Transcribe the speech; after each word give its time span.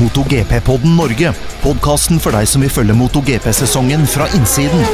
MotoGP-podden 0.00 0.96
Norge. 0.98 1.32
Podkasten 1.64 2.20
for 2.22 2.36
deg 2.36 2.48
som 2.50 2.64
vil 2.64 2.72
følge 2.72 2.96
MotoGP-sesongen 2.98 4.06
fra 4.10 4.28
innsiden. 4.36 4.84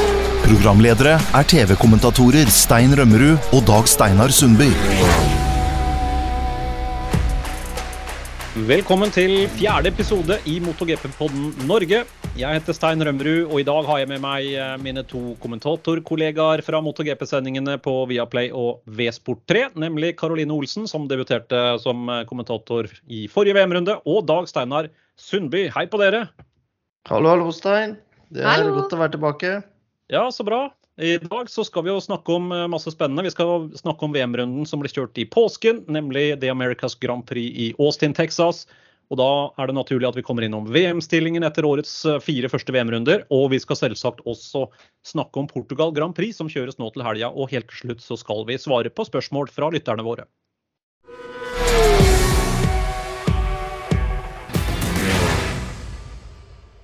Programledere 0.43 1.19
er 1.19 1.47
TV-kommentatorer 1.53 2.51
Stein 2.51 2.95
Rømmerud 2.99 3.55
og 3.55 3.65
Dag 3.67 3.89
Steinar 3.91 4.35
Sundby. 4.35 4.71
Velkommen 8.63 9.11
til 9.11 9.41
fjerde 9.57 9.89
episode 9.91 10.37
i 10.47 10.53
MotoGP-podden 10.63 11.65
Norge. 11.67 11.97
Jeg 12.39 12.55
heter 12.55 12.75
Stein 12.77 13.01
Rømmerud, 13.03 13.49
og 13.51 13.57
i 13.59 13.65
dag 13.67 13.87
har 13.89 13.97
jeg 13.99 14.07
med 14.07 14.21
meg 14.23 14.45
eh, 14.55 14.75
mine 14.79 15.01
to 15.09 15.33
kommentatorkollegaer 15.43 16.63
fra 16.63 16.79
MotoGP-sendingene 16.85 17.75
på 17.83 17.95
Viaplay 18.07 18.53
og 18.55 18.79
V-Sport3, 18.87 19.65
nemlig 19.83 20.13
Karoline 20.21 20.55
Olsen, 20.55 20.87
som 20.87 21.09
debuterte 21.11 21.59
som 21.83 22.07
eh, 22.07 22.21
kommentator 22.29 22.87
i 23.11 23.25
forrige 23.33 23.57
VM-runde, 23.57 23.97
og 24.07 24.23
Dag 24.29 24.47
Steinar 24.47 24.87
Sundby. 25.19 25.65
Hei 25.75 25.83
på 25.91 25.99
dere. 25.99 26.29
Hallo, 27.11 27.33
hallo, 27.33 27.51
Stein. 27.51 27.97
Det 28.31 28.45
er 28.45 28.61
Hallo. 28.61 28.77
godt 28.79 28.95
å 28.95 29.01
være 29.01 29.17
tilbake. 29.17 29.57
Ja, 30.13 30.29
så 30.31 30.47
bra. 30.47 30.69
I 31.01 31.17
dag 31.17 31.49
så 31.49 31.63
skal 31.65 31.87
vi 31.87 31.89
jo 31.89 32.01
snakke 32.01 32.35
om 32.35 32.51
eh, 32.53 32.67
masse 32.69 32.91
spennende. 32.93 33.25
Vi 33.25 33.33
skal 33.33 33.71
snakke 33.79 34.05
om 34.05 34.13
VM-runden 34.13 34.67
som 34.69 34.81
ble 34.81 34.91
kjørt 34.91 35.17
i 35.17 35.25
påsken, 35.25 35.81
nemlig 35.89 36.35
The 36.43 36.51
Americas 36.53 36.93
Grand 37.01 37.25
Prix 37.25 37.49
i 37.49 37.71
Austin, 37.81 38.13
Texas. 38.13 38.67
Og 39.09 39.17
da 39.17 39.29
er 39.57 39.69
det 39.69 39.75
naturlig 39.77 40.07
at 40.07 40.17
vi 40.17 40.23
kommer 40.25 40.45
innom 40.45 40.69
VM-stillingen 40.69 41.45
etter 41.47 41.65
årets 41.65 41.95
eh, 42.05 42.21
fire 42.21 42.51
første 42.51 42.75
VM-runder. 42.75 43.25
Og 43.33 43.49
vi 43.55 43.61
skal 43.63 43.79
selvsagt 43.79 44.21
også 44.29 44.67
snakke 45.09 45.41
om 45.41 45.49
Portugal 45.49 45.95
Grand 45.97 46.13
Prix, 46.17 46.37
som 46.37 46.51
kjøres 46.51 46.77
nå 46.77 46.93
til 46.93 47.05
helga. 47.07 47.33
Og 47.33 47.49
helt 47.55 47.71
til 47.73 47.87
slutt 47.87 48.05
så 48.05 48.19
skal 48.21 48.45
vi 48.49 48.61
svare 48.61 48.93
på 48.93 49.09
spørsmål 49.09 49.49
fra 49.55 49.73
lytterne 49.73 50.05
våre. 50.05 50.29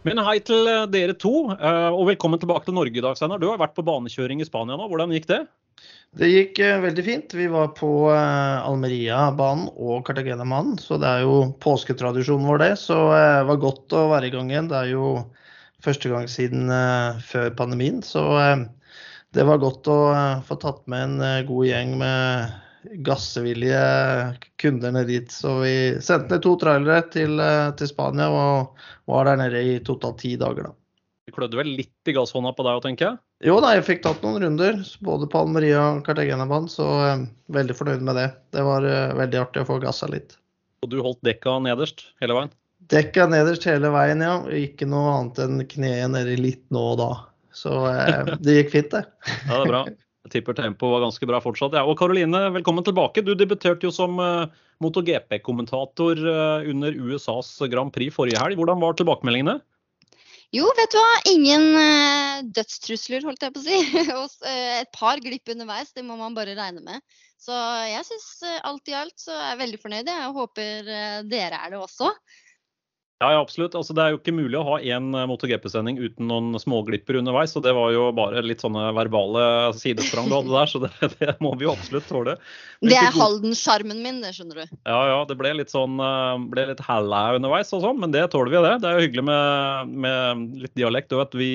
Men 0.08 0.22
hei 0.24 0.38
til 0.40 0.68
eh, 0.72 0.86
dere 0.88 1.14
to, 1.20 1.50
eh, 1.52 1.90
og 1.92 2.06
velkommen 2.08 2.40
tilbake 2.40 2.70
til 2.70 2.76
Norge 2.78 2.96
i 2.96 3.02
dag, 3.04 3.18
Steinar. 3.20 3.40
Du 3.42 3.50
har 3.50 3.60
vært 3.60 3.74
på 3.76 3.84
banekjøring 3.84 4.40
i 4.40 4.46
Spania 4.48 4.78
nå. 4.80 4.86
Hvordan 4.88 5.12
gikk 5.12 5.28
det? 5.28 5.40
Det 6.16 6.30
gikk 6.30 6.62
eh, 6.64 6.78
veldig 6.86 7.04
fint. 7.04 7.36
Vi 7.36 7.50
var 7.52 7.74
på 7.76 7.90
Almeria-banen 8.16 9.68
og 9.76 10.08
Cartagena-banen, 10.08 10.78
så 10.80 10.96
det 11.04 11.10
er 11.10 11.26
jo 11.26 11.50
påsketradisjonen 11.60 12.48
vår, 12.48 12.62
det. 12.64 12.72
Så 12.80 12.96
det 13.12 13.44
var 13.52 13.60
godt 13.60 13.98
å 14.00 14.06
være 14.14 14.30
i 14.30 14.34
gang 14.38 14.54
igjen. 14.54 14.72
Det 14.72 14.80
er 14.80 14.94
jo 14.94 15.12
første 15.84 16.14
gang 16.14 16.32
siden 16.32 16.72
før 17.28 17.52
pandemien, 17.60 18.00
så 18.04 18.24
det 19.36 19.46
var 19.48 19.60
godt 19.60 19.92
å 19.92 20.00
få 20.48 20.62
tatt 20.64 20.80
med 20.92 21.20
en 21.20 21.48
god 21.48 21.68
gjeng 21.68 21.94
med 22.00 22.56
gassevillige 23.06 24.38
kunder 24.62 24.92
ned 24.92 25.08
dit. 25.08 25.32
Så 25.32 25.60
vi 25.64 25.74
sendte 26.02 26.36
ned 26.36 26.44
to 26.44 26.56
trailere 26.62 27.02
til, 27.14 27.40
eh, 27.40 27.72
til 27.78 27.90
Spania 27.92 28.30
og 28.30 28.78
var 29.10 29.30
der 29.30 29.42
nede 29.44 29.64
i 29.64 29.80
totalt 29.86 30.20
ti 30.24 30.36
dager, 30.40 30.70
da. 30.70 30.76
Det 31.30 31.36
klødde 31.36 31.60
vel 31.60 31.76
litt 31.78 32.10
i 32.10 32.14
gasshånda 32.16 32.56
på 32.58 32.66
deg 32.66 32.80
òg, 32.80 32.86
tenker 32.88 33.06
jeg? 33.06 33.18
Jo 33.46 33.60
da, 33.62 33.76
jeg 33.78 33.86
fikk 33.86 34.02
tatt 34.04 34.24
noen 34.26 34.42
runder, 34.42 34.80
både 35.06 35.28
på 35.30 35.44
Almeria 35.44 35.84
og 35.94 36.02
Cartagena-banen, 36.08 36.72
så 36.72 36.88
eh, 37.06 37.26
veldig 37.54 37.76
fornøyd 37.78 38.02
med 38.08 38.18
det. 38.18 38.30
Det 38.56 38.66
var 38.66 38.88
eh, 38.88 39.14
veldig 39.20 39.44
artig 39.44 39.64
å 39.64 39.70
få 39.70 39.78
gassa 39.84 40.10
litt. 40.10 40.40
Og 40.84 40.90
du 40.90 40.98
holdt 41.06 41.22
dekka 41.28 41.60
nederst 41.62 42.08
hele 42.24 42.38
veien? 42.38 42.52
Dekka 42.90 43.28
nederst 43.30 43.68
hele 43.70 43.92
veien, 43.94 44.24
ja. 44.26 44.40
Ikke 44.58 44.88
noe 44.90 45.14
annet 45.14 45.42
enn 45.46 45.64
kneet 45.70 46.10
nedi 46.16 46.40
litt 46.40 46.66
nå 46.74 46.84
og 46.96 47.02
da. 47.04 47.12
Så 47.54 47.78
eh, 47.92 48.36
det 48.42 48.62
gikk 48.62 48.74
fint, 48.74 48.94
det. 48.96 49.06
Ja, 49.46 49.54
det 49.54 49.62
er 49.62 49.74
bra. 49.76 49.84
Jeg 50.28 50.34
tipper 50.34 50.58
tempoet 50.58 50.92
var 50.98 51.06
ganske 51.06 51.28
bra 51.30 51.40
fortsatt. 51.44 51.78
Ja. 51.78 51.86
Og 51.88 51.96
Karoline, 52.00 52.42
velkommen 52.58 52.84
tilbake. 52.84 53.24
Du 53.24 53.32
debuterte 53.40 53.88
jo 53.88 53.94
som 53.96 54.20
eh, 54.20 54.52
MotoGP-kommentator 54.84 56.20
uh, 56.26 56.68
under 56.68 56.96
USAs 56.96 57.54
Grand 57.72 57.94
Prix 57.96 58.14
forrige 58.16 58.42
helg. 58.42 58.60
Hvordan 58.60 58.82
var 58.84 59.00
tilbakemeldingene? 59.00 59.58
Jo, 60.56 60.68
vet 60.76 60.92
du 60.92 61.00
hva. 61.00 61.16
Ingen 61.32 61.66
uh, 61.78 62.44
dødstrusler, 62.58 63.24
holdt 63.28 63.48
jeg 63.48 63.56
på 63.56 63.64
å 63.64 63.66
si. 63.66 63.80
Og 64.20 64.52
et 64.52 64.92
par 64.96 65.24
glipp 65.24 65.56
underveis, 65.56 65.96
det 65.96 66.04
må 66.08 66.20
man 66.20 66.36
bare 66.36 66.58
regne 66.58 66.84
med. 66.84 67.20
Så 67.40 67.56
jeg 67.88 68.04
syns 68.10 68.30
alt 68.68 68.92
i 68.92 68.96
alt 69.00 69.16
så 69.22 69.32
er 69.32 69.54
jeg 69.54 69.62
veldig 69.62 69.80
fornøyd. 69.80 70.12
Jeg 70.12 70.32
håper 70.36 70.90
eh, 70.92 71.20
dere 71.32 71.62
er 71.64 71.72
det 71.72 71.80
også. 71.80 72.12
Ja, 73.20 73.34
ja, 73.36 73.40
absolutt. 73.44 73.74
Altså, 73.76 73.92
det 73.92 74.00
er 74.00 74.14
jo 74.14 74.18
ikke 74.22 74.32
mulig 74.32 74.56
å 74.56 74.64
ha 74.64 74.76
én 74.80 75.10
MotoGP-sending 75.12 75.98
uten 76.00 76.30
noen 76.30 76.56
småglipper 76.62 77.18
underveis. 77.20 77.52
Og 77.60 77.66
det 77.66 77.74
var 77.76 77.92
jo 77.92 78.06
bare 78.16 78.40
litt 78.46 78.64
sånne 78.64 78.86
verbale 78.96 79.42
sidesprang 79.76 80.30
du 80.32 80.38
hadde 80.38 80.54
der, 80.54 80.70
så 80.72 80.80
det, 80.86 80.92
det 81.20 81.34
må 81.44 81.52
vi 81.60 81.68
jo 81.68 81.74
absolutt 81.74 82.08
tåle. 82.08 82.38
Men 82.80 82.94
Det 82.94 83.02
er 83.02 83.18
Halden-sjarmen 83.18 84.00
min, 84.06 84.22
det 84.24 84.32
skjønner 84.38 84.62
du. 84.62 84.78
Ja, 84.88 85.02
ja, 85.12 85.20
det 85.28 85.36
ble 85.42 85.52
litt 85.60 85.74
sånn 85.74 86.00
eh, 86.00 86.46
ble 86.54 86.70
litt 86.72 86.86
halla 86.88 87.26
underveis 87.36 87.76
og 87.76 87.84
sånn, 87.84 88.00
men 88.00 88.16
det 88.16 88.24
tåler 88.32 88.56
vi 88.56 88.64
det. 88.70 88.74
Det 88.86 88.88
er 88.88 88.96
jo 88.96 89.10
hyggelig 89.10 89.28
med, 89.34 89.94
med 90.08 90.64
litt 90.64 90.76
dialekt. 90.80 91.12
Du 91.12 91.20
vet, 91.20 91.36
vi 91.44 91.52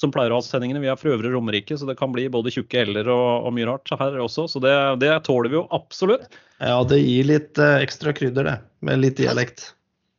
som 0.00 0.14
pleier 0.14 0.32
å 0.32 0.40
ha 0.40 0.48
sendingene, 0.48 0.80
vi 0.80 0.88
er 0.88 0.96
fra 0.96 1.12
Øvre 1.12 1.36
Romerike, 1.36 1.76
så 1.76 1.84
det 1.90 1.98
kan 2.00 2.16
bli 2.16 2.30
både 2.32 2.56
tjukke 2.56 2.88
l-er 2.88 3.12
og, 3.12 3.44
og 3.44 3.56
mye 3.60 3.68
rart 3.68 3.92
her 3.92 4.16
også. 4.24 4.48
Så 4.56 4.64
det, 4.64 4.72
det 5.04 5.12
tåler 5.28 5.52
vi 5.52 5.60
jo 5.60 5.68
absolutt. 5.68 6.32
Ja, 6.64 6.80
det 6.88 7.04
gir 7.04 7.28
litt 7.28 7.60
eh, 7.60 7.82
ekstra 7.84 8.16
krydder, 8.16 8.54
det. 8.54 8.60
Med 8.88 9.04
litt 9.04 9.20
dialekt. 9.20 9.74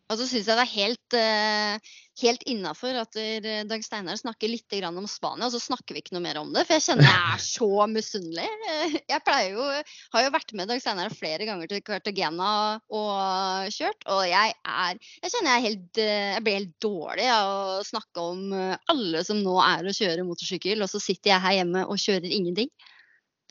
Og 0.06 0.20
så 0.20 0.26
syns 0.30 0.46
jeg 0.46 0.54
det 0.54 0.64
er 0.64 0.70
helt, 0.70 1.16
eh, 1.18 1.94
helt 2.22 2.44
innafor 2.46 2.94
at 3.02 3.18
eh, 3.18 3.64
Dag 3.66 3.82
Steinar 3.82 4.20
snakker 4.20 4.52
litt 4.52 4.70
grann 4.70 4.98
om 5.02 5.08
Spania, 5.10 5.48
og 5.48 5.56
så 5.56 5.62
snakker 5.64 5.96
vi 5.96 6.04
ikke 6.04 6.14
noe 6.14 6.22
mer 6.22 6.38
om 6.38 6.52
det. 6.54 6.62
For 6.68 6.78
jeg 6.78 6.84
kjenner 6.86 7.08
jeg 7.08 7.32
er 7.34 7.42
så 7.42 7.70
misunnelig. 7.90 8.50
Jeg 9.16 9.50
jo, 9.56 9.66
har 10.14 10.26
jo 10.26 10.34
vært 10.34 10.54
med 10.58 10.70
Dag 10.70 10.82
Steinar 10.84 11.14
flere 11.14 11.48
ganger 11.48 11.70
til 11.72 11.82
Cartagena 11.86 12.50
og 12.94 13.72
kjørt, 13.74 14.06
og 14.12 14.22
jeg 14.30 14.54
er 14.54 15.00
Jeg 15.24 15.32
kjenner 15.34 15.50
jeg 15.50 15.56
er 15.56 15.66
helt 15.66 16.02
eh, 16.02 16.34
Jeg 16.36 16.44
blir 16.46 16.58
helt 16.60 16.76
dårlig 16.84 17.28
av 17.32 17.54
å 17.54 17.86
snakke 17.86 18.26
om 18.34 18.54
alle 18.92 19.24
som 19.26 19.40
nå 19.42 19.56
er 19.64 19.90
og 19.90 19.98
kjører 19.98 20.28
motorsykkel, 20.28 20.84
og 20.86 20.92
så 20.92 21.02
sitter 21.02 21.34
jeg 21.34 21.46
her 21.46 21.58
hjemme 21.62 21.86
og 21.90 22.02
kjører 22.02 22.30
ingenting. 22.30 22.70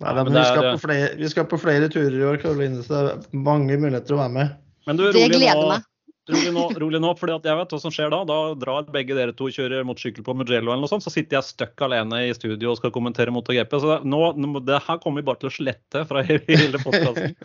Nei, 0.02 0.10
Ja, 0.10 0.14
da, 0.14 0.26
men 0.26 0.36
vi, 0.36 0.44
skal 0.46 0.68
på 0.68 0.84
flere, 0.84 1.10
vi 1.18 1.32
skal 1.32 1.48
på 1.50 1.58
flere 1.62 1.90
turer 1.90 2.18
i 2.18 2.28
år, 2.30 2.38
Karoline, 2.42 2.82
så 2.86 2.94
det 2.94 3.16
er 3.16 3.42
mange 3.46 3.78
muligheter 3.78 4.16
å 4.16 4.22
være 4.22 4.34
med. 4.38 4.54
Men 4.88 5.00
du, 5.00 5.04
Det 5.08 5.26
rolig 5.26 5.42
gleder 5.42 5.68
meg. 5.70 5.90
Rolig 6.24 6.52
nå, 6.56 6.64
rolig 6.80 7.00
nå, 7.04 7.10
fordi 7.20 7.34
at 7.34 7.46
jeg 7.48 7.58
vet 7.58 7.72
hva 7.74 7.80
som 7.82 7.92
skjer 7.92 8.12
da. 8.14 8.22
Da 8.28 8.38
drar 8.56 8.86
begge 8.92 9.16
dere 9.16 9.34
to 9.36 9.50
og 9.50 9.56
kjører 9.56 9.84
motorsykkel 9.84 10.24
på 10.24 10.36
Mugello 10.38 10.72
eller 10.72 10.80
noe 10.86 10.92
sånt, 10.92 11.04
så 11.04 11.12
sitter 11.12 11.36
jeg 11.36 11.48
stuck 11.50 11.84
alene 11.84 12.22
i 12.30 12.36
studio 12.36 12.72
og 12.72 12.78
skal 12.80 12.94
kommentere 12.94 13.34
MotoGP. 13.34 13.76
Så 13.76 13.90
det, 13.90 13.98
nå, 14.08 14.22
det 14.64 14.80
her 14.86 15.00
kommer 15.02 15.20
vi 15.20 15.28
bare 15.28 15.42
til 15.42 15.50
å 15.50 15.56
slette 15.58 16.04
fra 16.08 16.24
hele 16.28 16.80
podkasten. 16.80 17.36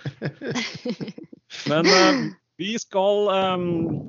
Men 1.71 1.91
eh, 1.91 2.21
vi 2.59 2.73
skal, 2.79 3.27
eh, 3.31 3.61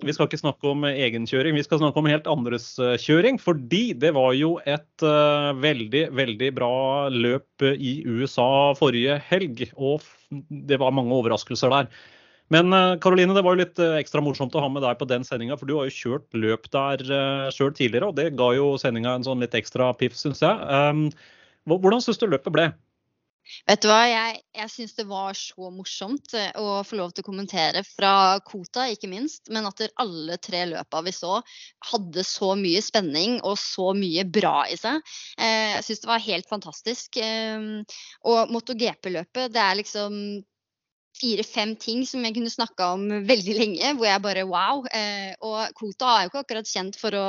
vi 0.03 0.15
skal 0.15 0.27
ikke 0.27 0.41
snakke 0.41 0.71
om 0.73 0.87
egenkjøring, 0.89 1.55
vi 1.55 1.63
skal 1.63 1.79
snakke 1.79 2.03
om 2.03 2.09
helt 2.11 2.31
andres 2.31 2.73
eh, 2.83 2.97
kjøring. 2.99 3.39
Fordi 3.39 3.83
det 3.99 4.11
var 4.17 4.33
jo 4.35 4.57
et 4.67 5.07
eh, 5.07 5.51
veldig, 5.67 6.07
veldig 6.19 6.55
bra 6.57 6.73
løp 7.15 7.67
i 7.71 8.01
USA 8.07 8.73
forrige 8.79 9.21
helg. 9.29 9.69
Og 9.79 10.03
det 10.51 10.81
var 10.83 10.95
mange 10.95 11.15
overraskelser 11.15 11.71
der. 11.75 11.93
Men 12.51 12.75
eh, 12.75 12.97
Karoline, 13.03 13.35
det 13.37 13.45
var 13.47 13.55
jo 13.55 13.63
litt 13.63 13.79
eh, 13.83 13.97
ekstra 14.01 14.23
morsomt 14.25 14.57
å 14.59 14.63
ha 14.65 14.71
med 14.73 14.83
deg 14.83 14.99
på 14.99 15.09
den 15.11 15.27
sendinga, 15.27 15.59
for 15.59 15.71
du 15.71 15.77
har 15.79 15.89
jo 15.89 15.97
kjørt 15.97 16.27
løp 16.35 16.67
der 16.75 17.05
uh, 17.07 17.49
sjøl 17.55 17.71
tidligere, 17.77 18.11
og 18.11 18.19
det 18.19 18.33
ga 18.39 18.51
jo 18.57 18.73
sendinga 18.81 19.15
en 19.15 19.27
sånn 19.27 19.43
litt 19.43 19.55
ekstra 19.59 19.93
piff, 19.99 20.19
syns 20.19 20.43
jeg. 20.43 20.59
Um, 20.67 21.09
hvordan 21.71 22.03
syns 22.03 22.19
du 22.19 22.27
løpet 22.27 22.55
ble? 22.55 22.71
Vet 23.67 23.83
du 23.83 23.89
hva, 23.91 24.03
jeg, 24.07 24.41
jeg 24.57 24.71
syns 24.71 24.95
det 24.99 25.07
var 25.09 25.37
så 25.39 25.71
morsomt 25.75 26.35
eh, 26.39 26.51
å 26.61 26.83
få 26.87 26.99
lov 27.01 27.15
til 27.15 27.25
å 27.25 27.29
kommentere 27.31 27.83
fra 27.87 28.39
Kota, 28.47 28.87
ikke 28.93 29.11
minst. 29.11 29.51
Men 29.53 29.67
at 29.69 29.83
alle 30.03 30.37
tre 30.43 30.63
løpa 30.71 31.03
vi 31.07 31.15
så, 31.15 31.41
hadde 31.91 32.25
så 32.27 32.53
mye 32.59 32.83
spenning 32.85 33.39
og 33.41 33.59
så 33.61 33.91
mye 33.97 34.27
bra 34.29 34.65
i 34.71 34.79
seg. 34.81 35.01
Eh, 35.39 35.77
jeg 35.77 35.89
syns 35.89 36.05
det 36.05 36.13
var 36.13 36.27
helt 36.27 36.51
fantastisk. 36.51 37.21
Eh, 37.21 37.97
og 38.31 38.55
MotoGP-løpet, 38.55 39.51
det 39.57 39.65
er 39.65 39.81
liksom 39.81 40.21
fire-fem 41.21 41.75
ting 41.81 42.03
som 42.09 42.25
jeg 42.25 42.35
kunne 42.37 42.53
snakka 42.53 42.91
om 42.95 43.05
veldig 43.29 43.55
lenge, 43.57 43.93
hvor 43.99 44.09
jeg 44.09 44.23
bare 44.25 44.47
wow. 44.49 44.83
Eh, 44.97 45.33
og 45.45 45.75
Kota 45.77 46.15
er 46.15 46.25
jo 46.25 46.33
ikke 46.33 46.43
akkurat 46.45 46.71
kjent 46.71 46.99
for 47.01 47.17
å 47.17 47.27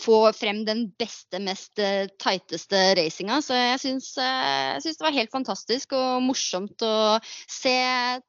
få 0.00 0.18
frem 0.36 0.64
den 0.66 0.86
beste, 1.00 1.40
mest 1.44 1.78
eh, 1.82 2.10
tighteste 2.20 2.82
racinga. 2.98 3.40
Så 3.44 3.56
jeg 3.56 3.80
syns, 3.84 4.10
eh, 4.22 4.74
jeg 4.74 4.84
syns 4.86 5.00
det 5.00 5.08
var 5.08 5.16
helt 5.16 5.34
fantastisk 5.34 5.96
og 5.98 6.26
morsomt 6.26 6.86
å 6.86 6.98
se 7.22 7.78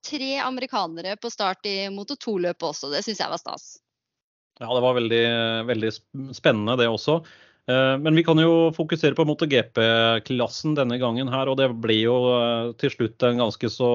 tre 0.05 0.31
amerikanere 0.45 1.17
på 1.19 1.33
start 1.33 1.69
i 1.69 1.77
Moto 1.93 2.17
2-løpet 2.19 2.69
også. 2.71 2.93
Det 2.93 3.03
syns 3.05 3.21
jeg 3.23 3.33
var 3.33 3.41
stas. 3.41 3.69
Ja, 4.59 4.67
det 4.75 4.81
var 4.83 4.97
veldig, 4.97 5.27
veldig 5.69 5.93
spennende 6.35 6.75
det 6.79 6.89
også. 6.91 7.21
Men 7.69 8.17
vi 8.17 8.23
kan 8.25 8.39
jo 8.41 8.71
fokusere 8.73 9.13
på 9.13 9.23
MotoGP-klassen 9.29 10.73
denne 10.75 10.97
gangen 10.99 11.29
her, 11.29 11.51
og 11.51 11.59
det 11.59 11.67
ble 11.77 11.99
jo 12.01 12.15
til 12.81 12.91
slutt 12.91 13.23
en 13.27 13.43
ganske 13.43 13.69
så 13.69 13.91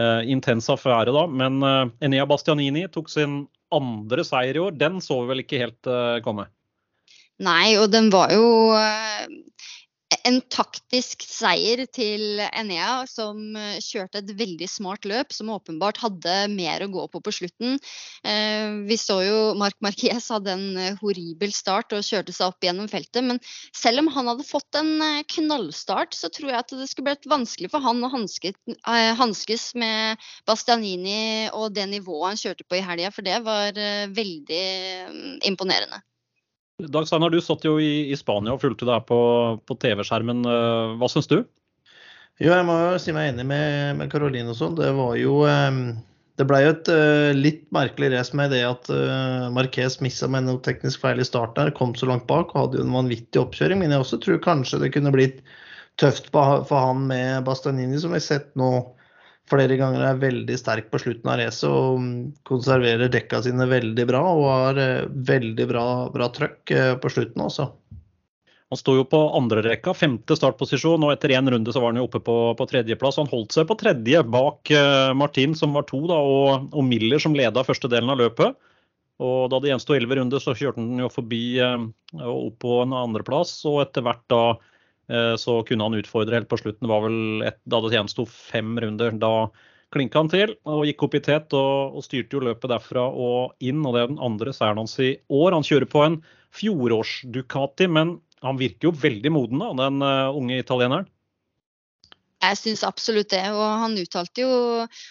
eh, 0.00 0.30
intens 0.32 0.70
affære 0.72 1.14
da. 1.14 1.26
Men 1.28 1.60
eh, 1.66 1.84
Enea 2.08 2.26
Bastianini 2.28 2.86
tok 2.92 3.10
sin 3.12 3.44
andre 3.74 4.24
seier 4.26 4.56
i 4.56 4.64
år. 4.64 4.78
Den 4.80 4.98
så 5.04 5.20
vi 5.22 5.32
vel 5.34 5.44
ikke 5.44 5.62
helt 5.62 5.90
eh, 5.90 6.18
komme? 6.24 6.48
Nei, 7.40 7.76
og 7.80 7.88
den 7.92 8.10
var 8.12 8.32
jo 8.34 8.76
en 10.26 10.40
taktisk 10.50 11.22
seier 11.24 11.84
til 11.94 12.40
Enea, 12.42 13.04
som 13.10 13.38
eh, 13.56 13.78
kjørte 13.84 14.20
et 14.20 14.32
veldig 14.38 14.68
smart 14.70 15.06
løp, 15.08 15.34
som 15.34 15.52
åpenbart 15.54 16.00
hadde 16.02 16.34
mer 16.52 16.84
å 16.84 16.90
gå 16.92 17.06
på 17.12 17.22
på 17.24 17.34
slutten. 17.34 17.78
Eh, 18.26 18.80
vi 18.88 18.98
så 19.00 19.20
jo 19.24 19.38
Marc 19.60 19.78
Marquez 19.84 20.30
hadde 20.32 20.54
en 20.56 20.66
eh, 20.80 20.98
horribel 21.00 21.54
start 21.54 21.94
og 21.96 22.04
kjørte 22.06 22.34
seg 22.34 22.50
opp 22.50 22.66
gjennom 22.66 22.90
feltet. 22.90 23.22
Men 23.26 23.40
selv 23.76 24.02
om 24.02 24.10
han 24.16 24.32
hadde 24.32 24.48
fått 24.48 24.80
en 24.80 24.92
knallstart, 25.30 26.16
så 26.16 26.32
tror 26.32 26.52
jeg 26.52 26.60
at 26.64 26.76
det 26.76 26.90
skulle 26.90 27.12
blitt 27.12 27.30
vanskelig 27.30 27.70
for 27.72 27.84
han 27.84 28.02
å 28.04 28.10
hanskes 28.10 29.70
med 29.78 30.30
Bastianini 30.48 31.48
og 31.54 31.74
det 31.76 31.86
nivået 31.90 32.32
han 32.32 32.40
kjørte 32.40 32.66
på 32.66 32.80
i 32.80 32.84
helga, 32.84 33.12
for 33.14 33.26
det 33.26 33.40
var 33.46 33.78
veldig 34.14 34.64
mm, 35.10 35.34
imponerende. 35.50 36.02
Dag 36.88 37.08
Steinar, 37.08 37.32
du 37.32 37.40
satt 37.44 37.64
jo 37.66 37.78
i, 37.82 38.10
i, 38.10 38.16
Spania 38.18 38.54
og 38.54 38.62
fulgte 38.62 38.86
det 38.88 38.94
her 38.94 39.06
på, 39.08 39.20
på 39.66 39.76
TV-skjermen. 39.82 40.44
Eh, 40.48 40.92
hva 41.00 41.08
syns 41.10 41.30
du? 41.30 41.40
Jo, 42.40 42.52
jeg 42.54 42.64
må 42.64 42.76
jo 42.80 43.00
si 43.02 43.12
meg 43.12 43.32
enig 43.32 43.44
med, 43.48 43.98
med 43.98 44.12
Caroline 44.12 44.52
og 44.52 44.56
sånn. 44.56 44.78
Det 44.78 44.88
var 44.96 45.16
jo 45.20 45.42
um, 45.44 45.80
Det 46.40 46.46
ble 46.48 46.62
jo 46.64 46.70
et 46.72 46.88
uh, 46.88 47.32
litt 47.36 47.66
merkelig 47.76 48.14
race 48.14 48.36
med 48.38 48.54
det 48.54 48.62
at 48.64 48.88
Marquez 49.52 49.98
missa 50.00 50.28
med 50.30 50.46
noe 50.46 50.62
teknisk 50.64 51.02
feil 51.02 51.20
i 51.20 51.26
starten 51.28 51.58
der, 51.60 51.74
kom 51.76 51.92
så 51.98 52.08
langt 52.08 52.24
bak 52.30 52.54
og 52.54 52.62
hadde 52.62 52.80
jo 52.80 52.86
en 52.86 52.96
vanvittig 52.96 53.42
oppkjøring. 53.42 53.82
Men 53.82 53.92
jeg 53.92 54.06
også 54.06 54.22
tror 54.24 54.40
kanskje 54.46 54.80
det 54.84 54.94
kunne 54.96 55.12
blitt 55.12 55.44
tøft 56.00 56.30
for 56.32 56.64
han 56.72 57.04
med 57.10 57.44
Bastanini, 57.44 58.00
som 58.00 58.14
vi 58.14 58.22
har 58.22 58.24
sett 58.24 58.48
nå 58.56 58.72
flere 59.50 59.76
ganger 59.80 60.04
er 60.06 60.22
veldig 60.22 60.56
sterk 60.58 60.90
på 60.92 61.00
slutten 61.02 61.30
av 61.30 61.40
racet 61.40 61.68
og 61.68 62.04
konserverer 62.48 63.10
dekka 63.12 63.42
sine 63.44 63.66
veldig 63.70 64.06
bra. 64.08 64.22
Og 64.36 64.46
har 64.48 64.80
eh, 64.80 65.10
veldig 65.30 65.66
bra, 65.70 65.84
bra 66.14 66.30
trøkk 66.34 66.74
eh, 66.76 66.94
på 67.00 67.12
slutten 67.12 67.44
også. 67.46 67.68
Han 68.70 68.78
sto 68.78 68.94
jo 68.94 69.04
på 69.10 69.18
andre 69.34 69.64
rekka, 69.66 69.96
femte 69.98 70.36
startposisjon, 70.38 71.02
og 71.02 71.10
etter 71.10 71.32
én 71.34 71.50
runde 71.50 71.72
så 71.74 71.82
var 71.82 71.90
han 71.90 71.98
jo 71.98 72.06
oppe 72.06 72.20
på, 72.22 72.36
på 72.54 72.66
tredjeplass. 72.70 73.18
Han 73.18 73.30
holdt 73.32 73.56
seg 73.56 73.66
på 73.66 73.74
tredje 73.80 74.20
bak 74.30 74.70
uh, 74.70 75.10
Martin, 75.18 75.56
som 75.58 75.74
var 75.74 75.88
to, 75.88 76.04
da, 76.06 76.20
og, 76.22 76.68
og, 76.70 76.84
Miller, 76.86 77.18
som 77.18 77.34
leda 77.34 77.66
første 77.66 77.90
delen 77.90 78.14
av 78.14 78.20
løpet. 78.22 78.54
Og 79.26 79.50
da 79.50 79.58
det 79.58 79.72
gjensto 79.72 79.96
elleve 79.96 80.20
runder, 80.20 80.38
så 80.38 80.54
kjørte 80.54 80.78
han 80.78 81.02
jo 81.02 81.10
forbi 81.10 81.42
og 81.66 82.30
opp 82.30 82.60
på 82.62 82.78
en 82.84 82.94
andreplass. 82.94 83.56
Og 83.66 83.82
etter 83.82 84.06
hvert 84.06 84.22
da 84.30 84.44
Eh, 84.54 84.69
så 85.40 85.56
kunne 85.66 85.86
han 85.88 85.98
utfordre 85.98 86.38
helt 86.38 86.50
på 86.50 86.58
slutten. 86.60 86.84
Det 86.86 86.90
var 86.92 87.02
vel 87.02 87.44
et, 87.48 87.56
da 87.66 87.80
det 87.82 87.94
gjensto 87.96 88.26
fem 88.30 88.76
runder. 88.78 89.16
Da 89.18 89.32
klinka 89.94 90.22
han 90.22 90.30
til 90.30 90.54
og 90.70 90.84
gikk 90.86 91.04
opp 91.06 91.16
i 91.18 91.22
tet 91.24 91.54
og, 91.56 91.96
og, 91.98 92.04
styrte 92.06 92.38
jo 92.38 92.44
løpet 92.46 92.70
derfra 92.70 93.08
og 93.10 93.56
inn. 93.64 93.82
og 93.84 93.96
Det 93.96 94.02
er 94.02 94.12
den 94.12 94.22
andre 94.22 94.54
seieren 94.54 94.82
hans 94.82 94.98
i 95.02 95.16
år. 95.26 95.56
Han 95.56 95.66
kjører 95.66 95.90
på 95.90 96.04
en 96.06 96.20
fjorårs 96.54 97.20
Ducati, 97.34 97.88
men 97.90 98.18
han 98.44 98.60
virker 98.60 98.88
jo 98.88 98.96
veldig 98.96 99.32
moden, 99.34 99.60
da, 99.60 99.72
den 99.82 100.00
uh, 100.04 100.36
unge 100.36 100.60
italieneren. 100.62 101.08
Jeg 102.40 102.56
syns 102.56 102.84
absolutt 102.86 103.32
det. 103.34 103.42
Og 103.52 103.66
han 103.82 103.96
uttalte 104.00 104.44
jo 104.44 104.52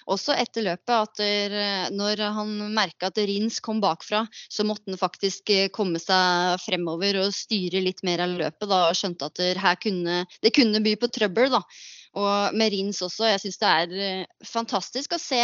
også 0.10 0.36
etter 0.40 0.66
løpet 0.66 0.96
at 0.96 1.22
der, 1.22 1.58
når 1.94 2.24
han 2.40 2.56
merka 2.76 3.12
at 3.12 3.22
Rins 3.30 3.60
kom 3.64 3.82
bakfra, 3.84 4.24
så 4.50 4.66
måtte 4.68 4.90
han 4.90 5.02
faktisk 5.02 5.54
eh, 5.54 5.70
komme 5.74 6.02
seg 6.02 6.58
fremover 6.64 7.22
og 7.22 7.36
styre 7.36 7.84
litt 7.86 8.02
mer 8.08 8.26
av 8.26 8.36
løpet. 8.40 8.68
Da, 8.70 8.82
og 8.90 8.98
skjønte 8.98 9.30
at 9.30 9.40
det, 9.40 9.78
kunne, 9.84 10.24
det 10.42 10.54
kunne 10.56 10.84
by 10.86 10.96
på 11.00 11.12
trøbbel. 11.20 11.54
da. 11.54 11.64
Og 12.18 12.58
med 12.58 12.74
Rins 12.74 13.04
også. 13.06 13.30
Jeg 13.30 13.44
syns 13.46 13.62
det 13.62 13.72
er 13.84 13.96
eh, 14.10 14.44
fantastisk 14.48 15.14
å 15.14 15.22
se 15.22 15.44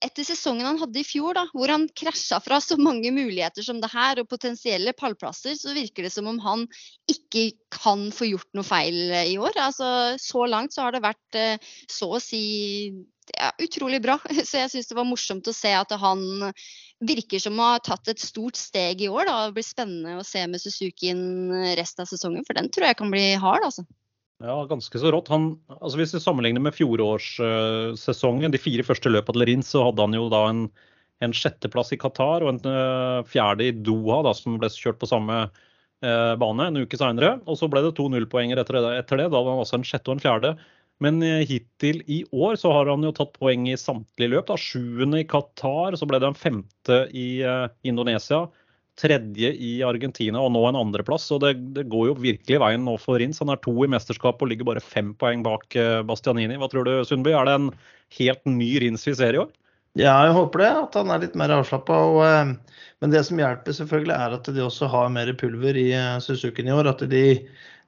etter 0.00 0.24
sesongen 0.24 0.66
han 0.66 0.80
hadde 0.80 1.00
i 1.00 1.06
fjor, 1.06 1.34
da, 1.36 1.44
hvor 1.52 1.70
han 1.72 1.86
krasja 1.96 2.40
fra 2.42 2.60
så 2.64 2.78
mange 2.80 3.12
muligheter 3.14 3.64
som 3.64 3.80
det 3.82 3.90
her, 3.92 4.20
og 4.20 4.30
potensielle 4.30 4.94
pallplasser, 4.96 5.56
så 5.58 5.74
virker 5.76 6.06
det 6.06 6.12
som 6.14 6.28
om 6.30 6.40
han 6.44 6.66
ikke 7.10 7.50
kan 7.74 8.08
få 8.14 8.30
gjort 8.30 8.48
noe 8.56 8.66
feil 8.66 8.98
i 9.20 9.36
år. 9.40 9.60
Altså, 9.60 9.90
så 10.20 10.46
langt 10.48 10.76
så 10.76 10.86
har 10.86 10.96
det 10.96 11.04
vært 11.04 11.38
eh, 11.38 11.72
så 11.90 12.10
å 12.16 12.22
si 12.22 12.44
ja, 13.36 13.52
utrolig 13.62 14.00
bra. 14.02 14.16
Så 14.48 14.58
jeg 14.58 14.72
syns 14.72 14.88
det 14.90 14.96
var 14.98 15.06
morsomt 15.06 15.46
å 15.46 15.54
se 15.54 15.70
at 15.76 15.92
han 16.02 16.50
virker 17.06 17.38
som 17.42 17.60
å 17.60 17.68
ha 17.74 17.78
tatt 17.84 18.10
et 18.10 18.22
stort 18.22 18.58
steg 18.58 19.04
i 19.04 19.10
år. 19.12 19.28
Da. 19.28 19.36
Det 19.46 19.58
blir 19.60 19.66
spennende 19.66 20.16
å 20.18 20.26
se 20.26 20.42
med 20.50 20.62
Suzuki 20.62 21.12
resten 21.78 22.04
av 22.04 22.10
sesongen, 22.10 22.42
for 22.48 22.58
den 22.58 22.72
tror 22.72 22.90
jeg 22.90 22.98
kan 22.98 23.12
bli 23.12 23.28
hard. 23.40 23.68
altså. 23.68 23.86
Ja, 24.40 24.62
ganske 24.64 24.98
så 24.98 25.10
rått. 25.12 25.28
Han, 25.28 25.50
altså 25.80 25.98
hvis 26.00 26.14
vi 26.16 26.22
sammenligner 26.24 26.62
med 26.64 26.72
fjorårssesongen, 26.72 28.52
de 28.52 28.60
fire 28.60 28.84
første 28.86 29.12
løpene 29.12 29.36
til 29.36 29.48
Rins, 29.50 29.72
så 29.74 29.82
hadde 29.90 30.06
han 30.06 30.16
jo 30.16 30.30
da 30.32 30.46
en, 30.48 30.62
en 31.20 31.34
sjetteplass 31.36 31.92
i 31.92 31.98
Qatar 32.00 32.46
og 32.46 32.54
en 32.54 32.60
uh, 32.64 33.20
fjerde 33.28 33.68
i 33.68 33.74
Doha, 33.76 34.22
da, 34.24 34.32
som 34.36 34.56
ble 34.60 34.70
kjørt 34.72 35.00
på 35.02 35.10
samme 35.10 35.42
eh, 35.44 36.32
bane 36.40 36.70
en 36.70 36.80
uke 36.80 36.96
seinere. 36.96 37.34
Og 37.44 37.60
så 37.60 37.68
ble 37.68 37.84
det 37.84 37.92
to 37.98 38.08
nullpoenger 38.08 38.62
etter, 38.62 38.80
etter, 38.94 39.20
det. 39.20 39.28
Da 39.28 39.42
var 39.42 39.58
han 39.58 39.64
også 39.66 39.82
en 39.82 39.88
sjette 39.90 40.08
og 40.08 40.16
en 40.16 40.24
fjerde. 40.24 40.54
Men 41.04 41.20
uh, 41.20 41.44
hittil 41.44 42.00
i 42.08 42.22
år 42.32 42.56
så 42.62 42.72
har 42.72 42.88
han 42.88 43.04
jo 43.04 43.12
tatt 43.16 43.36
poeng 43.36 43.68
i 43.68 43.76
samtlige 43.76 44.38
løp. 44.38 44.48
da, 44.48 44.56
Sjuende 44.56 45.20
i 45.20 45.28
Qatar, 45.28 46.00
så 46.00 46.08
ble 46.08 46.22
det 46.22 46.32
en 46.32 46.42
femte 46.48 47.02
i 47.12 47.28
Indonesia 47.84 48.46
tredje 49.00 49.52
i 49.56 49.70
Argentina 49.86 50.42
og 50.44 50.52
nå 50.54 50.62
en 50.68 50.78
andreplass. 50.80 51.26
Så 51.30 51.38
det, 51.42 51.54
det, 51.76 51.86
går 51.92 52.10
jo 52.10 52.18
virkelig 52.20 52.60
veien 52.62 52.84
nå 52.86 52.96
for 53.00 53.20
Rins. 53.20 53.40
Han 53.42 53.52
er 53.52 53.60
to 53.64 53.74
i 53.84 53.90
mesterskapet 53.90 54.44
og 54.44 54.52
ligger 54.52 54.68
bare 54.68 54.84
fem 54.84 55.14
poeng 55.20 55.44
bak 55.46 55.76
eh, 55.78 56.00
Bastianini. 56.06 56.58
Hva 56.60 56.68
tror 56.72 56.86
du, 56.88 56.92
Sundby? 57.06 57.32
Er 57.36 57.48
det 57.48 57.56
en 57.56 57.70
helt 58.18 58.44
ny 58.48 58.70
Rins 58.84 59.06
vi 59.08 59.16
ser 59.18 59.36
i 59.36 59.42
år? 59.42 59.50
Ja, 59.98 60.14
jeg 60.28 60.36
håper 60.36 60.62
det. 60.62 60.70
At 60.84 61.00
han 61.00 61.12
er 61.14 61.24
litt 61.24 61.38
mer 61.38 61.54
avslappa. 61.56 61.98
Eh, 62.28 62.76
men 63.00 63.14
det 63.14 63.24
som 63.28 63.40
hjelper, 63.40 63.76
selvfølgelig 63.78 64.16
er 64.16 64.38
at 64.38 64.52
de 64.54 64.64
også 64.66 64.90
har 64.92 65.12
mer 65.14 65.32
pulver 65.40 65.80
i 65.80 65.88
Suzuken 66.20 66.68
Suzuki 66.68 66.68
i 66.68 66.76
år. 66.76 66.92
At 66.92 67.04
de, 67.10 67.24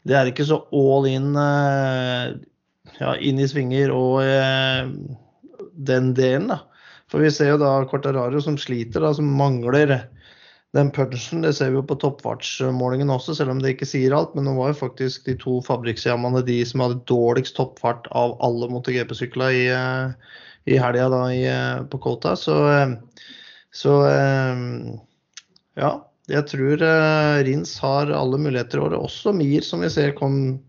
de, 0.09 0.17
er 0.17 0.33
ikke 0.33 0.49
så 0.49 0.63
all 0.73 1.09
in, 1.11 1.33
ja, 2.97 3.15
inn 3.21 3.43
i 3.43 3.49
svinger 3.51 3.93
og 3.93 4.23
den 5.77 6.13
delen, 6.17 6.49
da. 6.55 6.63
For 7.13 7.21
vi 7.21 7.29
ser 7.29 7.51
jo 7.53 7.61
da 7.61 7.75
Cortararo 7.91 8.41
som 8.41 8.57
sliter, 8.57 9.05
da, 9.05 9.11
som 9.13 9.29
mangler 9.37 9.99
den 10.73 10.91
punchen 10.91 11.43
det 11.45 11.53
ser 11.53 11.69
vi 11.71 11.77
jo 11.77 11.85
på 11.85 11.99
toppfartsmålingen 12.01 13.11
også, 13.13 13.35
selv 13.37 13.53
om 13.53 13.59
det 13.61 13.75
ikke 13.75 13.89
sier 13.89 14.15
alt. 14.17 14.33
Men 14.37 14.49
det 14.49 14.55
var 14.57 14.71
jo 14.71 14.79
faktisk 14.79 15.27
de 15.29 15.35
to 15.41 15.59
fabrikkjammene 15.67 16.41
de 16.47 16.63
som 16.69 16.81
hadde 16.85 17.03
dårligst 17.11 17.59
toppfart 17.59 18.09
av 18.17 18.39
alle 18.45 18.71
MotoGP-sykler 18.73 19.59
i, 19.59 19.67
eh, 19.69 20.39
i 20.73 20.79
helga 20.81 21.11
da 21.13 21.21
i, 21.29 21.43
eh, 21.45 21.83
på 21.93 22.01
Kota. 22.01 22.33
Så, 22.41 22.57
eh, 22.73 22.97
så, 23.73 23.99
ja. 25.77 25.93
Jeg 26.31 26.47
tror 26.47 26.79
Rins 27.45 27.73
har 27.83 28.09
alle 28.15 28.39
muligheter 28.39 28.79
i 28.79 28.81
året. 28.81 29.01
Også 29.03 29.33
Mir, 29.35 29.61
som 29.61 29.81
vi 29.83 29.91
ser 29.91 30.13
kom, 30.17 30.61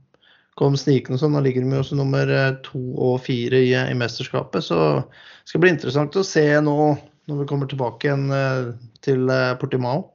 kom 0.57 0.75
snikende 0.75 1.19
sånn. 1.21 1.37
Da 1.37 1.43
ligger 1.45 1.61
de 1.61 1.77
også 1.77 1.95
nummer 1.95 2.57
to 2.65 2.81
og 2.97 3.21
fire 3.21 3.61
i, 3.61 3.71
i 3.71 3.95
mesterskapet. 3.95 4.65
Så 4.65 4.79
det 5.05 5.53
skal 5.53 5.61
bli 5.61 5.69
interessant 5.69 6.17
å 6.17 6.25
se 6.25 6.47
nå 6.59 6.97
når 7.29 7.43
vi 7.43 7.47
kommer 7.49 7.69
tilbake 7.71 8.07
igjen 8.07 8.25
eh, 8.33 8.73
til 9.05 9.29
eh, 9.31 9.53
Portimao? 9.59 10.09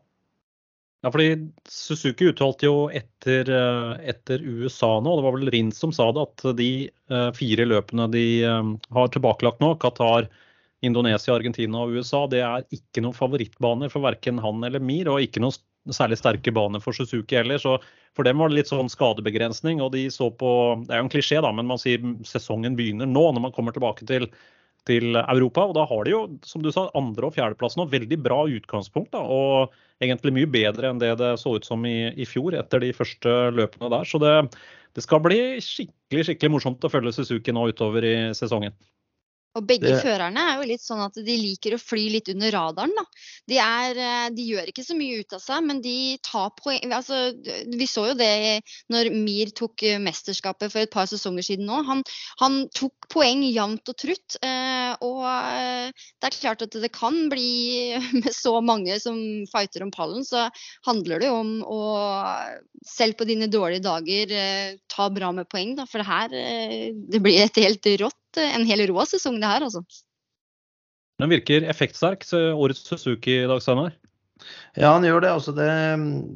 Ja, 1.04 1.12
fordi 1.14 1.36
Suzuki 1.70 2.32
uttalte 2.32 2.66
jo 2.66 2.88
etter, 2.90 3.48
eh, 3.54 3.92
etter, 4.10 4.42
USA 4.42 4.96
nå, 5.00 5.14
det 5.16 5.26
var 5.26 5.36
vel 5.36 5.52
Rins 5.54 5.78
som 5.78 5.94
sa 5.94 6.10
det, 6.12 6.26
at 6.26 6.58
de 6.58 6.70
fire 7.36 7.64
løpene 7.68 8.08
de 8.12 8.26
har 8.44 9.12
tilbakelagt 9.14 9.62
nå, 9.62 9.72
Qatar, 9.80 10.26
Indonesia, 10.84 11.32
Argentina 11.34 11.80
og 11.82 11.96
USA, 11.96 12.26
det 12.30 12.42
er 12.44 12.66
ikke 12.74 13.02
noen 13.02 13.16
favorittbaner 13.16 13.90
for 13.90 14.04
verken 14.04 14.38
han 14.42 14.62
eller 14.66 14.82
Mir, 14.82 15.08
og 15.10 15.24
ikke 15.24 15.42
noen 15.42 15.56
særlig 15.94 16.18
sterke 16.20 16.52
baner 16.54 16.82
for 16.82 16.94
Suzuki 16.94 17.38
heller. 17.38 17.58
Så 17.58 17.78
for 18.16 18.26
dem 18.26 18.38
var 18.38 18.50
det 18.50 18.60
litt 18.60 18.70
sånn 18.70 18.90
skadebegrensning. 18.92 19.82
Og 19.84 19.92
de 19.94 20.06
så 20.12 20.28
på 20.30 20.50
Det 20.84 20.94
er 20.94 21.02
jo 21.02 21.06
en 21.08 21.12
klisjé, 21.12 21.40
da, 21.42 21.50
men 21.54 21.66
man 21.70 21.80
sier 21.80 22.02
sesongen 22.28 22.76
begynner 22.78 23.08
nå, 23.08 23.24
når 23.32 23.48
man 23.48 23.54
kommer 23.54 23.74
tilbake 23.74 24.06
til 24.08 24.28
til 24.88 25.18
Europa. 25.18 25.66
Og 25.68 25.76
da 25.76 25.84
har 25.88 26.06
de 26.06 26.14
jo, 26.14 26.22
som 26.46 26.62
du 26.64 26.70
sa, 26.74 26.88
andre- 26.98 27.28
og 27.28 27.36
fjerdeplass 27.36 27.78
nå. 27.78 27.88
Veldig 27.90 28.18
bra 28.24 28.42
utgangspunkt. 28.46 29.12
Da, 29.14 29.22
og 29.22 29.74
egentlig 30.04 30.34
mye 30.36 30.50
bedre 30.50 30.92
enn 30.92 31.00
det 31.02 31.14
det 31.20 31.34
så 31.42 31.56
ut 31.58 31.66
som 31.66 31.84
i, 31.88 32.12
i 32.14 32.28
fjor 32.28 32.56
etter 32.58 32.84
de 32.84 32.92
første 32.96 33.34
løpene 33.56 33.90
der. 33.94 34.06
Så 34.08 34.20
det, 34.22 34.34
det 34.96 35.04
skal 35.04 35.22
bli 35.24 35.40
skikkelig, 35.64 36.28
skikkelig 36.30 36.54
morsomt 36.54 36.86
å 36.86 36.92
følge 36.92 37.16
Suzuki 37.16 37.54
nå 37.54 37.68
utover 37.72 38.06
i 38.06 38.16
sesongen. 38.38 38.76
Og 39.56 39.64
begge 39.66 39.90
det... 39.90 40.00
førerne 40.04 40.42
er 40.44 40.60
jo 40.60 40.66
litt 40.68 40.82
sånn 40.84 41.00
at 41.02 41.16
de 41.24 41.34
liker 41.40 41.74
å 41.74 41.80
fly 41.80 42.04
litt 42.12 42.28
under 42.30 42.52
radaren. 42.52 42.92
Da. 42.94 43.04
De, 43.48 43.56
er, 43.62 44.00
eh, 44.04 44.26
de 44.36 44.44
gjør 44.52 44.70
ikke 44.70 44.84
så 44.84 44.96
mye 44.98 45.22
ut 45.22 45.34
av 45.34 45.42
seg, 45.42 45.64
men 45.64 45.80
de 45.84 45.94
tar 46.24 46.52
poeng 46.58 46.92
altså, 46.94 47.30
Vi 47.72 47.88
så 47.88 48.08
jo 48.10 48.16
det 48.18 48.60
når 48.92 49.10
Mir 49.14 49.52
tok 49.56 49.84
eh, 49.88 49.98
mesterskapet 50.02 50.72
for 50.72 50.84
et 50.84 50.92
par 50.92 51.08
sesonger 51.10 51.46
siden 51.46 51.68
nå. 51.70 51.80
Han, 51.88 52.04
han 52.42 52.60
tok 52.76 53.08
poeng 53.12 53.42
jevnt 53.48 53.88
og 53.88 53.98
trutt. 54.04 54.38
Eh, 54.44 54.92
og 55.04 55.24
det 55.24 56.28
er 56.30 56.38
klart 56.38 56.66
at 56.68 56.78
det 56.78 56.92
kan 56.94 57.26
bli 57.32 57.48
Med 58.18 58.32
så 58.34 58.58
mange 58.64 58.96
som 59.00 59.16
fighter 59.50 59.84
om 59.84 59.90
pallen, 59.94 60.24
så 60.26 60.46
handler 60.86 61.20
det 61.20 61.28
jo 61.28 61.36
om 61.38 61.50
å 61.64 61.80
selv 62.86 63.18
på 63.18 63.26
dine 63.28 63.48
dårlige 63.50 63.84
dager 63.84 64.32
ta 64.90 65.08
bra 65.12 65.30
med 65.34 65.48
poeng. 65.50 65.74
Da. 65.78 65.86
For 65.88 66.02
det 66.02 66.08
her 66.08 66.94
det 67.12 67.20
blir 67.22 67.42
et 67.42 67.60
helt 67.62 67.88
rått 68.02 68.18
en 68.36 68.66
hel 68.68 68.84
rå 68.90 69.06
sesong, 69.08 69.40
det 69.40 69.48
her, 69.48 69.64
altså. 69.64 69.82
Den 71.18 71.32
virker 71.32 71.64
effektsterk, 71.66 72.26
årets 72.34 72.84
Suzuki 72.86 73.40
i 73.42 73.48
dag, 73.48 73.62
Steinar? 73.62 73.96
Ja, 74.74 74.92
han 74.92 75.06
gjør 75.06 75.24
det. 75.24 75.32
Altså 75.34 75.54
det, 75.56 75.70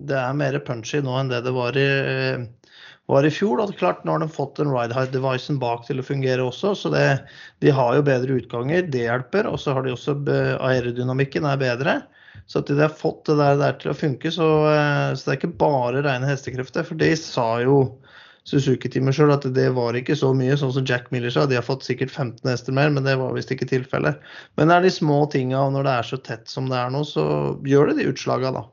det, 0.09 0.17
er 0.19 0.39
mer 0.39 0.59
punchy 0.67 1.03
nå 1.05 1.15
enn 1.21 1.31
det 1.31 1.43
det 1.47 1.53
var 1.55 1.77
i, 1.79 1.87
var 3.11 3.27
i 3.27 3.31
fjor. 3.31 3.63
Og 3.63 3.75
klart, 3.79 4.03
nå 4.05 4.17
har 4.17 4.25
de 4.25 4.31
fått 4.33 4.59
den 4.59 4.73
ride 4.75 4.97
height-devicen 4.97 5.61
bak 5.63 5.87
til 5.87 6.03
å 6.03 6.07
fungere 6.07 6.49
også, 6.49 6.75
så 6.79 6.91
det, 6.95 7.05
de 7.63 7.75
har 7.75 7.95
jo 7.99 8.07
bedre 8.07 8.41
utganger. 8.41 8.89
Det 8.91 9.07
hjelper. 9.07 9.51
Og 9.51 9.61
så 9.63 9.77
har 9.77 9.87
de 9.87 9.95
også 9.95 10.17
aerodynamikken 10.59 11.47
er 11.49 11.63
bedre. 11.63 12.01
Så 12.51 12.61
at 12.61 12.71
de 12.73 12.81
har 12.81 12.93
fått 12.93 13.29
det 13.31 13.39
der, 13.39 13.59
der 13.61 13.77
til 13.81 13.93
å 13.93 13.97
funke, 13.97 14.33
så, 14.35 14.49
eh, 14.73 15.13
så, 15.15 15.25
det 15.25 15.33
er 15.33 15.39
ikke 15.39 15.61
bare 15.63 16.03
rene 16.05 16.29
hestekrefter. 16.29 16.87
For 16.89 16.99
de 16.99 17.13
sa 17.17 17.47
jo 17.63 17.77
Suzuki-teamet 18.49 19.15
sjøl 19.15 19.31
at 19.35 19.45
det 19.55 19.69
var 19.77 19.95
ikke 19.95 20.17
så 20.19 20.33
mye, 20.35 20.57
sånn 20.59 20.73
som 20.75 20.87
Jack 20.89 21.11
Miller 21.15 21.31
sa. 21.31 21.45
De 21.47 21.59
har 21.59 21.67
fått 21.67 21.87
sikkert 21.87 22.11
15 22.11 22.49
hester 22.51 22.75
mer, 22.75 22.91
men 22.91 23.07
det 23.07 23.15
var 23.21 23.37
visst 23.37 23.53
ikke 23.55 23.69
tilfellet. 23.71 24.19
Men 24.59 24.71
det 24.71 24.77
er 24.77 24.87
de 24.87 24.95
små 24.95 25.21
tinga, 25.31 25.61
og 25.63 25.77
når 25.77 25.87
det 25.87 25.95
er 25.95 26.09
så 26.11 26.19
tett 26.27 26.51
som 26.51 26.71
det 26.71 26.79
er 26.81 26.91
nå, 26.91 27.05
så 27.07 27.25
gjør 27.69 27.93
det 27.93 28.01
de 28.01 28.09
utslaga, 28.11 28.51
da. 28.59 28.65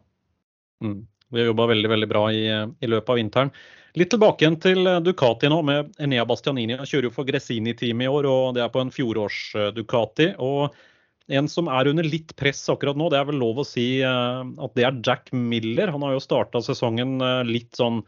Mm. 0.85 1.03
Vi 1.29 1.43
har 1.43 1.51
jobba 1.51 1.69
veldig 1.69 1.91
veldig 1.91 2.09
bra 2.09 2.23
i, 2.33 2.45
i, 2.49 2.89
løpet 2.89 3.13
av 3.13 3.19
vinteren. 3.21 3.53
Litt 3.97 4.09
tilbake 4.13 4.45
igjen 4.45 4.57
til 4.61 4.89
Ducati 5.05 5.49
nå, 5.51 5.61
med 5.65 5.93
Enea 6.01 6.25
Bastianini. 6.29 6.77
Han 6.79 6.89
kjører 6.89 7.09
jo 7.09 7.13
for 7.13 7.29
Gressini-teamet 7.29 8.07
i 8.07 8.13
år, 8.13 8.29
og 8.29 8.55
det 8.57 8.65
er 8.65 8.71
på 8.73 8.81
en 8.81 8.93
fjorårs 8.93 9.43
Ducati. 9.77 10.31
og 10.38 10.73
en 11.29 11.49
som 11.49 11.69
er 11.69 11.89
under 11.91 12.05
litt 12.05 12.33
press 12.39 12.63
akkurat 12.71 12.97
nå, 12.97 13.09
det 13.11 13.19
er 13.19 13.27
vel 13.29 13.38
lov 13.41 13.61
å 13.61 13.67
si 13.67 14.01
eh, 14.01 14.41
at 14.65 14.75
det 14.77 14.85
er 14.88 15.01
Jack 15.05 15.29
Miller. 15.35 15.91
Han 15.93 16.05
har 16.05 16.15
jo 16.15 16.23
starta 16.23 16.61
sesongen 16.65 17.19
eh, 17.21 17.43
litt 17.45 17.77
sånn 17.77 18.01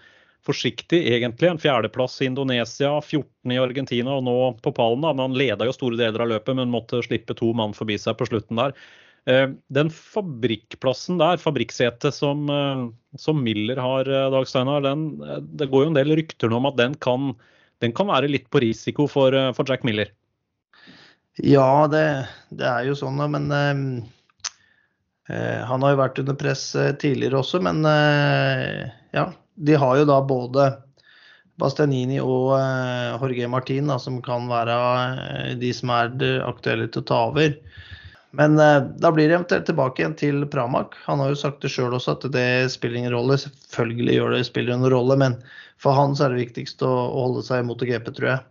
forsiktig, 0.46 1.02
egentlig. 1.14 1.50
En 1.50 1.60
fjerdeplass 1.62 2.22
i 2.22 2.30
Indonesia, 2.30 2.94
14 3.02 3.54
i 3.54 3.60
Argentina 3.62 4.16
og 4.18 4.26
nå 4.26 4.36
på 4.64 4.74
pallen. 4.76 5.04
Men 5.04 5.22
han 5.22 5.38
leda 5.38 5.68
jo 5.68 5.76
store 5.76 6.00
deler 6.00 6.26
av 6.26 6.32
løpet, 6.34 6.58
men 6.58 6.74
måtte 6.74 7.04
slippe 7.06 7.36
to 7.38 7.54
mann 7.58 7.76
forbi 7.78 7.98
seg 8.02 8.18
på 8.20 8.28
slutten 8.30 8.62
der. 8.62 8.76
Eh, 9.30 9.48
den 9.70 9.92
fabrikkplassen 9.94 11.20
der, 11.22 11.38
fabrikksetet 11.38 12.14
som, 12.16 12.50
eh, 12.50 12.88
som, 13.22 13.44
Miller 13.44 13.78
har, 13.78 14.10
eh, 14.10 14.32
Dag 14.34 14.48
Steinar, 14.50 14.82
det 14.82 15.70
går 15.70 15.86
jo 15.86 15.90
en 15.92 16.00
del 16.00 16.16
rykter 16.18 16.50
nå 16.50 16.58
om 16.58 16.66
at 16.72 16.78
den 16.78 16.96
kan, 16.96 17.36
den 17.82 17.94
kan 17.94 18.08
være 18.10 18.32
litt 18.32 18.50
på 18.50 18.62
risiko 18.62 19.08
for, 19.08 19.54
for 19.54 19.66
Jack 19.70 19.84
Miller? 19.84 20.10
Ja, 21.38 21.88
det, 21.88 22.28
det, 22.50 22.66
er 22.66 22.84
jo 22.90 22.96
sånn, 22.98 23.32
men 23.32 23.52
eh, 23.54 23.78
han 25.70 25.84
har 25.86 25.94
jo 25.94 26.02
vært 26.02 26.20
under 26.20 26.36
press 26.36 26.76
tidligere 27.00 27.38
også. 27.40 27.62
Men 27.62 27.86
eh, 27.86 28.90
ja, 29.14 29.32
de 29.56 29.76
har 29.76 30.00
jo 30.00 30.08
da 30.10 30.20
både 30.26 30.68
Bastianini 31.62 32.20
og 32.24 32.56
uh, 32.56 33.20
Jorge 33.22 33.50
Martin, 33.52 33.90
da, 33.92 34.00
som 34.02 34.22
kan 34.26 34.48
være 34.50 34.76
uh, 34.76 35.54
de 35.62 35.72
som 35.76 35.92
er 35.94 36.14
aktuelle 36.48 36.88
til 36.90 37.04
å 37.04 37.10
ta 37.12 37.24
over. 37.30 37.58
Men 38.38 38.56
uh, 38.58 38.88
da 39.04 39.12
blir 39.14 39.28
det 39.30 39.38
eventuelt 39.38 39.68
tilbake 39.70 40.02
igjen 40.02 40.18
til 40.18 40.46
Pramak. 40.50 40.96
Han 41.06 41.22
har 41.22 41.34
jo 41.34 41.42
sagt 41.42 41.62
det 41.66 41.74
sjøl 41.74 41.98
også, 41.98 42.16
at 42.18 42.30
det 42.34 42.72
spiller 42.74 43.04
ingen 43.04 43.16
rolle. 43.16 43.38
Selvfølgelig 43.42 44.18
gjør 44.18 44.38
det 44.38 44.46
spiller 44.48 44.78
en 44.78 44.94
rolle, 44.94 45.20
men 45.20 45.38
for 45.82 45.98
han 45.98 46.16
så 46.16 46.28
er 46.28 46.36
det 46.36 46.46
viktigst 46.48 46.82
å 46.86 46.94
holde 47.12 47.44
seg 47.46 47.68
mot 47.68 47.82
GP, 47.82 48.10
tror 48.16 48.34
jeg. 48.36 48.48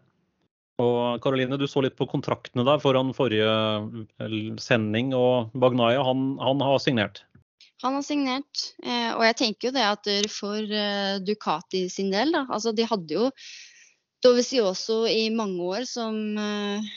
Og 0.80 1.20
Karoline, 1.20 1.58
du 1.60 1.66
så 1.68 1.82
litt 1.84 1.96
på 1.98 2.08
kontraktene 2.08 2.64
der 2.64 2.80
foran 2.80 3.12
forrige 3.16 3.50
sending, 4.62 5.12
og 5.16 5.52
Bagnaya 5.60 6.00
han, 6.06 6.38
han 6.40 6.62
har 6.64 6.80
signert? 6.80 7.20
Han 7.82 7.96
har 7.96 8.04
signert. 8.04 8.64
Eh, 8.84 9.10
og 9.14 9.24
jeg 9.24 9.36
tenker 9.40 9.68
jo 9.68 9.74
det 9.76 9.86
at 9.86 10.10
for 10.32 10.58
eh, 10.60 11.18
Ducati 11.24 11.86
sin 11.92 12.10
del, 12.12 12.34
da. 12.36 12.44
Altså 12.50 12.74
de 12.76 12.88
hadde 12.88 13.16
jo 13.16 13.30
Dovizioso 14.20 15.06
i 15.08 15.30
mange 15.32 15.64
år 15.64 15.86
som 15.88 16.16
eh, 16.36 16.90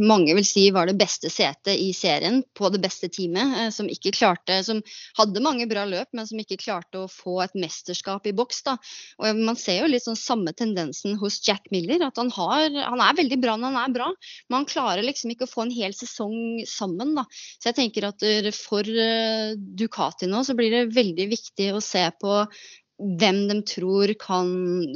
mange 0.00 0.32
vil 0.36 0.46
si 0.46 0.64
var 0.72 0.88
det 0.88 0.96
beste 0.96 1.28
setet 1.32 1.74
i 1.76 1.90
serien 1.96 2.40
på 2.56 2.70
det 2.72 2.80
beste 2.82 3.10
teamet. 3.12 3.54
Eh, 3.60 3.70
som 3.74 3.88
ikke 3.90 4.14
klarte, 4.16 4.58
som 4.64 4.80
hadde 5.18 5.44
mange 5.44 5.66
bra 5.70 5.84
løp, 5.88 6.08
men 6.16 6.28
som 6.28 6.40
ikke 6.40 6.60
klarte 6.62 7.02
å 7.02 7.10
få 7.10 7.38
et 7.44 7.56
mesterskap 7.58 8.26
i 8.28 8.34
boks. 8.36 8.62
da. 8.68 8.76
Og 9.20 9.42
Man 9.42 9.58
ser 9.60 9.82
jo 9.82 9.90
litt 9.90 10.06
sånn 10.06 10.18
samme 10.18 10.54
tendensen 10.56 11.18
hos 11.20 11.40
Jack 11.46 11.68
Miller. 11.74 12.06
at 12.06 12.16
Han, 12.16 12.30
har, 12.30 12.68
han 12.70 13.04
er 13.04 13.18
veldig 13.20 13.40
bra 13.42 13.56
når 13.56 13.72
han 13.76 13.90
er 13.90 13.96
bra, 13.98 14.10
men 14.48 14.60
han 14.60 14.70
klarer 14.70 15.06
liksom 15.06 15.34
ikke 15.34 15.48
å 15.48 15.52
få 15.52 15.66
en 15.66 15.74
hel 15.74 15.96
sesong 15.96 16.64
sammen. 16.68 17.14
da. 17.18 17.26
Så 17.60 17.70
jeg 17.70 17.80
tenker 17.80 18.08
at 18.08 18.24
for 18.56 18.86
eh, 18.86 19.52
Ducati 19.56 20.28
nå 20.30 20.44
så 20.46 20.56
blir 20.56 20.72
det 20.72 20.94
veldig 20.96 21.28
viktig 21.32 21.72
å 21.76 21.82
se 21.84 22.08
på 22.20 22.46
hvem 23.20 23.44
de 23.50 23.58
tror 23.66 24.12
kan 24.20 24.50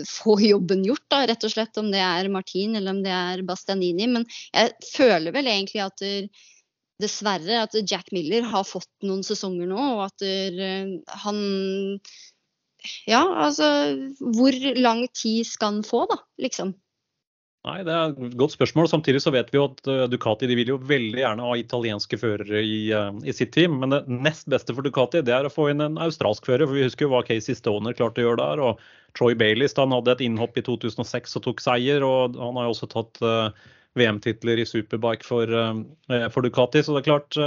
få 0.09 0.39
jobben 0.45 0.85
gjort, 0.87 1.05
da, 1.13 1.25
rett 1.29 1.47
og 1.47 1.53
slett. 1.53 1.77
Om 1.81 1.93
det 1.95 2.03
er 2.03 2.31
Martin 2.33 2.77
eller 2.79 2.97
om 2.97 3.03
det 3.05 3.15
er 3.15 3.45
Bastianini. 3.47 4.09
Men 4.11 4.27
jeg 4.53 4.77
føler 4.93 5.35
vel 5.35 5.51
egentlig 5.51 5.83
at 5.85 6.05
der, 6.05 6.29
dessverre 7.03 7.61
at 7.65 7.77
Jack 7.85 8.09
Miller 8.15 8.47
har 8.49 8.65
fått 8.65 8.89
noen 9.05 9.25
sesonger 9.27 9.69
nå, 9.69 9.83
og 9.99 10.07
at 10.09 10.25
der, 10.25 10.63
eh, 10.65 11.21
han 11.25 11.41
Ja, 13.09 13.25
altså 13.43 13.67
Hvor 14.21 14.55
lang 14.79 15.07
tid 15.11 15.45
skal 15.49 15.75
han 15.75 15.85
få, 15.85 16.05
da, 16.11 16.21
liksom? 16.41 16.75
Nei, 17.67 17.81
Det 17.83 17.91
er 17.93 18.13
et 18.13 18.35
godt 18.39 18.55
spørsmål. 18.55 18.87
Samtidig 18.91 19.21
så 19.25 19.33
vet 19.35 19.49
vi 19.51 19.59
jo 19.59 19.65
at 19.67 19.89
eh, 19.91 20.05
Ducati 20.11 20.47
de 20.47 20.55
vil 20.59 20.69
jo 20.71 20.79
veldig 20.79 21.19
gjerne 21.19 21.47
ha 21.49 21.57
italienske 21.59 22.19
førere 22.21 22.61
i, 22.63 22.93
uh, 22.95 23.11
i, 23.27 23.35
sitt 23.35 23.51
team. 23.57 23.81
Men 23.83 23.91
det 23.91 24.05
nest 24.07 24.47
beste 24.53 24.75
for 24.77 24.87
Ducati 24.87 25.25
det 25.27 25.35
er 25.35 25.49
å 25.49 25.53
få 25.53 25.73
inn 25.73 25.83
en 25.83 25.99
australsk 26.03 26.47
fører. 26.47 26.69
for 26.69 26.79
Vi 26.79 26.85
husker 26.87 27.09
jo 27.09 27.15
hva 27.15 27.25
Casey 27.27 27.59
Stoner 27.59 27.97
klarte 27.99 28.23
å 28.23 28.29
gjøre 28.29 28.43
der. 28.45 28.63
og 28.63 28.85
Troy 29.19 29.35
Baileys 29.35 29.75
han 29.81 29.95
hadde 29.97 30.15
et 30.15 30.23
innhopp 30.29 30.61
i 30.61 30.63
2006 30.63 31.41
og 31.41 31.47
tok 31.49 31.65
seier. 31.65 32.07
og 32.07 32.39
Han 32.39 32.61
har 32.61 32.69
jo 32.69 32.77
også 32.77 32.91
tatt 32.93 33.23
uh, 33.27 33.51
VM-titler 33.99 34.63
i 34.63 34.69
superbike 34.69 35.27
for, 35.27 35.51
for, 36.07 36.47
Ducati. 36.47 36.85
Så 36.85 36.95
det 36.95 37.03
er 37.03 37.11
klart 37.11 37.41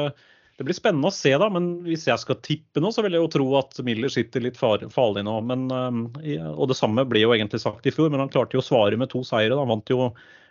det 0.60 0.66
blir 0.68 0.76
spennende 0.76 1.08
å 1.08 1.16
se, 1.16 1.32
da. 1.40 1.48
Men 1.56 1.70
hvis 1.86 2.02
jeg 2.10 2.20
skal 2.20 2.36
tippe 2.44 2.82
nå, 2.84 2.90
så 2.92 3.00
vil 3.06 3.16
jeg 3.16 3.24
jo 3.24 3.32
tro 3.32 3.46
at 3.62 3.78
Miller 3.88 4.12
sitter 4.12 4.44
litt 4.44 4.58
farlig 4.60 5.24
nå. 5.24 5.36
Men, 5.48 5.62
eh, 5.72 6.50
og 6.52 6.68
det 6.68 6.76
samme 6.76 7.06
ble 7.08 7.22
jo 7.24 7.32
egentlig 7.32 7.62
sagt 7.64 7.88
i 7.88 7.94
fjor, 7.96 8.12
men 8.12 8.20
han 8.20 8.32
klarte 8.34 8.58
jo 8.58 8.64
å 8.64 8.68
svare 8.68 9.00
med 9.00 9.08
to 9.14 9.22
seire. 9.24 9.56
Han 9.56 9.72
vant 9.72 9.94
jo 9.94 10.10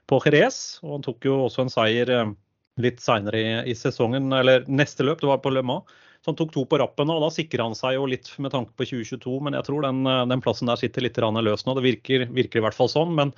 på 0.09 0.21
Jerez, 0.25 0.81
og 0.81 0.95
han 0.95 1.05
tok 1.05 1.29
jo 1.29 1.37
også 1.45 1.67
en 1.67 1.75
seier 1.75 2.15
eh, 2.15 2.33
litt 2.81 3.05
seinere 3.05 3.43
i, 3.43 3.53
i, 3.69 3.77
sesongen, 3.77 4.33
eller 4.33 4.65
neste 4.65 5.05
løp, 5.05 5.21
det 5.21 5.29
var 5.29 5.45
på 5.45 5.53
Le 5.53 5.67
Mans. 5.75 6.01
Så 6.25 6.33
han 6.33 6.41
tok 6.41 6.57
to 6.57 6.65
på 6.65 6.81
rappen, 6.81 7.13
og 7.13 7.21
da 7.23 7.29
sikrer 7.31 7.67
han 7.67 7.77
seg 7.77 7.99
jo 7.99 8.09
litt 8.09 8.33
med 8.41 8.57
tanke 8.57 8.73
på 8.81 8.89
2022. 8.89 9.37
Men 9.45 9.61
jeg 9.61 9.69
tror 9.69 9.91
den, 9.91 10.03
eh, 10.09 10.25
den 10.33 10.41
plassen 10.41 10.73
der 10.73 10.81
sitter 10.81 11.05
litt 11.05 11.21
løs 11.21 11.69
nå. 11.69 11.77
Det 11.77 11.85
virker, 11.85 12.31
virker, 12.33 12.65
i 12.65 12.65
hvert 12.65 12.81
fall 12.81 12.89
sånn. 12.89 13.13
Men 13.21 13.37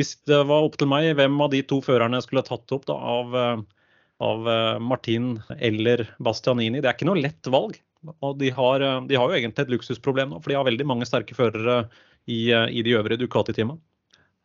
hvis 0.00 0.16
det 0.24 0.46
var 0.48 0.64
opp 0.64 0.80
til 0.80 0.88
meg, 0.88 1.12
hvem 1.20 1.36
av 1.44 1.52
de 1.52 1.60
to 1.60 1.84
førerne 1.84 2.16
jeg 2.16 2.30
skulle 2.30 2.48
tatt 2.48 2.72
opp 2.72 2.88
da, 2.88 2.96
av 2.96 3.66
av 4.22 4.48
eh, 4.48 4.78
Martin 4.78 5.42
eller 5.58 6.06
Bastianini. 6.18 6.80
Det 6.80 6.90
er 6.90 6.96
ikke 6.96 7.08
noe 7.10 7.20
lett 7.20 7.50
valg. 7.52 7.76
Og 8.22 8.38
de 8.40 8.52
har, 8.54 8.80
eh, 8.80 9.00
de 9.08 9.18
har 9.18 9.28
jo 9.28 9.38
egentlig 9.38 9.66
et 9.66 9.74
luksusproblem 9.74 10.32
nå, 10.32 10.40
for 10.40 10.52
de 10.52 10.58
har 10.58 10.68
veldig 10.68 10.86
mange 10.88 11.08
sterke 11.08 11.36
førere 11.36 11.84
i, 12.26 12.50
eh, 12.52 12.70
i 12.70 12.84
de 12.86 12.96
øvrige 12.98 13.20
Ducati-teamene. 13.24 13.80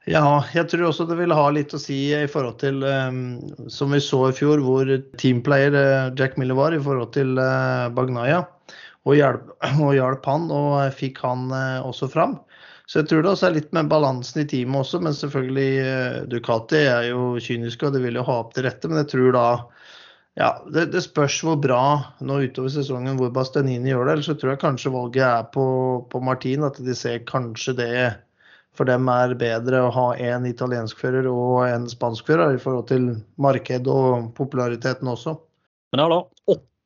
Ja, 0.10 0.42
jeg 0.56 0.66
tror 0.72 0.88
også 0.88 1.06
det 1.06 1.20
vil 1.20 1.34
ha 1.38 1.44
litt 1.54 1.76
å 1.78 1.80
si 1.80 2.10
i 2.18 2.26
forhold 2.26 2.56
til, 2.64 2.82
um, 2.82 3.68
som 3.70 3.92
vi 3.94 4.00
så 4.02 4.32
i 4.32 4.34
fjor, 4.34 4.64
hvor 4.66 4.90
teamplayer 5.22 5.76
Jack 6.18 6.40
Miller 6.42 6.58
var 6.58 6.74
i 6.74 6.80
forhold 6.82 7.12
til 7.14 7.38
uh, 7.38 7.86
Bagnaya. 7.94 8.40
Og 9.06 9.20
hjalp 9.20 10.26
han, 10.26 10.48
og 10.50 10.98
fikk 10.98 11.22
han 11.22 11.54
uh, 11.54 11.86
også 11.86 12.10
fram. 12.10 12.40
Så 12.92 13.00
jeg 13.00 13.08
tror 13.08 13.24
det 13.24 13.30
også 13.32 13.48
er 13.48 13.54
litt 13.56 13.70
med 13.72 13.88
balansen 13.88 14.42
i 14.42 14.48
teamet 14.52 14.82
også, 14.82 15.00
men 15.00 15.14
selvfølgelig 15.16 15.68
eh, 15.80 16.16
Ducati 16.28 16.82
er 16.90 17.06
jo 17.08 17.38
kyniske 17.40 17.88
og 17.88 17.96
de 17.96 18.02
vil 18.04 18.18
jo 18.20 18.26
ha 18.28 18.36
opp 18.42 18.50
til 18.52 18.66
rette. 18.68 18.90
Men 18.92 19.00
jeg 19.00 19.14
tror 19.14 19.38
da 19.38 19.46
ja, 20.42 20.50
det, 20.76 20.90
det 20.92 21.04
spørs 21.06 21.38
hvor 21.48 21.56
bra 21.64 21.84
nå 22.20 22.42
utover 22.44 22.74
sesongen 22.74 23.16
hvor 23.20 23.32
Bastianini 23.32 23.94
gjør 23.94 24.10
det. 24.10 24.18
Eller 24.18 24.28
så 24.28 24.36
tror 24.36 24.52
jeg 24.54 24.64
kanskje 24.66 24.92
valget 24.92 25.24
er 25.24 25.48
på, 25.56 25.66
på 26.12 26.20
Martin, 26.28 26.68
at 26.68 26.82
de 26.84 26.98
ser 26.98 27.24
kanskje 27.32 27.78
det 27.80 27.96
for 28.76 28.88
dem 28.88 29.08
er 29.12 29.38
bedre 29.40 29.86
å 29.86 29.94
ha 29.96 30.06
en 30.32 30.48
italiensk 30.48 31.00
fører 31.00 31.32
og 31.32 31.64
en 31.70 31.88
spansk 31.92 32.28
fører 32.28 32.58
i 32.58 32.60
forhold 32.60 32.90
til 32.92 33.08
marked 33.40 33.88
og 33.92 34.34
populariteten 34.36 35.08
også. 35.12 35.38
Men 35.96 36.04
ja 36.04 36.12
da 36.12 36.22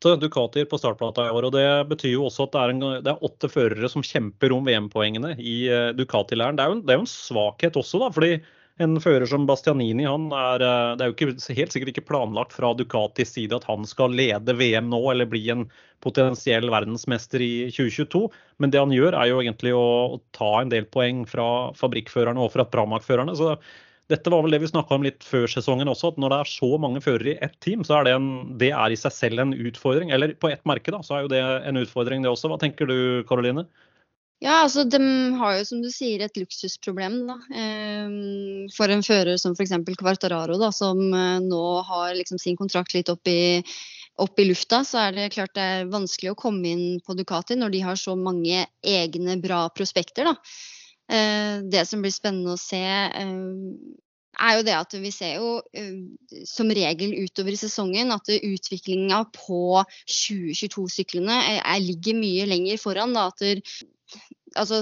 åtte 0.05 0.21
Ducatier 0.21 0.65
på 0.69 0.77
startplata 0.77 1.27
i 1.27 1.31
år. 1.33 1.47
og 1.47 1.55
Det 1.55 1.67
betyr 1.89 2.13
jo 2.15 2.27
også 2.27 2.45
at 2.45 2.53
det 2.53 2.62
er, 2.62 2.74
en, 2.74 2.83
det 3.05 3.13
er 3.13 3.25
åtte 3.25 3.50
førere 3.50 3.89
som 3.89 4.05
kjemper 4.05 4.53
om 4.53 4.67
VM-poengene 4.67 5.35
i 5.39 5.57
uh, 5.71 5.89
Ducati-læren. 5.97 6.59
Det, 6.59 6.67
det, 6.85 6.93
er 6.93 7.01
jo 7.01 7.07
en 7.07 7.15
svakhet 7.15 7.79
også, 7.79 8.03
da. 8.03 8.12
fordi 8.13 8.38
en 8.83 8.97
fører 9.00 9.24
som 9.29 9.45
Bastianini 9.47 10.03
han 10.03 10.27
er, 10.35 10.59
eh, 10.59 10.95
det 11.00 11.05
er 11.05 11.07
jo 11.07 11.13
ikke, 11.15 11.53
helt 11.55 11.71
sikkert 11.71 11.91
ikke 11.93 12.07
planlagt 12.09 12.51
fra 12.57 12.74
Ducatis 12.75 13.31
side 13.31 13.55
at 13.55 13.63
han 13.69 13.88
skal 13.88 14.12
lede 14.12 14.51
VM 14.59 14.89
nå 14.91 15.00
eller 15.13 15.29
bli 15.31 15.45
en 15.53 15.63
potensiell 16.03 16.67
verdensmester 16.74 17.39
i 17.39 17.53
2022. 17.71 18.25
Men 18.59 18.74
det 18.74 18.81
han 18.83 18.91
gjør, 18.91 19.15
er 19.15 19.31
jo 19.31 19.39
egentlig 19.39 19.71
å, 19.77 19.88
å 20.17 20.21
ta 20.35 20.51
en 20.59 20.74
del 20.74 20.89
poeng 20.91 21.24
fra 21.29 21.71
fabrikkførerne 21.79 22.43
og 22.43 22.51
fra 22.51 22.67
Pramac-førerne. 22.67 23.38
Så 23.39 23.55
dette 24.12 24.29
var 24.29 24.43
vel 24.45 24.53
det 24.53 24.62
vi 24.62 24.69
snakka 24.69 24.97
om 25.00 25.05
litt 25.05 25.25
før 25.25 25.47
sesongen 25.50 25.89
også, 25.89 26.12
at 26.13 26.19
når 26.21 26.33
det 26.33 26.38
er 26.43 26.51
så 26.51 26.69
mange 26.81 27.01
førere 27.01 27.31
i 27.33 27.39
ett 27.45 27.55
team, 27.65 27.81
så 27.88 27.97
er 27.97 28.07
det, 28.07 28.13
en, 28.19 28.29
det 28.62 28.69
er 28.77 28.93
i 28.93 29.00
seg 29.00 29.15
selv 29.15 29.41
en 29.41 29.55
utfordring. 29.55 30.13
Eller 30.13 30.35
på 30.38 30.51
ett 30.51 30.62
merke, 30.69 30.93
da, 30.93 31.01
så 31.05 31.17
er 31.17 31.25
jo 31.25 31.33
det 31.33 31.41
en 31.41 31.81
utfordring, 31.81 32.21
det 32.21 32.29
også. 32.29 32.51
Hva 32.51 32.59
tenker 32.62 32.89
du, 32.89 32.97
Karoline? 33.29 33.65
Ja, 34.43 34.59
altså 34.65 34.83
De 34.83 35.00
har 35.39 35.55
jo 35.57 35.65
som 35.65 35.81
du 35.81 35.89
sier 35.89 36.21
et 36.21 36.38
luksusproblem. 36.38 37.21
da. 37.29 37.39
Ehm, 37.55 38.67
for 38.75 38.91
en 38.91 39.03
fører 39.05 39.39
som 39.41 39.55
f.eks. 39.57 39.74
Quartararo, 39.97 40.59
da, 40.62 40.69
som 40.75 41.01
eh, 41.01 41.41
nå 41.41 41.65
har 41.88 42.13
liksom 42.19 42.41
sin 42.41 42.59
kontrakt 42.59 42.93
litt 42.93 43.09
opp 43.09 43.25
i, 43.31 43.63
opp 44.21 44.38
i, 44.39 44.45
lufta, 44.51 44.83
så 44.85 45.07
er 45.07 45.17
det 45.17 45.31
klart 45.33 45.55
det 45.57 45.65
er 45.65 45.91
vanskelig 45.91 46.35
å 46.35 46.39
komme 46.39 46.67
inn 46.75 46.85
på 47.01 47.17
Ducati 47.17 47.57
når 47.57 47.74
de 47.74 47.83
har 47.88 47.97
så 48.00 48.13
mange 48.19 48.67
egne 48.85 49.39
bra 49.41 49.65
prospekter. 49.74 50.29
da. 50.29 50.35
Det 51.05 51.83
som 51.85 52.01
blir 52.01 52.13
spennende 52.13 52.55
å 52.55 52.59
se, 52.59 52.81
er 54.35 54.55
jo 54.57 54.63
det 54.67 54.74
at 54.75 54.95
vi 55.00 55.12
ser 55.13 55.38
jo 55.38 55.51
som 56.50 56.71
regel 56.74 57.13
utover 57.21 57.53
i 57.53 57.59
sesongen 57.59 58.13
at 58.15 58.31
utviklinga 58.33 59.21
på 59.35 59.83
2022-syklene 60.09 61.38
ligger 61.85 62.17
mye 62.17 62.50
lenger 62.50 62.81
foran. 62.81 63.13
Da, 63.15 63.29
at 63.29 63.45
altså, 64.55 64.81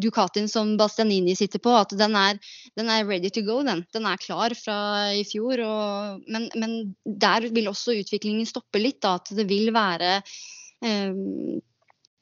Ducatin 0.00 0.48
som 0.50 0.74
Bastianini 0.80 1.34
sitter 1.38 1.62
på, 1.62 1.72
at 1.76 1.94
den 1.98 2.16
er, 2.18 2.40
den 2.78 2.90
er, 2.92 3.06
ready 3.08 3.30
to 3.30 3.44
go. 3.46 3.60
Den 3.66 3.84
Den 3.92 4.06
er 4.06 4.20
klar 4.20 4.54
fra 4.58 5.12
i 5.12 5.24
fjor. 5.24 5.60
Og, 5.64 6.24
men, 6.28 6.48
men, 6.54 6.94
der 7.04 7.48
vil 7.54 7.70
også 7.72 7.96
utviklingen 8.00 8.46
stoppe 8.48 8.82
litt. 8.82 9.00
Da, 9.04 9.16
at 9.20 9.32
det 9.36 9.48
vil 9.50 9.72
være 9.74 10.18
um, 10.84 11.60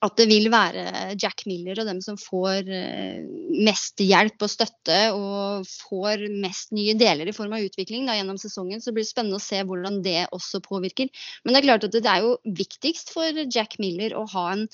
at 0.02 0.16
det 0.18 0.26
vil 0.26 0.48
være 0.50 1.14
Jack 1.20 1.44
Miller 1.46 1.78
og 1.78 1.86
dem 1.86 2.00
som 2.02 2.16
får 2.18 2.66
eh, 2.74 3.22
mest 3.62 4.00
hjelp 4.02 4.42
og 4.42 4.50
støtte 4.50 4.96
og 5.14 5.68
får 5.68 6.24
mest 6.42 6.74
nye 6.74 6.96
deler 6.98 7.30
i 7.30 7.34
form 7.36 7.54
av 7.54 7.62
utvikling 7.62 8.08
da, 8.08 8.16
gjennom 8.18 8.40
sesongen. 8.40 8.82
Så 8.82 8.90
det 8.90 8.96
blir 8.98 9.06
spennende 9.06 9.38
å 9.38 9.44
se 9.44 9.60
hvordan 9.68 10.00
det 10.02 10.24
også 10.34 10.62
påvirker. 10.64 11.12
Men 11.44 11.54
det 11.54 11.62
er 11.62 11.68
klart 11.68 11.86
at 11.86 11.94
det 11.94 12.02
er 12.10 12.26
jo 12.26 12.34
viktigst 12.62 13.14
for 13.14 13.42
Jack 13.44 13.78
Miller 13.82 14.16
å 14.18 14.26
ha 14.34 14.46
en 14.56 14.66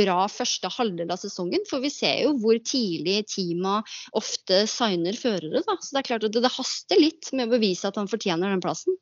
bra 0.00 0.24
første 0.32 0.72
halvdel 0.72 1.12
av 1.12 1.20
sesongen. 1.20 1.66
For 1.68 1.84
vi 1.84 1.92
ser 1.92 2.24
jo 2.24 2.32
hvor 2.40 2.56
tidlig 2.64 3.26
teama 3.34 3.82
ofte 4.16 4.64
signer 4.70 5.18
førere. 5.18 5.60
Da. 5.60 5.76
Så 5.76 5.92
det 5.92 6.02
er 6.02 6.10
klart 6.14 6.28
at 6.30 6.40
det 6.40 6.56
haster 6.56 7.04
litt 7.04 7.34
med 7.34 7.50
å 7.50 7.58
bevise 7.58 7.90
at 7.90 8.00
han 8.00 8.08
fortjener 8.08 8.48
den 8.48 8.64
plassen. 8.64 8.96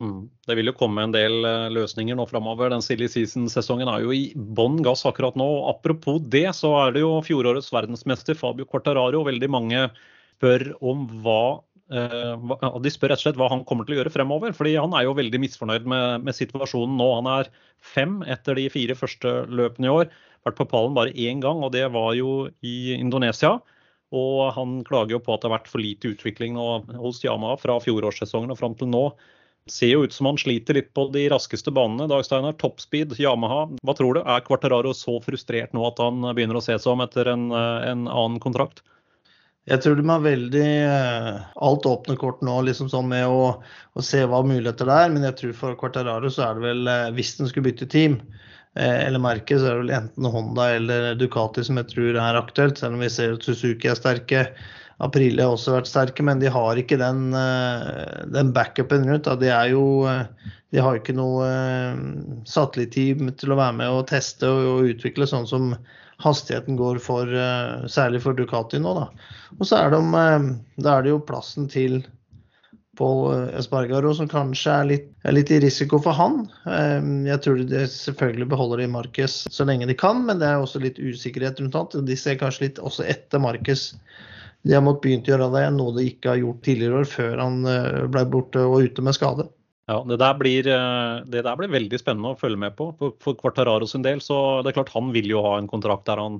Mm. 0.00 0.20
Det 0.48 0.56
vil 0.56 0.70
jo 0.70 0.76
komme 0.78 1.02
en 1.04 1.12
del 1.12 1.44
eh, 1.44 1.66
løsninger 1.76 2.16
nå 2.16 2.24
framover. 2.30 2.70
Den 2.72 2.84
silly 2.84 3.08
season-sesongen 3.12 3.88
er 3.92 4.04
jo 4.04 4.14
i 4.16 4.30
bånn 4.34 4.78
gass 4.84 5.04
akkurat 5.08 5.36
nå. 5.36 5.46
Og 5.58 5.74
Apropos 5.74 6.22
det, 6.32 6.46
så 6.56 6.72
er 6.86 6.94
det 6.96 7.02
jo 7.04 7.18
fjorårets 7.26 7.68
verdensmester 7.74 8.38
Fabio 8.38 8.68
Quartararo. 8.68 9.20
Veldig 9.28 9.50
mange 9.52 9.82
spør 10.40 10.70
om 10.80 11.04
hva 11.20 11.42
eh, 11.92 12.78
De 12.80 12.92
spør 12.92 13.12
rett 13.12 13.20
og 13.20 13.26
slett 13.26 13.40
hva 13.40 13.50
han 13.52 13.66
kommer 13.68 13.84
til 13.84 13.98
å 13.98 14.00
gjøre 14.00 14.14
fremover. 14.14 14.54
fordi 14.56 14.78
han 14.78 14.96
er 14.96 15.04
jo 15.04 15.18
veldig 15.18 15.42
misfornøyd 15.42 15.88
med, 15.92 16.24
med 16.24 16.38
situasjonen 16.38 16.96
nå. 16.96 17.10
Han 17.18 17.28
er 17.34 17.50
fem 17.76 18.22
etter 18.24 18.56
de 18.56 18.70
fire 18.72 18.96
første 18.96 19.34
løpene 19.52 19.90
i 19.90 19.92
år. 19.98 20.08
Vært 20.48 20.56
på 20.56 20.70
pallen 20.70 20.96
bare 20.96 21.12
én 21.12 21.44
gang, 21.44 21.60
og 21.60 21.74
det 21.76 21.84
var 21.92 22.14
jo 22.16 22.48
i 22.64 22.94
Indonesia. 22.96 23.58
Og 24.16 24.48
han 24.56 24.80
klager 24.88 25.18
jo 25.18 25.20
på 25.22 25.36
at 25.36 25.44
det 25.44 25.50
har 25.50 25.58
vært 25.58 25.68
for 25.70 25.84
lite 25.84 26.14
utvikling 26.14 26.56
nå 26.56 26.70
hos 26.98 27.20
Yama 27.22 27.52
fra 27.60 27.76
fjorårssesongen 27.84 28.50
og 28.50 28.58
fram 28.58 28.72
til 28.80 28.88
nå 28.90 29.04
ser 29.70 29.94
jo 29.94 30.04
ut 30.04 30.14
som 30.14 30.28
han 30.30 30.38
sliter 30.40 30.76
litt 30.76 30.92
på 30.96 31.06
de 31.14 31.28
raskeste 31.32 31.72
banene. 31.74 32.08
Dag 32.10 32.26
Steinar, 32.26 32.58
toppspeed, 32.60 33.16
Yamaha. 33.22 33.66
Hva 33.86 33.96
tror 33.96 34.18
du? 34.18 34.22
Er 34.24 34.44
Quartararo 34.46 34.94
så 34.96 35.18
frustrert 35.24 35.74
nå 35.76 35.84
at 35.88 36.02
han 36.02 36.22
begynner 36.34 36.58
å 36.58 36.64
se 36.64 36.76
seg 36.76 36.92
om 36.92 37.04
etter 37.06 37.30
en, 37.32 37.50
en 37.54 38.08
annen 38.10 38.40
kontrakt? 38.42 38.82
Jeg 39.68 39.84
tror 39.84 39.98
de 39.98 40.06
har 40.08 40.22
veldig 40.24 40.68
eh, 40.82 41.40
alt 41.66 41.86
åpne 41.86 42.16
kort 42.18 42.40
nå, 42.42 42.54
liksom 42.66 42.88
sånn 42.90 43.10
med 43.10 43.28
å, 43.28 43.50
å, 43.60 44.02
se 44.02 44.22
hva 44.24 44.40
muligheter 44.46 44.88
det 44.88 44.96
er. 45.04 45.12
Men 45.14 45.26
jeg 45.28 45.36
tror 45.40 45.58
for 45.58 45.76
Quartararo 45.78 46.30
så 46.32 46.46
er 46.46 46.56
det 46.56 46.64
vel, 46.64 46.88
eh, 46.88 47.10
hvis 47.14 47.36
den 47.38 47.50
skulle 47.50 47.68
bytte 47.68 47.90
team 47.92 48.16
eh, 48.74 49.04
eller 49.04 49.22
merke, 49.22 49.58
så 49.60 49.68
er 49.68 49.76
det 49.76 49.84
vel 49.84 49.94
enten 50.00 50.30
Honda 50.32 50.70
eller 50.78 51.10
Ducati 51.20 51.62
som 51.66 51.78
jeg 51.78 51.90
tror 51.92 52.18
er 52.18 52.40
aktuelt. 52.40 52.80
Selv 52.80 52.96
om 52.96 53.04
vi 53.04 53.12
ser 53.12 53.36
at 53.36 53.46
Suzuki 53.46 53.92
er 53.92 54.00
sterke. 54.00 54.46
Aprilia 55.00 55.46
har 55.48 55.56
også 55.56 55.74
vært 55.78 55.88
sterke, 55.88 56.24
men 56.26 56.42
de 56.42 56.50
har 56.52 56.78
ikke 56.80 56.98
den, 57.00 57.30
eh, 57.36 58.26
den 58.34 58.52
backupen 58.56 59.06
rundt. 59.08 59.30
De, 59.40 59.48
jo, 59.72 60.04
eh, 60.10 60.52
de 60.74 60.82
har 60.84 61.00
ikke 61.00 61.16
noe 61.16 61.46
eh, 61.48 62.02
satellitteam 62.48 63.32
til 63.40 63.54
å 63.54 63.58
være 63.60 63.78
med 63.80 63.96
og 63.96 64.06
teste 64.12 64.48
og 64.48 64.92
utvikle, 64.92 65.28
sånn 65.28 65.48
som 65.48 65.72
hastigheten 66.20 66.76
går 66.76 66.98
for, 67.00 67.30
særlig 67.88 68.18
for 68.20 68.36
Ducati 68.36 68.76
nå. 68.76 68.90
Da. 68.92 69.06
Og 69.56 69.64
så 69.64 69.78
er, 69.78 69.94
de, 69.94 70.56
da 70.84 70.98
er 70.98 71.06
det 71.06 71.14
jo 71.14 71.22
plassen 71.24 71.64
til 71.72 72.02
Pål 73.00 73.54
Espargaro 73.56 74.10
som 74.12 74.28
kanskje 74.28 74.74
er 74.74 74.88
litt, 74.90 75.06
er 75.24 75.32
litt, 75.32 75.48
i 75.48 75.62
risiko 75.64 75.96
for 76.04 76.12
han. 76.12 76.42
Jeg 77.24 77.40
tror 77.40 77.62
de 77.70 77.86
selvfølgelig 77.88 78.50
beholder 78.52 78.82
de 78.82 78.90
Marcus 78.92 79.38
så 79.48 79.64
lenge 79.64 79.88
de 79.88 79.96
kan, 79.96 80.20
men 80.28 80.42
det 80.42 80.50
er 80.50 80.60
også 80.60 80.82
litt 80.84 81.00
usikkerhet 81.00 81.62
rundt 81.64 81.78
han. 81.78 82.04
De 82.04 82.18
ser 82.20 82.36
kanskje 82.42 82.66
litt 82.66 82.82
også 82.84 83.08
etter 83.08 83.40
Marques 83.40 83.94
de 84.66 84.76
har 84.76 84.84
måttet 84.84 85.06
begynt 85.06 85.28
å 85.28 85.32
gjøre 85.32 85.48
det, 85.54 85.64
noe 85.76 85.94
de 85.96 86.04
ikke 86.10 86.34
har 86.34 86.40
gjort 86.42 86.62
tidligere 86.66 87.00
år, 87.00 87.08
før 87.08 87.40
han 87.40 87.58
eh, 87.68 88.04
ble 88.12 88.24
borte 88.28 88.62
og 88.66 88.86
ute 88.86 89.04
med 89.04 89.16
skade. 89.16 89.46
Ja, 89.90 89.98
det 90.06 90.20
der, 90.20 90.34
blir, 90.38 90.68
eh, 90.70 91.20
det 91.32 91.44
der 91.46 91.58
blir 91.58 91.72
veldig 91.72 91.98
spennende 91.98 92.34
å 92.34 92.38
følge 92.38 92.60
med 92.60 92.76
på. 92.78 92.90
For, 93.00 93.36
Quartararo 93.40 93.88
sin 93.90 94.04
del, 94.06 94.20
så 94.22 94.60
det 94.62 94.70
er 94.72 94.80
klart 94.80 94.92
han 94.94 95.10
vil 95.16 95.30
jo 95.32 95.42
ha 95.46 95.56
en 95.58 95.70
kontrakt 95.70 96.06
der 96.10 96.20
han 96.20 96.38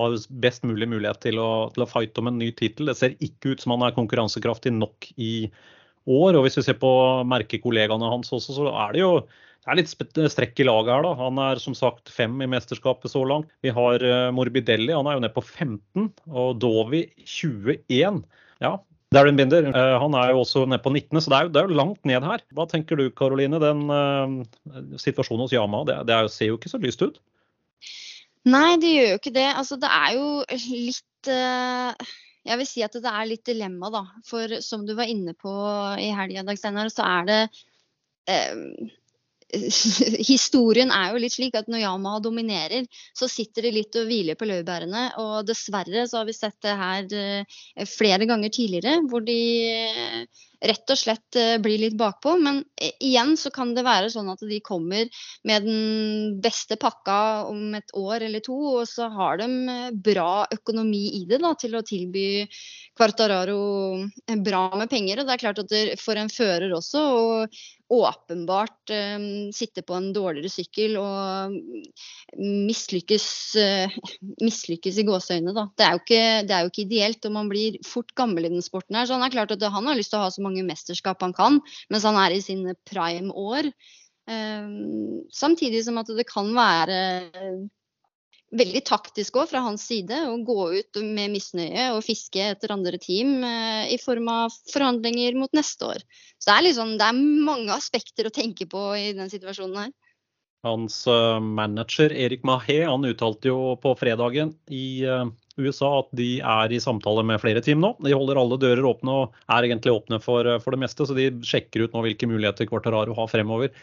har 0.00 0.16
best 0.44 0.64
mulig 0.64 0.88
mulighet 0.88 1.20
til 1.24 1.40
å, 1.40 1.50
til 1.74 1.84
å 1.84 1.88
fighte 1.88 2.22
om 2.22 2.30
en 2.30 2.38
ny 2.40 2.50
tittel. 2.56 2.88
Det 2.88 2.98
ser 2.98 3.16
ikke 3.24 3.54
ut 3.54 3.64
som 3.64 3.74
han 3.74 3.86
er 3.88 3.96
konkurransekraftig 3.96 4.72
nok 4.76 5.08
i 5.16 5.48
år. 6.08 6.36
Og 6.36 6.44
hvis 6.46 6.60
vi 6.60 6.66
ser 6.68 6.78
på 6.80 6.92
merkekollegaene 7.28 8.12
hans 8.12 8.32
også, 8.32 8.56
så 8.56 8.68
er 8.70 8.94
det 8.94 9.02
jo 9.02 9.12
det 9.62 9.70
er 9.70 9.78
litt 9.78 10.32
strekk 10.34 10.58
i 10.58 10.66
laget 10.66 10.90
her, 10.90 11.04
da. 11.06 11.12
Han 11.20 11.36
er 11.38 11.60
som 11.62 11.74
sagt 11.78 12.10
fem 12.10 12.34
i 12.42 12.48
mesterskapet 12.50 13.12
så 13.12 13.22
langt. 13.28 13.50
Vi 13.62 13.70
har 13.70 14.02
eh, 14.02 14.30
Morbidelli, 14.34 14.90
han 14.90 15.06
er 15.06 15.14
jo 15.14 15.22
nede 15.22 15.36
på 15.36 15.44
15. 15.44 16.08
Og 16.32 16.56
Dovi 16.58 17.04
21. 17.22 18.24
Ja, 18.62 18.72
Darren 19.12 19.36
Binder 19.36 19.68
uh, 19.68 19.98
han 20.00 20.16
er 20.16 20.32
jo 20.32 20.40
også 20.42 20.64
nede 20.66 20.80
på 20.82 20.90
19., 20.90 21.20
så 21.20 21.30
det 21.30 21.36
er, 21.36 21.46
jo, 21.46 21.52
det 21.52 21.60
er, 21.60 21.68
jo, 21.68 21.78
langt 21.78 22.08
ned 22.08 22.24
her. 22.26 22.42
Hva 22.56 22.66
tenker 22.70 22.98
du 22.98 23.04
Karoline, 23.14 23.60
den 23.62 23.84
uh, 23.92 24.96
situasjonen 25.00 25.44
hos 25.44 25.54
Yama? 25.54 25.84
Det, 25.88 25.98
det 26.08 26.16
er, 26.16 26.30
ser 26.32 26.50
jo 26.50 26.58
ikke 26.58 26.72
så 26.72 26.80
lyst 26.82 27.04
ut? 27.04 27.20
Nei, 28.48 28.80
det 28.82 28.90
gjør 28.90 29.10
jo 29.12 29.20
ikke 29.20 29.34
det. 29.36 29.46
Altså, 29.52 29.78
det 29.78 29.90
er 29.94 30.16
jo 30.16 30.24
litt 30.64 31.30
uh, 31.30 32.08
Jeg 32.48 32.58
vil 32.58 32.70
si 32.72 32.82
at 32.82 32.96
det 32.98 33.12
er 33.12 33.28
litt 33.30 33.44
dilemma, 33.46 33.92
da. 33.94 34.02
For 34.26 34.56
som 34.64 34.88
du 34.88 34.96
var 34.98 35.12
inne 35.12 35.36
på 35.38 35.52
i 36.00 36.10
helga, 36.16 36.42
Dag 36.48 36.58
Steinar, 36.58 36.90
så 36.90 37.06
er 37.06 37.30
det 37.30 37.42
historien 40.32 40.92
er 40.94 41.12
jo 41.12 41.20
litt 41.22 41.34
slik 41.34 41.56
at 41.58 41.68
når 41.70 41.84
Yamaha 41.84 42.22
dominerer, 42.24 42.86
så 43.16 43.28
sitter 43.30 43.68
de 43.68 43.74
litt 43.78 43.98
og 44.00 44.08
hviler 44.08 44.38
på 44.38 44.48
laurbærene. 44.48 45.04
Og 45.22 45.42
dessverre 45.48 46.06
så 46.08 46.20
har 46.20 46.28
vi 46.28 46.36
sett 46.36 46.58
det 46.64 46.78
her 46.80 47.12
eh, 47.18 47.86
flere 47.88 48.28
ganger 48.30 48.52
tidligere, 48.54 49.00
hvor 49.10 49.24
de 49.26 49.38
rett 50.62 50.92
og 50.92 50.98
slett 50.98 51.38
eh, 51.38 51.56
blir 51.62 51.80
litt 51.80 51.96
bakpå. 51.98 52.36
Men 52.42 52.62
eh, 52.80 52.94
igjen 53.02 53.34
så 53.40 53.52
kan 53.54 53.74
det 53.76 53.84
være 53.86 54.10
sånn 54.12 54.30
at 54.32 54.42
de 54.46 54.60
kommer 54.64 55.10
med 55.48 55.66
den 55.66 56.38
beste 56.42 56.78
pakka 56.80 57.18
om 57.50 57.74
et 57.78 57.94
år 57.98 58.26
eller 58.28 58.44
to, 58.44 58.58
og 58.78 58.86
så 58.90 59.08
har 59.12 59.42
de 59.42 59.50
eh, 59.72 59.90
bra 60.10 60.46
økonomi 60.54 61.04
i 61.20 61.24
det 61.30 61.42
da, 61.42 61.54
til 61.58 61.76
å 61.78 61.84
tilby 61.86 62.46
Quartararo 62.98 63.60
bra 64.44 64.64
med 64.78 64.90
penger. 64.92 65.20
Og 65.20 65.28
det 65.28 65.36
er 65.36 65.44
klart 65.46 65.62
at 65.62 65.78
for 66.00 66.18
en 66.20 66.32
fører 66.32 66.74
også, 66.76 67.06
og 67.12 67.62
åpenbart 67.92 68.90
um, 68.90 69.52
sitte 69.52 69.82
på 69.84 69.94
en 69.96 70.10
dårligere 70.16 70.48
sykkel 70.48 70.96
og 71.00 71.56
mislykkes, 72.40 73.26
uh, 73.60 73.96
i 74.40 75.04
gåseøynene, 75.06 75.52
da. 75.56 75.66
Det 75.76 75.86
er, 75.86 75.98
ikke, 76.00 76.22
det 76.48 76.54
er, 76.56 76.64
jo 76.64 76.72
ikke, 76.72 76.86
ideelt, 76.86 77.28
og 77.28 77.34
man 77.36 77.50
blir 77.52 77.76
fort 77.86 78.14
gammel 78.16 78.48
i 78.48 78.52
den 78.54 78.64
sporten 78.64 78.96
her. 78.96 79.08
Så 79.08 79.18
han 79.18 79.26
er 79.26 79.34
klart 79.34 79.52
at 79.52 79.62
han 79.62 79.88
har 79.88 79.98
lyst 79.98 80.14
til 80.14 80.20
å 80.20 80.24
ha 80.24 80.32
så 80.32 80.44
mange 80.44 80.51
mange 80.52 80.68
mesterskap 80.68 81.22
han 81.24 81.34
kan 81.36 81.60
mens 81.90 82.06
han 82.06 82.18
er 82.20 82.36
i 82.36 82.42
sine 82.44 82.76
prime 82.88 83.32
år. 83.32 83.72
Um, 84.30 85.24
samtidig 85.34 85.82
som 85.82 85.98
at 85.98 86.10
det 86.14 86.28
kan 86.28 86.52
være 86.54 86.98
veldig 88.52 88.82
taktisk 88.84 89.38
òg 89.40 89.48
fra 89.50 89.62
hans 89.64 89.86
side 89.88 90.14
å 90.28 90.36
gå 90.44 90.66
ut 90.76 91.00
med 91.02 91.32
misnøye 91.32 91.88
og 91.96 92.04
fiske 92.04 92.44
etter 92.52 92.74
andre 92.74 93.00
team 93.02 93.40
uh, 93.42 93.88
i 93.88 93.98
form 93.98 94.28
av 94.30 94.54
forhandlinger 94.70 95.38
mot 95.40 95.52
neste 95.56 95.88
år. 95.88 96.04
Så 96.38 96.50
det 96.50 96.54
er, 96.54 96.66
liksom, 96.68 96.94
det 97.00 97.08
er 97.08 97.18
mange 97.48 97.74
aspekter 97.74 98.28
å 98.28 98.34
tenke 98.34 98.68
på 98.70 98.86
i 98.98 99.10
den 99.16 99.32
situasjonen 99.32 99.86
her. 99.86 99.92
Hans 100.62 101.00
uh, 101.10 101.40
manager 101.42 102.12
Erik 102.14 102.44
Mahé 102.46 102.84
han 102.86 103.08
uttalte 103.08 103.50
jo 103.50 103.74
på 103.82 103.96
fredagen 103.98 104.54
i 104.70 105.02
USA 105.60 105.90
at 106.00 106.12
de 106.16 106.36
er 106.40 106.72
i 106.72 106.80
samtale 106.82 107.24
med 107.26 107.40
flere 107.42 107.62
team 107.64 107.82
nå. 107.82 107.94
De 108.04 108.14
holder 108.14 108.40
alle 108.40 108.60
dører 108.60 108.86
åpne 108.88 109.16
og 109.22 109.42
er 109.52 109.68
egentlig 109.68 109.94
åpne 109.94 110.20
for, 110.22 110.48
for 110.64 110.74
det 110.74 110.82
meste, 110.84 111.06
så 111.08 111.16
de 111.16 111.30
sjekker 111.46 111.84
ut 111.84 111.96
nå 111.96 112.04
hvilke 112.06 112.28
muligheter 112.30 112.68
Quartararo 112.70 113.16
har 113.18 113.30
fremover. 113.32 113.74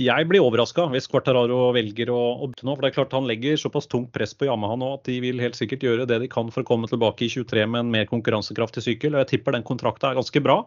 Jeg 0.00 0.24
blir 0.24 0.40
overraska 0.40 0.86
hvis 0.88 1.04
Quartararo 1.10 1.66
velger 1.76 2.08
å, 2.08 2.20
å 2.40 2.46
nå, 2.48 2.72
for 2.72 2.80
det 2.80 2.88
er 2.88 2.94
klart 2.96 3.12
Han 3.12 3.26
legger 3.28 3.58
såpass 3.60 3.90
tungt 3.92 4.08
press 4.14 4.32
på 4.32 4.46
Yamaha 4.48 4.78
nå 4.80 4.94
at 4.96 5.04
de 5.04 5.18
vil 5.20 5.42
helt 5.42 5.58
sikkert 5.58 5.84
gjøre 5.84 6.06
det 6.08 6.22
de 6.22 6.30
kan 6.32 6.48
for 6.54 6.64
å 6.64 6.68
komme 6.70 6.88
tilbake 6.88 7.26
i 7.26 7.28
23 7.28 7.66
med 7.68 7.84
en 7.84 7.92
mer 7.92 8.08
konkurransekraftig 8.08 8.86
sykkel. 8.86 9.12
og 9.12 9.26
Jeg 9.26 9.34
tipper 9.34 9.52
den 9.52 9.66
kontrakta 9.68 10.10
er 10.10 10.16
ganske 10.16 10.40
bra. 10.40 10.62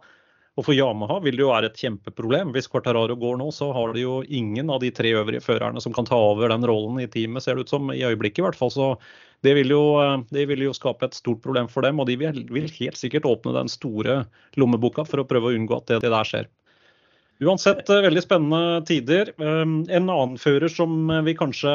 Og 0.56 0.64
For 0.64 0.78
Yamaha 0.78 1.18
vil 1.24 1.36
det 1.36 1.44
jo 1.44 1.50
være 1.50 1.68
et 1.72 1.82
kjempeproblem. 1.82 2.54
Hvis 2.56 2.70
Quartararo 2.72 3.18
går 3.20 3.42
nå, 3.42 3.50
så 3.52 3.72
har 3.76 3.92
de 3.96 4.06
jo 4.06 4.22
ingen 4.24 4.70
av 4.72 4.80
de 4.84 4.92
tre 4.96 5.12
øvrige 5.18 5.44
førerne 5.44 5.82
som 5.84 5.96
kan 5.96 6.08
ta 6.08 6.16
over 6.16 6.54
den 6.54 6.64
rollen 6.70 7.02
i 7.04 7.10
teamet, 7.12 7.44
ser 7.44 7.58
det 7.58 7.66
ut 7.66 7.74
som, 7.74 7.90
i 7.92 8.06
øyeblikket 8.08 8.40
i 8.40 8.46
hvert 8.46 8.60
fall. 8.60 8.72
Så 8.72 8.94
det 9.46 9.56
vil, 9.60 9.72
jo, 9.76 9.84
det 10.34 10.48
vil 10.50 10.66
jo 10.66 10.76
skape 10.76 11.08
et 11.08 11.18
stort 11.18 11.44
problem 11.46 11.70
for 11.72 11.86
dem. 11.86 12.02
Og 12.02 12.10
de 12.10 12.18
vil, 12.20 12.44
vil 12.52 12.70
helt 12.80 13.00
sikkert 13.00 13.28
åpne 13.30 13.56
den 13.56 13.72
store 13.72 14.24
lommeboka 14.60 15.06
for 15.08 15.22
å 15.22 15.28
prøve 15.30 15.52
å 15.52 15.58
unngå 15.58 15.78
at 15.78 15.92
det, 15.92 16.04
det 16.06 16.14
der 16.14 16.30
skjer. 16.30 16.52
Uansett 17.44 17.90
eh, 17.92 18.00
veldig 18.06 18.22
spennende 18.24 18.80
tider. 18.88 19.34
Um, 19.42 19.82
en 19.92 20.08
annen 20.08 20.38
fører 20.40 20.72
som 20.72 21.10
vi 21.26 21.34
kanskje 21.36 21.72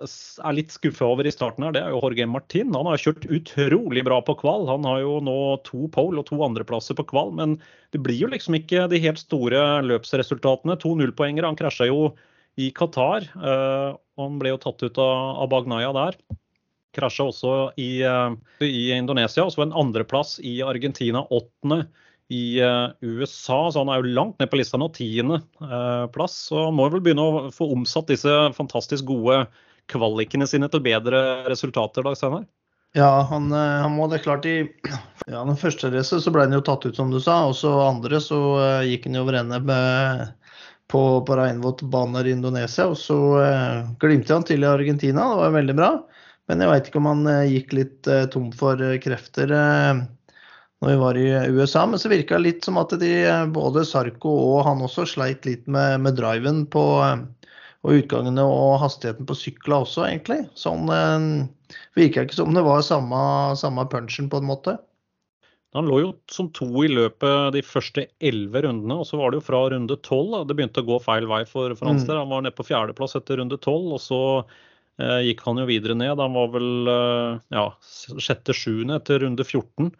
er 0.00 0.56
litt 0.56 0.72
skuffa 0.72 1.04
over 1.04 1.28
i 1.28 1.32
starten, 1.34 1.66
her, 1.66 1.74
det 1.76 1.82
er 1.84 1.92
jo 1.92 2.00
Jorge 2.00 2.24
Martin. 2.32 2.72
Han 2.72 2.88
har 2.88 3.02
kjørt 3.02 3.26
utrolig 3.28 4.06
bra 4.06 4.22
på 4.24 4.38
kval. 4.40 4.64
Han 4.70 4.88
har 4.88 5.02
jo 5.04 5.18
nå 5.24 5.36
to 5.68 5.90
pole 5.92 6.22
og 6.22 6.30
to 6.30 6.40
andreplasser 6.46 6.96
på 6.96 7.04
kval. 7.12 7.34
Men 7.36 7.58
det 7.92 8.00
blir 8.06 8.22
jo 8.22 8.32
liksom 8.32 8.56
ikke 8.56 8.86
de 8.92 9.02
helt 9.04 9.20
store 9.20 9.66
løpsresultatene. 9.84 10.78
To 10.80 10.96
nullpoengere. 10.96 11.50
Han 11.50 11.60
krasja 11.60 11.90
jo 11.90 12.14
i 12.56 12.70
Qatar. 12.72 13.28
og 13.36 14.22
han 14.22 14.38
ble 14.40 14.54
jo 14.54 14.62
tatt 14.64 14.80
ut 14.80 14.98
av 15.02 15.44
Bagnaya 15.52 15.92
der. 15.92 16.16
Krasja 16.96 17.28
også 17.28 17.54
i, 17.80 17.90
uh, 18.02 18.32
i 18.64 18.90
Indonesia. 18.96 19.44
Og 19.44 19.54
så 19.54 19.64
en 19.64 19.76
andreplass 19.76 20.38
i 20.40 20.58
Argentina, 20.64 21.24
åttende 21.30 21.84
i 22.28 22.62
uh, 22.62 22.90
USA. 23.00 23.70
Så 23.70 23.78
han 23.82 23.92
er 23.92 24.02
jo 24.02 24.14
langt 24.16 24.40
ned 24.40 24.50
på 24.50 24.58
lista 24.60 24.80
nå, 24.80 24.90
tiendeplass. 24.96 26.36
Uh, 26.46 26.48
så 26.50 26.66
han 26.68 26.76
må 26.78 26.88
vel 26.90 27.04
begynne 27.04 27.24
å 27.26 27.46
få 27.54 27.70
omsatt 27.74 28.10
disse 28.10 28.34
fantastisk 28.56 29.06
gode 29.08 29.44
kvalikene 29.92 30.48
sine 30.50 30.68
til 30.70 30.82
bedre 30.82 31.20
resultater, 31.50 32.06
Dag 32.06 32.18
Steinar? 32.18 32.46
Ja, 32.96 33.10
han, 33.28 33.50
han, 33.52 33.92
må 33.92 34.06
det 34.08 34.22
klart 34.24 34.46
i 34.48 34.56
ja, 35.30 35.42
den 35.42 35.58
første 35.60 35.90
racet 35.92 36.24
så 36.24 36.32
ble 36.32 36.46
han 36.46 36.56
jo 36.56 36.64
tatt 36.64 36.86
ut, 36.88 36.96
som 36.96 37.12
du 37.12 37.20
sa. 37.22 37.42
Og 37.50 37.54
så 37.58 37.70
andre 37.84 38.20
så 38.24 38.40
uh, 38.56 38.86
gikk 38.86 39.06
han 39.10 39.20
jo 39.20 39.26
over 39.26 39.38
ende 39.42 39.60
på, 40.90 41.00
på 41.26 41.38
Reinvoll-baner 41.38 42.26
i 42.26 42.34
Indonesia. 42.34 42.88
Og 42.90 42.98
så 42.98 43.18
uh, 43.38 43.94
glimte 44.02 44.34
han 44.34 44.46
til 44.48 44.66
i 44.66 44.70
Argentina, 44.70 45.30
det 45.30 45.42
var 45.44 45.58
veldig 45.60 45.78
bra. 45.78 45.90
Men 46.46 46.62
jeg 46.62 46.70
veit 46.70 46.88
ikke 46.90 47.00
om 47.00 47.08
han 47.10 47.28
gikk 47.50 47.72
litt 47.74 48.08
tom 48.30 48.52
for 48.54 48.78
krefter 49.02 49.50
når 49.50 50.90
vi 50.92 50.98
var 51.00 51.18
i 51.18 51.24
USA. 51.50 51.82
Men 51.90 51.98
så 51.98 52.10
virka 52.12 52.36
det 52.36 52.44
litt 52.44 52.68
som 52.68 52.78
at 52.78 52.94
de, 53.00 53.10
både 53.50 53.82
Sarko 53.88 54.30
og 54.52 54.60
han 54.68 54.84
også 54.86 55.08
sleit 55.10 55.48
litt 55.48 55.66
med, 55.66 56.04
med 56.04 56.14
driven 56.20 56.62
på 56.70 56.84
og 57.86 58.00
utgangene 58.00 58.42
og 58.42 58.80
hastigheten 58.82 59.28
på 59.28 59.36
sykla 59.38 59.80
også, 59.84 60.06
egentlig. 60.08 60.42
Sånn 60.58 60.90
eh, 60.90 61.78
virka 61.98 62.26
ikke 62.26 62.38
som 62.40 62.54
det 62.56 62.64
var 62.66 62.82
samme, 62.86 63.20
samme 63.58 63.86
punchen, 63.92 64.30
på 64.32 64.42
en 64.42 64.48
måte. 64.50 64.76
Han 65.76 65.88
lå 65.90 66.00
jo 66.00 66.12
som 66.32 66.48
to 66.56 66.66
i 66.86 66.88
løpet 66.88 67.52
de 67.54 67.62
første 67.66 68.06
elleve 68.24 68.64
rundene, 68.64 68.96
og 69.02 69.06
så 69.06 69.20
var 69.20 69.30
det 69.30 69.42
jo 69.42 69.48
fra 69.50 69.66
runde 69.70 69.98
tolv 70.06 70.46
det 70.48 70.56
begynte 70.56 70.82
å 70.82 70.88
gå 70.88 70.98
feil 71.04 71.28
vei 71.28 71.42
for 71.48 71.74
Frans 71.76 72.06
mm. 72.06 72.08
der. 72.08 72.22
Han 72.22 72.32
var 72.32 72.46
nede 72.46 72.56
på 72.56 72.66
fjerdeplass 72.66 73.18
etter 73.18 73.42
runde 73.42 73.58
tolv, 73.62 73.98
og 73.98 74.02
så 74.02 74.22
eh, 74.40 74.56
gikk 74.96 75.42
han 75.44 75.58
jo 75.60 75.66
videre 75.68 75.96
ned. 75.98 76.16
Han 76.16 76.36
var 76.36 76.52
vel 76.54 76.90
eh, 76.92 77.40
ja, 77.52 77.64
sjette-sjuende 78.16 78.96
etter 79.00 79.20
runde 79.24 79.44
14. 79.44 79.90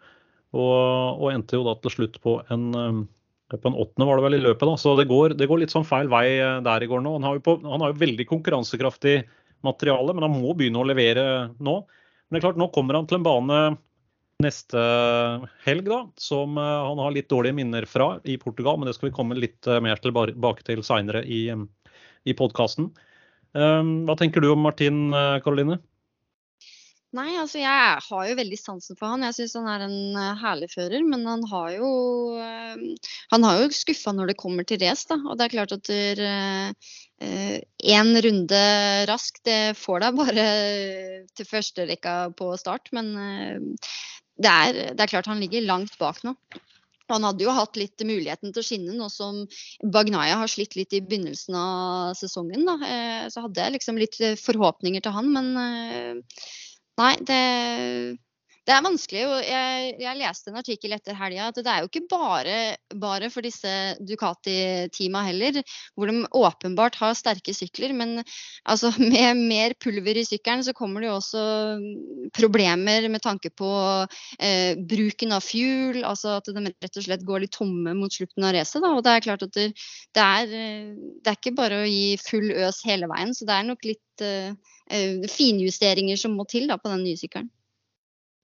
Og, 0.55 1.19
og, 1.19 1.29
endte 1.33 1.57
jo 1.57 1.65
da 1.67 1.75
til 1.81 1.93
slutt 1.93 2.19
på 2.23 2.37
en, 2.53 2.67
eh, 2.77 3.57
på 3.57 3.69
en 3.69 3.79
åttende 3.79 4.07
var 4.07 4.19
det 4.19 4.27
vel 4.27 4.37
i 4.39 4.43
løpet. 4.45 4.67
da, 4.69 4.75
Så 4.79 4.95
det 4.99 5.09
går, 5.09 5.35
det 5.39 5.49
går 5.49 5.63
litt 5.63 5.73
sånn 5.73 5.87
feil 5.87 6.11
vei 6.11 6.37
eh, 6.37 6.61
der 6.65 6.83
i 6.83 6.89
går 6.89 7.03
nå. 7.03 7.17
Han 7.17 7.27
har, 7.27 7.39
jo 7.39 7.45
på, 7.45 7.57
han 7.65 7.83
har 7.83 7.93
jo 7.93 8.03
veldig 8.03 8.27
konkurransekraftig 8.29 9.17
materiale, 9.65 10.13
men 10.13 10.27
han 10.27 10.37
må 10.37 10.53
begynne 10.55 10.79
å 10.81 10.87
levere 10.87 11.27
nå. 11.57 11.81
Men 11.83 12.37
det 12.37 12.41
er 12.41 12.47
klart, 12.47 12.61
nå 12.61 12.71
kommer 12.75 12.99
han 12.99 13.09
til 13.09 13.19
en 13.19 13.27
bane 13.27 13.59
neste 14.43 14.81
helg, 15.65 15.87
da, 15.89 16.03
som 16.21 16.59
eh, 16.61 16.77
han 16.87 17.01
har 17.03 17.15
litt 17.15 17.29
dårlige 17.33 17.57
minner 17.57 17.89
fra 17.89 18.15
i 18.23 18.37
Portugal. 18.39 18.79
Men 18.79 18.89
det 18.89 18.95
skal 18.97 19.11
vi 19.11 19.17
komme 19.17 19.39
litt 19.39 19.67
mer 19.83 19.99
tilbake 20.01 20.63
til 20.67 20.85
seinere 20.85 21.25
i, 21.25 21.49
i 22.23 22.37
podkasten. 22.37 22.93
Hva 23.53 24.15
tenker 24.19 24.43
du 24.43 24.49
om 24.51 24.65
Martin, 24.65 25.05
Karoline? 25.43 25.77
Nei, 27.15 27.37
altså 27.39 27.61
jeg 27.61 27.99
har 28.03 28.23
jo 28.27 28.33
veldig 28.35 28.57
sansen 28.59 28.97
for 28.99 29.13
han. 29.13 29.21
Jeg 29.23 29.35
syns 29.37 29.53
han 29.55 29.67
er 29.71 29.85
en 29.85 30.15
uh, 30.19 30.33
herlig 30.41 30.67
fører. 30.73 31.05
Men 31.07 31.23
han 31.25 31.45
har 31.47 31.69
jo 31.77 31.87
uh, 32.35 32.75
Han 33.31 33.43
har 33.47 33.61
jo 33.61 33.69
skuffa 33.73 34.11
når 34.13 34.33
det 34.33 34.41
kommer 34.41 34.67
til 34.67 34.81
race, 34.83 35.07
da. 35.07 35.15
Og 35.23 35.37
det 35.39 35.47
er 35.47 35.55
klart 35.55 35.71
at 35.77 35.87
én 35.95 36.75
uh, 38.11 38.19
runde 38.27 38.61
raskt, 39.09 39.41
det 39.47 39.77
får 39.79 40.03
deg 40.03 40.19
bare 40.19 40.45
til 41.37 41.45
førsterekka 41.47 42.13
på 42.37 42.51
start. 42.59 42.91
Men 42.91 43.05
det 44.37 44.51
er, 44.51 44.93
det 44.93 45.01
er 45.05 45.13
klart 45.15 45.31
han 45.31 45.41
ligger 45.41 45.65
langt 45.65 45.97
bak 46.01 46.17
nå. 46.27 46.35
Han 47.13 47.25
hadde 47.27 47.45
jo 47.45 47.55
hatt 47.55 47.79
litt 47.79 48.03
muligheten 48.03 48.51
til 48.51 48.63
å 48.63 48.67
skinne, 48.67 48.95
nå 48.97 49.09
som 49.13 49.43
Bagnaya 49.93 50.41
har 50.41 50.51
slitt 50.51 50.75
litt 50.75 50.95
i 50.97 51.01
begynnelsen 51.03 51.55
av 51.55 52.15
sesongen. 52.19 52.67
Da. 52.67 52.77
Så 53.31 53.45
hadde 53.45 53.63
jeg 53.63 53.77
liksom 53.77 53.99
litt 54.01 54.17
forhåpninger 54.43 55.05
til 55.05 55.15
han, 55.15 55.31
men 55.31 56.23
Nei, 56.97 57.11
det, 57.29 57.41
det 58.67 58.73
er 58.75 58.83
vanskelig. 58.83 59.21
Jeg, 59.47 59.91
jeg, 60.01 60.19
leste 60.19 60.51
en 60.51 60.59
artikkel 60.59 60.95
etter 60.95 61.15
helga 61.15 61.45
at 61.47 61.59
det 61.63 61.71
er 61.71 61.83
jo 61.83 61.87
ikke 61.87 62.03
bare, 62.11 62.55
bare 62.99 63.29
for 63.31 63.45
disse 63.45 63.71
Ducati-teama 64.03 65.21
heller, 65.29 65.61
hvor 65.95 66.11
de 66.11 66.25
åpenbart 66.35 66.99
har 66.99 67.15
sterke 67.15 67.55
sykler. 67.55 67.95
Men 67.95 68.17
altså, 68.67 68.91
med 69.13 69.39
mer 69.39 69.77
pulver 69.79 70.19
i 70.19 70.25
sykkelen 70.27 70.65
så 70.67 70.75
kommer 70.75 71.03
det 71.03 71.11
jo 71.11 71.15
også 71.15 71.45
problemer 72.35 73.07
med 73.13 73.23
tanke 73.23 73.53
på 73.55 73.71
eh, 74.35 74.75
bruken 74.75 75.37
av 75.37 75.47
fuel. 75.47 76.03
Altså 76.03 76.35
at 76.41 76.51
de 76.51 76.67
rett 76.67 76.99
og 76.99 77.07
slett 77.07 77.27
går 77.27 77.45
litt 77.45 77.55
tomme 77.55 77.95
mot 77.95 78.11
slutten 78.11 78.49
av 78.49 78.57
racet. 78.57 78.83
Og 78.83 78.99
det 79.05 79.15
er 79.15 79.27
klart 79.29 79.47
at 79.47 79.55
det, 79.55 79.69
det, 80.11 80.27
er, 80.27 80.51
det, 80.51 81.23
er, 81.23 81.37
ikke 81.39 81.55
bare 81.55 81.85
å 81.85 81.87
gi 81.87 82.17
full 82.19 82.51
øs 82.51 82.83
hele 82.89 83.07
veien, 83.13 83.31
så 83.31 83.47
det 83.47 83.55
er 83.55 83.71
nok 83.71 83.87
litt 83.87 84.27
eh, 84.27 84.51
Eh, 84.87 85.25
finjusteringer 85.27 86.15
som 86.15 86.37
må 86.39 86.45
til 86.47 86.69
da, 86.69 86.77
på 86.79 86.91
den 86.93 87.03
nye 87.03 87.19
sykkelen. 87.19 87.49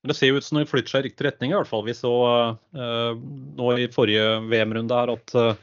Det 0.04 0.16
ser 0.18 0.32
jo 0.32 0.40
ut 0.40 0.46
som 0.46 0.60
det 0.60 0.68
flytter 0.68 0.92
seg 0.92 1.06
i 1.06 1.08
riktig 1.08 1.26
retning. 1.28 1.54
i 1.54 1.56
hvert 1.56 1.70
fall. 1.70 1.86
Vi 1.88 1.96
så 1.96 2.12
uh, 2.20 3.14
nå 3.60 3.70
i 3.80 3.88
forrige 3.92 4.42
VM-runde 4.52 4.98
her 5.00 5.14
at 5.14 5.36
uh, 5.40 5.54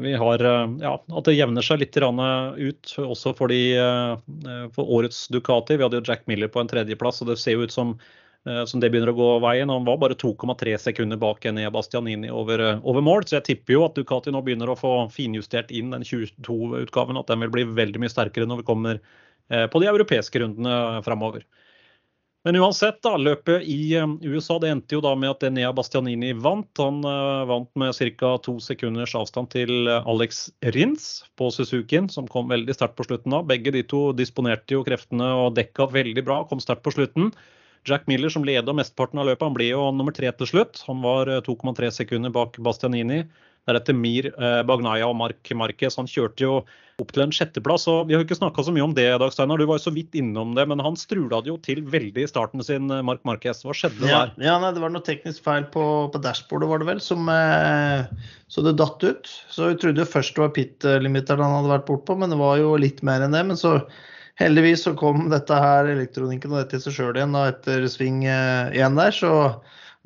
vi 0.00 0.14
har, 0.16 0.44
uh, 0.46 0.76
ja, 0.80 0.94
at 0.94 1.26
det 1.26 1.34
jevner 1.34 1.66
seg 1.66 1.82
litt 1.82 1.98
ut 1.98 2.94
også 3.02 3.34
for, 3.36 3.50
de, 3.50 3.74
for, 4.76 4.86
årets 4.86 5.26
Ducati. 5.34 5.76
Vi 5.76 5.84
hadde 5.84 6.00
jo 6.00 6.06
Jack 6.06 6.24
Miller 6.30 6.48
på 6.48 6.62
en 6.62 6.70
tredjeplass, 6.70 7.20
og 7.22 7.32
det 7.32 7.40
ser 7.42 7.58
jo 7.58 7.66
ut 7.66 7.74
som, 7.74 7.92
som 8.46 8.80
det 8.80 8.88
begynner 8.94 9.10
å 9.12 9.18
gå 9.18 9.28
veien. 9.44 9.68
Han 9.74 9.84
var 9.84 9.98
bare 10.00 10.16
2,3 10.16 10.78
sekunder 10.80 11.20
bak 11.20 11.44
Enea 11.44 11.74
Bastianini 11.74 12.30
over, 12.30 12.62
over, 12.80 13.02
mål, 13.04 13.26
så 13.26 13.40
jeg 13.40 13.48
tipper 13.50 13.76
jo 13.76 13.86
at 13.88 13.98
Ducati 13.98 14.32
nå 14.32 14.40
begynner 14.46 14.70
å 14.70 14.78
få 14.78 14.94
finjustert 15.12 15.74
inn 15.74 15.90
den 15.92 16.06
22-utgaven. 16.06 17.18
At 17.20 17.28
den 17.28 17.42
vil 17.44 17.56
bli 17.58 17.66
veldig 17.68 18.06
mye 18.06 18.14
sterkere 18.14 18.48
når 18.48 18.62
vi 18.62 18.70
kommer 18.70 19.02
Eh, 19.48 19.66
på 19.66 19.80
de 19.80 19.88
europeiske 19.88 20.42
rundene 20.42 21.02
framover. 21.04 21.46
Men 22.46 22.56
uansett, 22.60 23.00
da, 23.02 23.16
løpet 23.18 23.66
i 23.66 23.96
eh, 23.98 24.12
USA 24.22 24.60
det 24.62 24.70
endte 24.70 24.94
jo 24.94 25.02
da 25.02 25.10
med 25.18 25.32
at 25.32 25.42
Enea 25.48 25.72
Bastianini 25.74 26.30
vant. 26.38 26.70
Han 26.78 27.02
uh, 27.02 27.42
vant 27.50 27.70
med 27.80 27.96
ca. 28.20 28.30
to 28.44 28.56
sekunders 28.62 29.16
avstand 29.18 29.50
til 29.56 29.90
Alex 29.98 30.46
Rins 30.76 31.08
på 31.38 31.50
Suzukien, 31.54 32.06
som 32.08 32.30
kom 32.30 32.48
veldig 32.52 32.76
sterkt 32.76 32.96
på 32.98 33.08
slutten 33.08 33.34
da. 33.34 33.42
Begge 33.42 33.74
de 33.74 33.82
to 33.82 34.12
disponerte 34.16 34.78
jo 34.78 34.86
kreftene 34.86 35.32
og 35.42 35.56
dekka 35.58 35.90
veldig 35.92 36.24
bra, 36.24 36.44
kom 36.48 36.62
sterkt 36.62 36.86
på 36.86 36.94
slutten. 36.94 37.32
Jack 37.88 38.06
Miller, 38.10 38.30
som 38.30 38.46
leda 38.46 38.74
mesteparten 38.74 39.20
av 39.20 39.28
løpet, 39.30 39.44
han 39.46 39.56
ble 39.56 39.68
jo 39.72 39.82
nummer 39.94 40.14
tre 40.14 40.30
til 40.38 40.50
slutt. 40.50 40.82
Han 40.86 41.02
var 41.02 41.30
2,3 41.46 41.90
sekunder 42.02 42.34
bak 42.34 42.58
Bastianini. 42.62 43.24
Deretter 43.68 43.96
Mir 43.96 44.30
eh, 44.30 44.60
Bagnaya 44.68 45.08
og 45.08 45.16
Mark 45.18 45.50
Marquez. 45.56 45.96
Han 45.98 46.08
kjørte 46.08 46.44
jo 46.44 46.52
opp 46.98 47.12
til 47.14 47.22
en 47.22 47.32
sjetteplass. 47.34 47.86
og 47.90 48.08
Vi 48.08 48.16
har 48.16 48.24
ikke 48.24 48.38
snakka 48.38 48.64
så 48.66 48.72
mye 48.74 48.86
om 48.86 48.94
det, 48.96 49.06
Dag 49.22 49.32
Steinar. 49.34 49.60
Du 49.60 49.68
var 49.68 49.78
jo 49.78 49.86
så 49.86 49.92
vidt 49.94 50.16
innom 50.18 50.54
det. 50.56 50.64
Men 50.70 50.82
han 50.82 50.98
strula 50.98 51.40
det 51.44 51.52
jo 51.52 51.58
til 51.62 51.82
veldig 51.86 52.24
i 52.24 52.30
starten 52.30 52.64
sin, 52.64 52.90
eh, 52.90 53.04
Mark 53.06 53.22
Marquez. 53.28 53.62
Hva 53.66 53.76
skjedde 53.76 54.08
ja, 54.08 54.24
der? 54.26 54.34
Ja, 54.48 54.58
nei, 54.62 54.72
Det 54.74 54.82
var 54.82 54.94
noe 54.94 55.06
teknisk 55.06 55.44
feil 55.46 55.68
på, 55.74 55.84
på 56.12 56.22
dashbordet, 56.24 56.70
var 56.70 56.82
det 56.82 56.90
vel, 56.90 57.02
som 57.04 57.28
eh, 57.32 58.06
så 58.48 58.66
det 58.66 58.78
datt 58.80 59.04
ut. 59.04 59.32
Så 59.52 59.72
vi 59.72 59.80
trodde 59.82 60.08
først 60.08 60.36
det 60.36 60.44
var 60.46 60.54
pit-limiteren 60.56 61.44
han 61.44 61.58
hadde 61.60 61.74
vært 61.76 61.88
bortpå, 61.90 62.18
men 62.18 62.34
det 62.34 62.40
var 62.40 62.58
jo 62.62 62.76
litt 62.80 63.04
mer 63.06 63.24
enn 63.24 63.36
det. 63.36 63.44
Men 63.52 63.60
så 63.60 63.78
heldigvis 64.38 64.84
så 64.86 64.94
kom 64.98 65.28
dette 65.32 65.54
her, 65.54 65.90
elektronikken 65.90 66.54
og 66.54 66.62
dette 66.62 66.78
i 66.78 66.82
seg 66.82 66.94
sjøl 66.94 67.18
igjen 67.18 67.34
da, 67.34 67.48
etter 67.52 67.86
sving 67.90 68.24
én 68.26 68.70
eh, 68.70 68.98
der. 68.98 69.14
så 69.14 69.32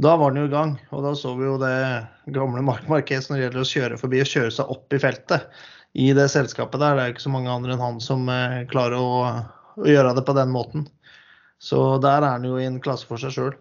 da 0.03 0.17
var 0.17 0.33
den 0.33 0.43
jo 0.43 0.49
i 0.49 0.53
gang. 0.53 0.75
Og 0.91 1.05
da 1.05 1.13
så 1.19 1.35
vi 1.39 1.47
jo 1.47 1.59
det 1.61 1.75
gamle 2.35 2.63
Mark 2.67 2.89
Marquez 2.91 3.29
når 3.29 3.37
det 3.37 3.45
gjelder 3.45 3.63
å 3.63 3.71
kjøre 3.73 4.01
forbi 4.01 4.23
og 4.23 4.31
kjøre 4.31 4.55
seg 4.57 4.75
opp 4.75 4.97
i 4.97 5.01
feltet 5.03 5.63
i 5.93 6.09
det 6.17 6.29
selskapet 6.33 6.81
der. 6.81 6.97
Det 6.97 7.03
er 7.03 7.11
jo 7.11 7.17
ikke 7.17 7.27
så 7.27 7.35
mange 7.35 7.53
andre 7.53 7.77
enn 7.77 7.85
han 7.85 8.01
som 8.03 8.25
eh, 8.33 8.63
klarer 8.71 8.99
å, 8.99 9.21
å, 9.77 9.87
gjøre 9.87 10.15
det 10.19 10.25
på 10.27 10.37
den 10.39 10.53
måten. 10.55 10.87
Så 11.63 11.83
der 12.03 12.25
er 12.25 12.35
han 12.35 12.49
jo 12.49 12.59
i 12.59 12.67
en 12.67 12.81
klasse 12.83 13.07
for 13.07 13.21
seg 13.23 13.35
sjøl. 13.37 13.53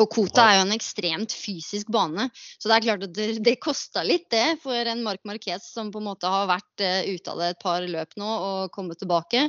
Og 0.00 0.08
Kota 0.08 0.44
er 0.48 0.56
jo 0.56 0.64
en 0.64 0.74
ekstremt 0.74 1.34
fysisk 1.36 1.90
bane, 1.92 2.28
så 2.56 2.70
det 2.70 2.76
er 2.76 2.84
klart 2.86 3.02
at 3.04 3.12
det, 3.16 3.26
det 3.44 3.58
kosta 3.60 4.04
litt 4.06 4.24
det 4.32 4.56
for 4.62 4.88
en 4.88 5.02
Mark 5.04 5.20
Marquez 5.28 5.66
som 5.68 5.90
på 5.92 6.00
en 6.00 6.06
måte 6.08 6.30
har 6.32 6.48
vært 6.48 6.84
uh, 6.84 7.10
ute 7.12 7.32
av 7.34 7.42
det 7.42 7.50
et 7.52 7.60
par 7.60 7.84
løp 7.84 8.16
nå 8.20 8.30
og 8.46 8.72
kommet 8.72 9.00
tilbake. 9.02 9.44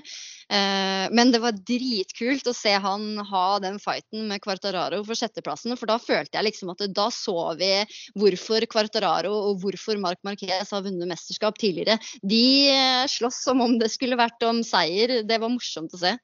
Uh, 0.52 1.08
men 1.16 1.32
det 1.32 1.40
var 1.44 1.56
dritkult 1.56 2.50
å 2.52 2.56
se 2.58 2.76
han 2.76 3.24
ha 3.30 3.46
den 3.64 3.80
fighten 3.84 4.28
med 4.28 4.44
Quartararo 4.44 5.00
for 5.08 5.16
sjetteplassen. 5.16 5.78
For 5.80 5.88
da 5.90 6.00
følte 6.02 6.36
jeg 6.36 6.50
liksom 6.50 6.74
at 6.76 6.84
da 6.92 7.08
så 7.14 7.38
vi 7.60 7.72
hvorfor 8.20 8.68
Quartararo 8.68 9.32
og 9.48 9.64
hvorfor 9.64 10.02
Mark 10.04 10.20
Marquez 10.28 10.76
har 10.76 10.84
vunnet 10.84 11.08
mesterskap 11.08 11.60
tidligere. 11.62 12.02
De 12.20 12.46
uh, 12.68 13.08
slåss 13.08 13.46
som 13.48 13.64
om 13.64 13.80
det 13.80 13.94
skulle 13.96 14.20
vært 14.20 14.44
om 14.50 14.60
seier. 14.68 15.22
Det 15.24 15.40
var 15.40 15.56
morsomt 15.56 15.96
å 15.96 16.04
se. 16.04 16.18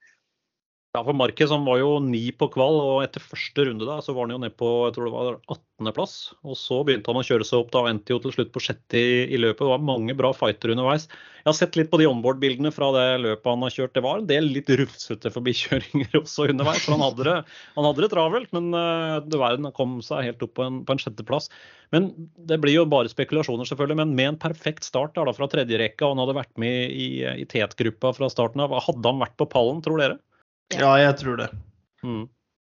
Ja, 0.97 1.03
for 1.05 1.13
Marquez 1.13 1.51
han 1.53 1.67
var 1.67 1.77
jo 1.77 1.89
ni 2.01 2.31
på 2.33 2.47
kval, 2.49 2.79
og 2.81 3.03
etter 3.03 3.21
første 3.21 3.61
runde 3.67 3.85
da, 3.85 3.99
så 4.01 4.15
var 4.17 4.25
han 4.25 4.31
jo 4.33 4.39
ned 4.41 4.55
på 4.57 4.69
jeg 4.87 4.95
tror 4.95 5.05
det 5.05 5.11
var 5.13 5.27
18.-plass. 5.53 6.13
Og 6.41 6.55
så 6.57 6.79
begynte 6.87 7.11
han 7.13 7.19
å 7.19 7.27
kjøre 7.27 7.45
seg 7.45 7.59
opp 7.61 7.67
da, 7.75 7.83
og 7.83 7.89
endte 7.91 8.15
jo 8.15 8.17
til 8.23 8.33
slutt 8.33 8.49
på 8.55 8.63
sjette 8.65 8.97
i, 8.97 9.11
i, 9.29 9.37
løpet. 9.37 9.61
Det 9.61 9.67
var 9.69 9.83
mange 9.85 10.15
bra 10.17 10.31
fighter 10.33 10.71
underveis. 10.73 11.05
Jeg 11.43 11.45
har 11.45 11.57
sett 11.59 11.75
litt 11.77 11.91
på 11.91 11.99
de 12.01 12.07
onboard-bildene 12.09 12.71
fra 12.73 12.87
det 12.95 13.03
løpet 13.21 13.49
han 13.51 13.65
har 13.67 13.75
kjørt. 13.75 13.93
Det 13.99 14.03
var 14.07 14.17
en 14.17 14.29
del 14.31 14.49
litt 14.55 14.71
rufsete 14.81 15.29
forbikjøringer 15.35 16.17
også 16.23 16.47
underveis. 16.55 16.81
for 16.87 16.95
Han 16.95 17.03
hadde 17.05 17.27
det, 17.27 17.35
han 17.75 17.87
hadde 17.87 18.03
det 18.05 18.09
travelt, 18.15 18.49
men 18.57 18.71
uh, 18.73 19.19
du 19.21 19.37
verden 19.37 19.69
kom 19.77 19.99
seg 20.07 20.25
helt 20.25 20.41
opp 20.47 20.55
på 20.57 20.65
en, 20.65 20.79
på 20.87 20.95
en 20.95 21.03
sjetteplass. 21.03 21.51
Men 21.93 22.09
Det 22.33 22.57
blir 22.63 22.79
jo 22.79 22.87
bare 22.89 23.13
spekulasjoner, 23.13 23.69
selvfølgelig. 23.69 23.99
Men 24.01 24.15
med 24.17 24.31
en 24.31 24.41
perfekt 24.41 24.89
start 24.89 25.13
da, 25.21 25.37
fra 25.37 25.51
tredje 25.53 25.77
rekka, 25.85 26.09
og 26.09 26.17
han 26.17 26.23
hadde 26.25 26.39
vært 26.41 26.65
med 26.65 26.97
i, 26.97 27.11
i 27.29 27.45
tetgruppa 27.53 28.15
fra 28.17 28.31
starten 28.33 28.65
av, 28.65 28.73
hadde 28.89 29.05
han 29.05 29.21
vært 29.21 29.37
på 29.37 29.47
pallen, 29.53 29.85
tror 29.85 30.01
dere? 30.01 30.17
Ja, 30.73 30.93
jeg 31.01 31.15
tror 31.17 31.35
det. 31.35 31.49
Mm. 32.03 32.27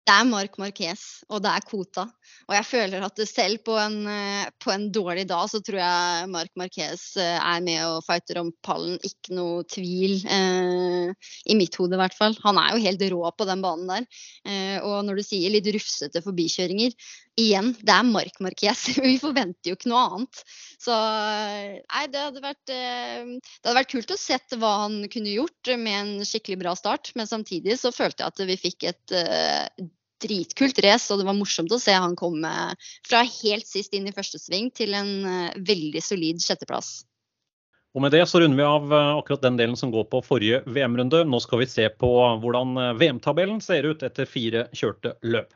Det 0.05 0.13
er 0.13 0.27
Mark 0.29 0.59
Marquez, 0.61 1.03
og 1.33 1.41
det 1.41 1.49
er 1.49 1.65
Kota. 1.65 2.03
Og 2.45 2.53
jeg 2.53 2.67
føler 2.69 3.05
at 3.07 3.21
selv 3.25 3.63
på 3.65 3.73
en, 3.81 4.03
eh, 4.11 4.51
på 4.61 4.73
en, 4.75 4.91
dårlig 4.93 5.25
dag, 5.31 5.49
så 5.49 5.63
tror 5.65 5.79
jeg 5.81 6.29
Mark 6.29 6.53
Marquez 6.61 7.05
eh, 7.17 7.39
er 7.41 7.63
med 7.65 7.81
og 7.87 8.05
fighter 8.05 8.43
om 8.43 8.51
pallen. 8.67 8.99
Ikke 9.01 9.33
noe 9.39 9.65
tvil. 9.65 10.19
Eh, 10.29 11.33
I 11.49 11.57
mitt 11.57 11.81
hode, 11.81 11.97
i 11.97 12.03
hvert 12.03 12.17
fall. 12.19 12.37
Han 12.45 12.61
er 12.61 12.75
jo 12.75 12.85
helt 12.85 13.07
rå 13.15 13.33
på 13.33 13.49
den 13.49 13.65
banen 13.65 13.89
der. 13.95 14.09
Eh, 14.45 14.77
og 14.85 15.07
når 15.09 15.23
du 15.23 15.25
sier 15.25 15.55
litt 15.55 15.73
rufsete 15.73 16.21
forbikjøringer, 16.27 16.93
igjen, 17.41 17.73
det 17.81 17.95
er 17.95 18.07
Mark 18.07 18.39
Marquez. 18.45 18.85
Vi 19.09 19.17
forventer 19.23 19.73
jo 19.73 19.79
ikke 19.79 19.91
noe 19.91 20.05
annet. 20.05 20.45
Så 20.85 20.95
nei, 20.95 22.05
det 22.13 22.23
hadde 22.27 22.45
vært, 22.45 22.73
eh, 22.77 23.35
det 23.41 23.65
hadde 23.65 23.79
vært 23.81 23.93
kult 23.95 24.15
å 24.15 24.21
sett 24.21 24.57
hva 24.61 24.77
han 24.85 25.01
kunne 25.13 25.33
gjort 25.33 25.75
med 25.81 25.97
en 25.97 26.29
skikkelig 26.29 26.61
bra 26.61 26.77
start. 26.79 27.15
Men 27.19 27.31
samtidig 27.31 27.79
så 27.81 27.95
følte 27.95 28.25
jeg 28.25 28.35
at 28.35 28.49
vi 28.53 28.61
fikk 28.69 28.89
et 28.93 29.17
eh, 29.17 29.89
dritkult 30.25 30.81
race, 30.85 31.13
og 31.13 31.21
det 31.21 31.29
var 31.29 31.39
morsomt 31.39 31.73
å 31.73 31.81
se 31.81 31.95
han 31.95 32.17
komme 32.19 32.53
fra 33.07 33.23
helt 33.29 33.69
sist 33.69 33.95
inn 33.95 34.09
i 34.09 34.15
første 34.17 34.41
sving 34.43 34.71
til 34.75 34.97
en 34.97 35.13
uh, 35.25 35.57
veldig 35.57 36.03
solid 36.05 36.43
sjetteplass. 36.43 37.03
Og 37.95 38.03
Med 38.03 38.11
det 38.11 38.25
så 38.27 38.41
runder 38.43 38.59
vi 38.59 38.67
av 38.67 38.91
uh, 38.91 39.19
akkurat 39.21 39.45
den 39.45 39.59
delen 39.61 39.79
som 39.79 39.93
går 39.95 40.09
på 40.11 40.23
forrige 40.27 40.65
VM-runde. 40.67 41.23
Nå 41.31 41.39
skal 41.45 41.63
vi 41.63 41.71
se 41.71 41.87
på 41.95 42.11
hvordan 42.43 42.75
uh, 42.81 42.95
VM-tabellen 42.99 43.63
ser 43.63 43.87
ut 43.87 44.03
etter 44.03 44.27
fire 44.27 44.67
kjørte 44.75 45.15
løp. 45.23 45.55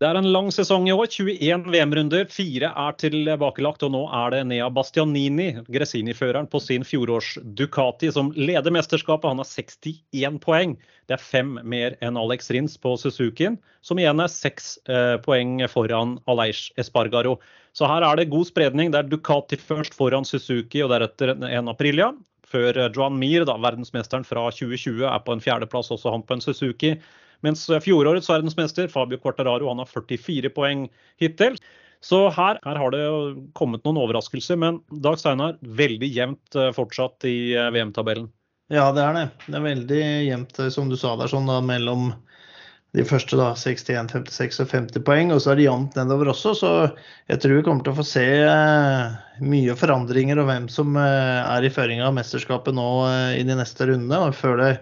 Det 0.00 0.08
er 0.08 0.16
en 0.16 0.30
lang 0.32 0.46
sesong 0.48 0.86
i 0.88 0.94
år. 0.96 1.10
21 1.12 1.66
VM-runder. 1.74 2.22
Fire 2.32 2.70
er 2.72 2.94
tilbakelagt. 2.96 3.82
Og 3.84 3.90
nå 3.92 4.06
er 4.16 4.30
det 4.32 4.38
Nea 4.48 4.70
Bastianini, 4.72 5.50
Gresini-føreren, 5.68 6.48
på 6.48 6.56
sin 6.64 6.86
fjorårs 6.88 7.34
Ducati 7.58 8.08
som 8.14 8.30
leder 8.32 8.72
mesterskapet. 8.72 9.28
Han 9.28 9.44
har 9.44 9.50
61 9.50 10.40
poeng. 10.40 10.72
Det 11.04 11.18
er 11.18 11.20
fem 11.20 11.52
mer 11.68 11.98
enn 12.00 12.16
Alex 12.16 12.48
Rins 12.48 12.78
på 12.80 12.94
Suzukien, 12.96 13.60
som 13.84 14.00
igjen 14.00 14.24
er 14.24 14.32
seks 14.32 14.72
eh, 14.88 15.18
poeng 15.20 15.60
foran 15.68 16.16
Aleish 16.32 16.72
Espargaro. 16.80 17.36
Så 17.76 17.84
her 17.84 18.00
er 18.08 18.16
det 18.16 18.30
god 18.32 18.48
spredning. 18.48 18.94
Det 18.94 19.04
er 19.04 19.12
Ducati 19.12 19.60
først 19.60 20.00
foran 20.00 20.24
Suzuki, 20.24 20.80
og 20.80 20.94
deretter 20.96 21.36
en 21.36 21.68
Aprilia. 21.68 22.14
Før 22.48 22.86
Johan 22.88 23.20
Mir, 23.20 23.44
da, 23.44 23.60
verdensmesteren 23.60 24.24
fra 24.24 24.48
2020, 24.48 25.04
er 25.12 25.20
på 25.26 25.36
en 25.36 25.44
fjerdeplass, 25.44 25.92
også 25.92 26.16
han 26.16 26.24
på 26.24 26.40
en 26.40 26.48
Suzuki. 26.48 26.96
Mens 27.46 27.66
fjorårets 27.84 28.28
verdensmester 28.30 28.88
Fabio 28.92 29.20
Quartararo 29.20 29.70
han 29.70 29.80
har 29.80 29.88
44 29.88 30.52
poeng 30.54 30.88
hittil. 31.20 31.56
Så 32.00 32.28
her, 32.32 32.58
her, 32.64 32.76
har 32.80 32.94
det 32.94 33.04
kommet 33.56 33.84
noen 33.84 34.00
overraskelser, 34.00 34.56
men 34.60 34.80
Dag 35.04 35.20
Steinar, 35.20 35.58
veldig 35.60 36.08
jevnt 36.08 36.56
eh, 36.56 36.72
fortsatt 36.72 37.28
i 37.28 37.52
eh, 37.52 37.68
VM-tabellen. 37.74 38.30
Ja, 38.72 38.88
det 38.96 39.04
er 39.04 39.16
det. 39.18 39.26
Det 39.44 39.58
er 39.58 39.66
veldig 39.66 40.02
jevnt, 40.30 40.60
eh, 40.62 40.70
som 40.72 40.88
du 40.88 40.96
sa 40.96 41.12
der, 41.20 41.28
sånn 41.28 41.50
da, 41.50 41.58
mellom 41.60 42.14
de 42.96 43.04
første 43.06 43.36
da, 43.38 43.50
61, 43.52 44.08
56 44.16 44.62
og 44.64 44.70
50 44.72 45.04
poeng. 45.04 45.34
Og 45.34 45.42
så 45.44 45.52
er 45.52 45.60
det 45.60 45.66
jevnt 45.68 45.98
nedover 46.00 46.32
også, 46.32 46.54
så 46.56 46.70
jeg 47.28 47.42
tror 47.42 47.58
vi 47.58 47.66
kommer 47.68 47.84
til 47.84 47.92
å 47.92 48.00
få 48.00 48.06
se 48.08 48.24
mye 49.44 49.76
forandringer 49.78 50.40
og 50.40 50.48
hvem 50.48 50.70
som 50.72 50.96
er 50.98 51.68
i 51.68 51.70
føringa 51.70 52.08
av 52.08 52.16
mesterskapet 52.16 52.74
nå 52.74 52.88
i 53.36 53.44
de 53.46 53.60
neste 53.60 53.86
rundene. 53.92 54.24
og 54.24 54.32
jeg 54.32 54.40
det 54.64 54.72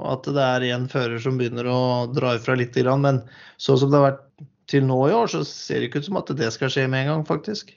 og 0.00 0.08
at 0.14 0.30
det 0.36 0.46
er 0.46 0.66
en 0.74 0.88
fører 0.90 1.20
som 1.22 1.38
begynner 1.40 1.68
å 1.70 1.80
dra 2.12 2.34
ifra 2.38 2.56
litt. 2.58 2.76
Men 2.76 3.22
sånn 3.60 3.80
som 3.82 3.92
det 3.92 4.00
har 4.00 4.08
vært 4.10 4.26
til 4.70 4.86
nå 4.86 4.98
i 5.08 5.14
år, 5.16 5.30
så 5.32 5.42
ser 5.46 5.80
det 5.80 5.90
ikke 5.90 6.02
ut 6.02 6.10
som 6.10 6.20
at 6.20 6.32
det 6.38 6.50
skal 6.54 6.72
skje 6.72 6.86
med 6.90 7.04
en 7.04 7.14
gang, 7.14 7.24
faktisk. 7.28 7.74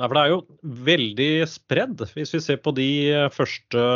Nei, 0.00 0.08
for 0.08 0.16
det 0.16 0.22
er 0.22 0.32
jo 0.32 0.42
veldig 0.88 1.30
spredd. 1.50 2.04
Hvis 2.16 2.34
vi 2.36 2.42
ser 2.42 2.60
på 2.64 2.74
de 2.76 2.90
første 3.34 3.86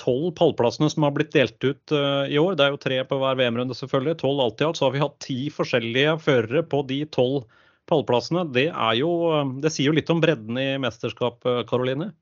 tolv 0.00 0.30
pallplassene 0.38 0.88
som 0.90 1.04
har 1.04 1.12
blitt 1.16 1.34
delt 1.34 1.60
ut 1.60 1.94
uh, 1.94 2.24
i 2.24 2.38
år, 2.40 2.56
det 2.56 2.66
er 2.66 2.74
jo 2.74 2.80
tre 2.80 3.00
på 3.06 3.18
hver 3.20 3.36
VM-runde 3.40 3.76
selvfølgelig, 3.76 4.20
tolv 4.22 4.44
alt 4.44 4.62
i 4.62 4.68
alt, 4.68 4.80
så 4.80 4.86
har 4.86 4.94
vi 4.94 5.02
hatt 5.02 5.18
ti 5.24 5.40
forskjellige 5.52 6.16
førere 6.24 6.64
på 6.66 6.82
de 6.88 7.02
tolv 7.12 7.44
pallplassene. 7.90 8.46
Det, 8.54 8.68
jo, 9.00 9.12
det 9.60 9.72
sier 9.74 9.90
jo 9.90 9.96
litt 9.96 10.10
om 10.12 10.22
bredden 10.22 10.60
i 10.60 10.70
mesterskapet, 10.82 11.66
Karoline? 11.70 12.12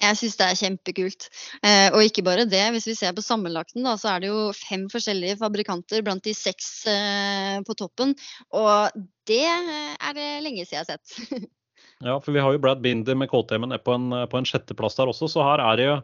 Jeg 0.00 0.18
syns 0.18 0.38
det 0.40 0.46
er 0.46 0.58
kjempekult. 0.60 1.28
Eh, 1.60 1.88
og 1.92 2.04
ikke 2.06 2.24
bare 2.26 2.46
det. 2.48 2.62
Hvis 2.74 2.88
vi 2.88 2.96
ser 2.98 3.12
på 3.16 3.24
sammenlagten, 3.24 3.84
da, 3.86 3.96
så 4.00 4.14
er 4.14 4.24
det 4.24 4.30
jo 4.32 4.48
fem 4.56 4.86
forskjellige 4.92 5.40
fabrikanter 5.42 6.04
blant 6.06 6.24
de 6.24 6.34
seks 6.36 6.70
eh, 6.90 7.60
på 7.66 7.76
toppen. 7.78 8.16
Og 8.56 9.04
det 9.28 9.44
er 9.46 10.16
det 10.16 10.30
lenge 10.46 10.64
siden 10.64 10.80
jeg 10.80 10.86
har 10.86 10.90
sett. 10.96 11.46
ja, 12.08 12.16
for 12.16 12.32
vi 12.32 12.42
har 12.42 12.56
jo 12.56 12.62
Brad 12.62 12.82
Binder 12.84 13.18
med 13.18 13.30
KTM-en 13.32 13.76
på 13.84 13.96
en, 13.98 14.10
på 14.32 14.40
en 14.40 14.48
sjetteplass 14.48 14.98
der 14.98 15.12
også, 15.12 15.30
så 15.30 15.44
her 15.46 15.62
er 15.68 15.80
det 15.80 15.88
jo 15.90 16.00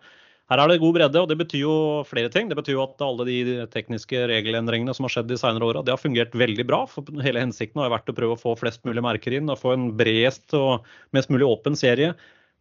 her 0.46 0.61
er 0.62 0.70
det 0.70 0.78
god 0.78 0.92
bredde, 0.94 1.18
og 1.18 1.26
det 1.26 1.37
betyr 1.40 1.59
jo 1.64 1.76
flere 2.06 2.30
ting. 2.30 2.46
Det 2.46 2.54
betyr 2.54 2.76
jo 2.76 2.85
at 2.85 3.02
alle 3.02 3.24
de 3.26 3.64
tekniske 3.72 4.20
regelendringene 4.30 4.92
som 4.94 5.09
har 5.09 5.16
skjedd 5.16 5.32
de 5.32 5.38
senere 5.40 5.66
åra, 5.66 5.82
har 5.88 5.98
fungert 5.98 6.37
veldig 6.38 6.66
bra. 6.68 6.85
For 6.87 7.02
hele 7.24 7.42
hensikten 7.42 7.82
har 7.82 7.90
vært 7.90 8.12
å 8.12 8.14
prøve 8.14 8.37
å 8.37 8.38
få 8.38 8.54
flest 8.61 8.87
mulig 8.87 9.02
merker 9.02 9.35
inn 9.35 9.50
og 9.50 9.59
få 9.59 9.74
en 9.74 9.88
bredest 9.98 10.54
og 10.54 10.87
mest 11.16 11.35
mulig 11.35 11.48
åpen 11.50 11.74
serie. 11.78 12.14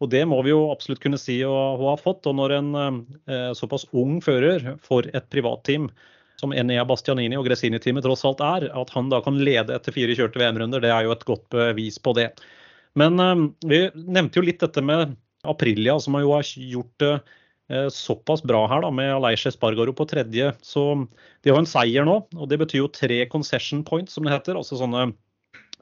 Og 0.04 0.10
det 0.12 0.22
må 0.28 0.42
vi 0.44 0.52
jo 0.52 0.66
absolutt 0.72 1.00
kunne 1.00 1.20
si 1.20 1.38
å, 1.46 1.54
ha 1.80 1.94
fått. 2.00 2.28
Og 2.28 2.36
når 2.36 2.58
en 2.58 2.70
eh, 2.76 3.52
såpass 3.56 3.86
ung 3.96 4.18
fører 4.24 4.74
for 4.84 5.08
et 5.16 5.28
privatteam 5.32 5.88
som 6.40 6.52
Enea 6.52 6.84
Bastianini 6.84 7.38
og 7.38 7.46
Gresini-teamet 7.48 8.04
tross 8.04 8.26
alt 8.28 8.42
er, 8.44 8.68
at 8.76 8.92
han 8.92 9.08
da 9.08 9.22
kan 9.24 9.38
lede 9.40 9.72
etter 9.72 9.94
fire 9.94 10.16
kjørte 10.18 10.40
VM-runder, 10.42 10.84
det 10.84 10.92
er 10.92 11.06
jo 11.06 11.14
et 11.14 11.24
godt 11.28 11.46
bevis 11.54 11.96
på 12.02 12.12
det. 12.18 12.28
Men 12.98 13.20
eh, 13.22 13.46
vi 13.72 13.80
nevnte 13.94 14.40
jo 14.40 14.46
litt 14.46 14.60
dette 14.64 14.84
med 14.84 15.16
Aprilia, 15.48 15.96
som 16.00 16.16
jo 16.20 16.34
har 16.34 16.44
gjort 16.44 16.94
det 17.02 17.12
eh, 17.72 17.88
såpass 17.92 18.42
bra 18.46 18.64
her 18.70 18.84
da, 18.84 18.92
med 18.92 19.14
Aleish 19.14 19.48
Espargaro 19.50 19.94
på 19.96 20.08
tredje. 20.10 20.52
Så 20.64 20.86
de 21.42 21.52
har 21.52 21.60
en 21.62 21.68
seier 21.68 22.06
nå, 22.08 22.20
og 22.36 22.50
det 22.50 22.60
betyr 22.62 22.82
jo 22.82 22.92
tre 22.92 23.22
concession 23.32 23.84
points, 23.86 24.16
som 24.16 24.26
det 24.26 24.34
heter. 24.34 24.58
altså 24.58 24.80
sånne 24.80 25.10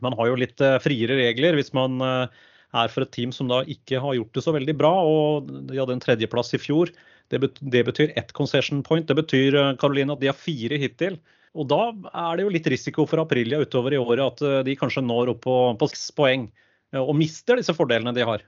Man 0.05 0.17
har 0.19 0.31
jo 0.31 0.41
litt 0.41 0.61
eh, 0.63 0.81
friere 0.83 1.19
regler 1.21 1.59
hvis 1.59 1.75
man 1.77 1.99
eh, 2.03 2.45
er 2.75 2.91
for 2.93 3.05
et 3.05 3.13
team 3.15 3.33
som 3.35 3.51
da 3.51 3.63
ikke 3.71 4.01
har 4.03 4.17
gjort 4.19 4.37
det 4.37 4.45
så 4.45 4.55
veldig 4.55 4.75
bra. 4.79 4.93
og 5.05 5.51
De 5.71 5.79
hadde 5.79 5.97
en 5.97 6.03
tredjeplass 6.03 6.55
i 6.57 6.63
fjor. 6.63 6.93
Det, 7.33 7.41
betyr 7.87 8.13
ett 8.19 8.33
concession 8.37 8.83
point. 8.83 9.07
Det 9.09 9.17
betyr 9.17 9.57
eh, 9.57 9.71
at 9.75 10.21
de 10.21 10.31
har 10.31 10.39
fire 10.39 10.79
hittil. 10.81 11.19
Og 11.55 11.69
Da 11.71 11.83
er 12.11 12.37
det 12.37 12.47
jo 12.47 12.53
litt 12.53 12.67
risiko 12.67 13.07
for 13.07 13.23
Aprilia 13.23 13.63
utover 13.63 13.95
i 13.95 14.01
året 14.01 14.25
at 14.25 14.43
eh, 14.43 14.63
de 14.67 14.77
kanskje 14.79 15.05
når 15.07 15.35
opp 15.35 15.45
på, 15.47 15.57
på 15.79 15.91
seks 15.93 16.11
poeng 16.17 16.49
eh, 16.93 17.01
og 17.01 17.15
mister 17.19 17.61
disse 17.61 17.75
fordelene 17.77 18.15
de 18.17 18.27
har. 18.27 18.43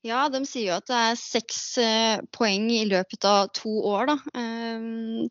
Ja, 0.00 0.22
de 0.32 0.38
sier 0.48 0.70
jo 0.70 0.76
at 0.78 0.86
det 0.88 0.96
er 0.96 1.18
seks 1.20 1.56
eh, 1.80 2.20
poeng 2.32 2.70
i 2.72 2.86
løpet 2.88 3.24
av 3.28 3.50
to 3.52 3.72
år. 3.84 4.08
Da. 4.08 4.14
Um, 4.32 5.26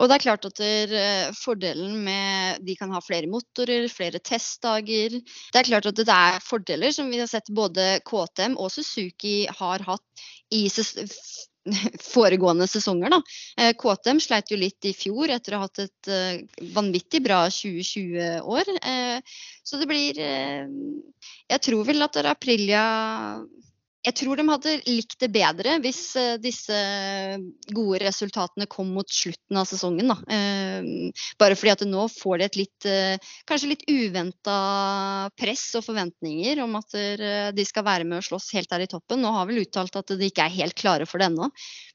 og 0.00 0.08
det 0.08 0.16
er 0.16 0.22
klart 0.24 0.46
at 0.48 0.56
der, 0.56 0.94
uh, 0.96 1.34
fordelen 1.36 1.98
med 2.06 2.62
De 2.64 2.78
kan 2.80 2.94
ha 2.96 3.02
flere 3.04 3.28
motorer, 3.28 3.84
flere 3.92 4.22
testdager. 4.24 5.18
Det 5.20 5.60
er 5.60 5.68
klart 5.68 5.88
at 5.90 6.00
det 6.00 6.08
er 6.08 6.40
fordeler 6.40 6.94
som 6.96 7.12
vi 7.12 7.20
har 7.20 7.28
sett 7.28 7.52
både 7.52 7.98
KTM 8.08 8.56
og 8.56 8.72
Suzuki 8.72 9.42
har 9.58 9.84
hatt 9.84 10.24
i 10.48 10.64
foregående 12.14 12.70
sesonger. 12.72 13.12
Da. 13.12 13.20
Uh, 13.60 13.74
KTM 13.76 14.24
sleit 14.24 14.48
jo 14.48 14.62
litt 14.62 14.88
i 14.88 14.94
fjor 14.96 15.28
etter 15.36 15.58
å 15.58 15.60
ha 15.60 15.68
hatt 15.68 15.84
et 15.84 16.72
vanvittig 16.72 17.20
bra 17.26 17.44
2020-år. 17.52 18.72
så 19.60 19.76
det 19.76 19.92
blir 19.92 20.24
Jeg 20.24 21.60
tror 21.68 21.84
vel 21.84 22.08
at 22.08 22.16
Aprilia 22.24 22.86
jeg 24.06 24.14
tror 24.20 24.38
de 24.38 24.44
hadde 24.46 24.72
likt 24.86 25.16
det 25.18 25.28
bedre 25.34 25.76
hvis 25.82 26.00
uh, 26.18 26.36
disse 26.38 26.76
gode 27.74 27.98
resultatene 28.04 28.68
kom 28.70 28.92
mot 28.94 29.10
slutten 29.10 29.58
av 29.58 29.66
sesongen. 29.66 30.06
Da. 30.06 30.16
bare 31.40 31.56
fordi 31.58 31.72
at 31.72 31.82
nå 31.88 32.04
får 32.12 32.38
de 32.38 32.46
et 32.46 32.58
litt, 32.58 32.86
kanskje 33.48 33.70
litt 33.70 33.84
uventa 33.90 34.56
press 35.38 35.64
og 35.78 35.84
forventninger 35.86 36.60
om 36.62 36.76
at 36.78 36.94
de 37.56 37.66
skal 37.66 37.86
være 37.86 38.06
med 38.06 38.20
og 38.20 38.26
slåss 38.26 38.52
helt 38.56 38.70
der 38.70 38.84
i 38.84 38.88
toppen. 38.90 39.22
Nå 39.22 39.32
har 39.34 39.48
vel 39.48 39.62
uttalt 39.64 39.98
at 39.98 40.14
de 40.14 40.30
ikke 40.30 40.46
er 40.46 40.56
helt 40.60 40.78
klare 40.78 41.08
for 41.08 41.22
det 41.22 41.30
ennå. 41.30 41.50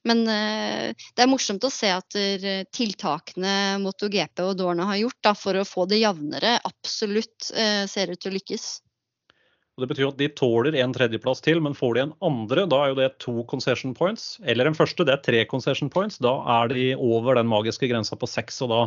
Men 0.07 0.23
det 0.27 1.23
er 1.23 1.31
morsomt 1.31 1.63
å 1.67 1.73
se 1.73 1.91
at 1.93 2.19
tiltakene 2.75 3.55
MotoGP 3.83 4.43
og 4.47 4.55
Dorna 4.59 4.89
har 4.91 5.01
gjort 5.03 5.21
da, 5.29 5.35
for 5.37 5.59
å 5.59 5.67
få 5.67 5.87
det 5.91 6.01
jevnere, 6.03 6.57
absolutt 6.67 7.51
ser 7.51 8.11
ut 8.11 8.19
til 8.19 8.33
å 8.33 8.39
lykkes. 8.39 8.71
Det 9.81 9.89
betyr 9.89 10.09
at 10.11 10.19
de 10.19 10.29
tåler 10.37 10.77
en 10.79 10.93
tredjeplass 10.95 11.43
til, 11.43 11.61
men 11.63 11.77
får 11.77 11.97
de 11.97 12.03
en 12.05 12.13
andre, 12.23 12.67
da 12.69 12.81
er 12.83 12.91
jo 12.91 12.99
det 12.99 13.09
to 13.23 13.33
concession 13.49 13.95
points. 13.97 14.35
Eller 14.45 14.69
en 14.69 14.77
første, 14.77 15.05
det 15.07 15.15
er 15.15 15.25
tre 15.25 15.43
concession 15.49 15.91
points. 15.91 16.19
Da 16.21 16.35
er 16.59 16.71
de 16.71 16.91
over 16.95 17.39
den 17.39 17.49
magiske 17.51 17.89
grensa 17.91 18.17
på 18.19 18.29
seks, 18.29 18.61
og 18.65 18.71
da, 18.73 18.81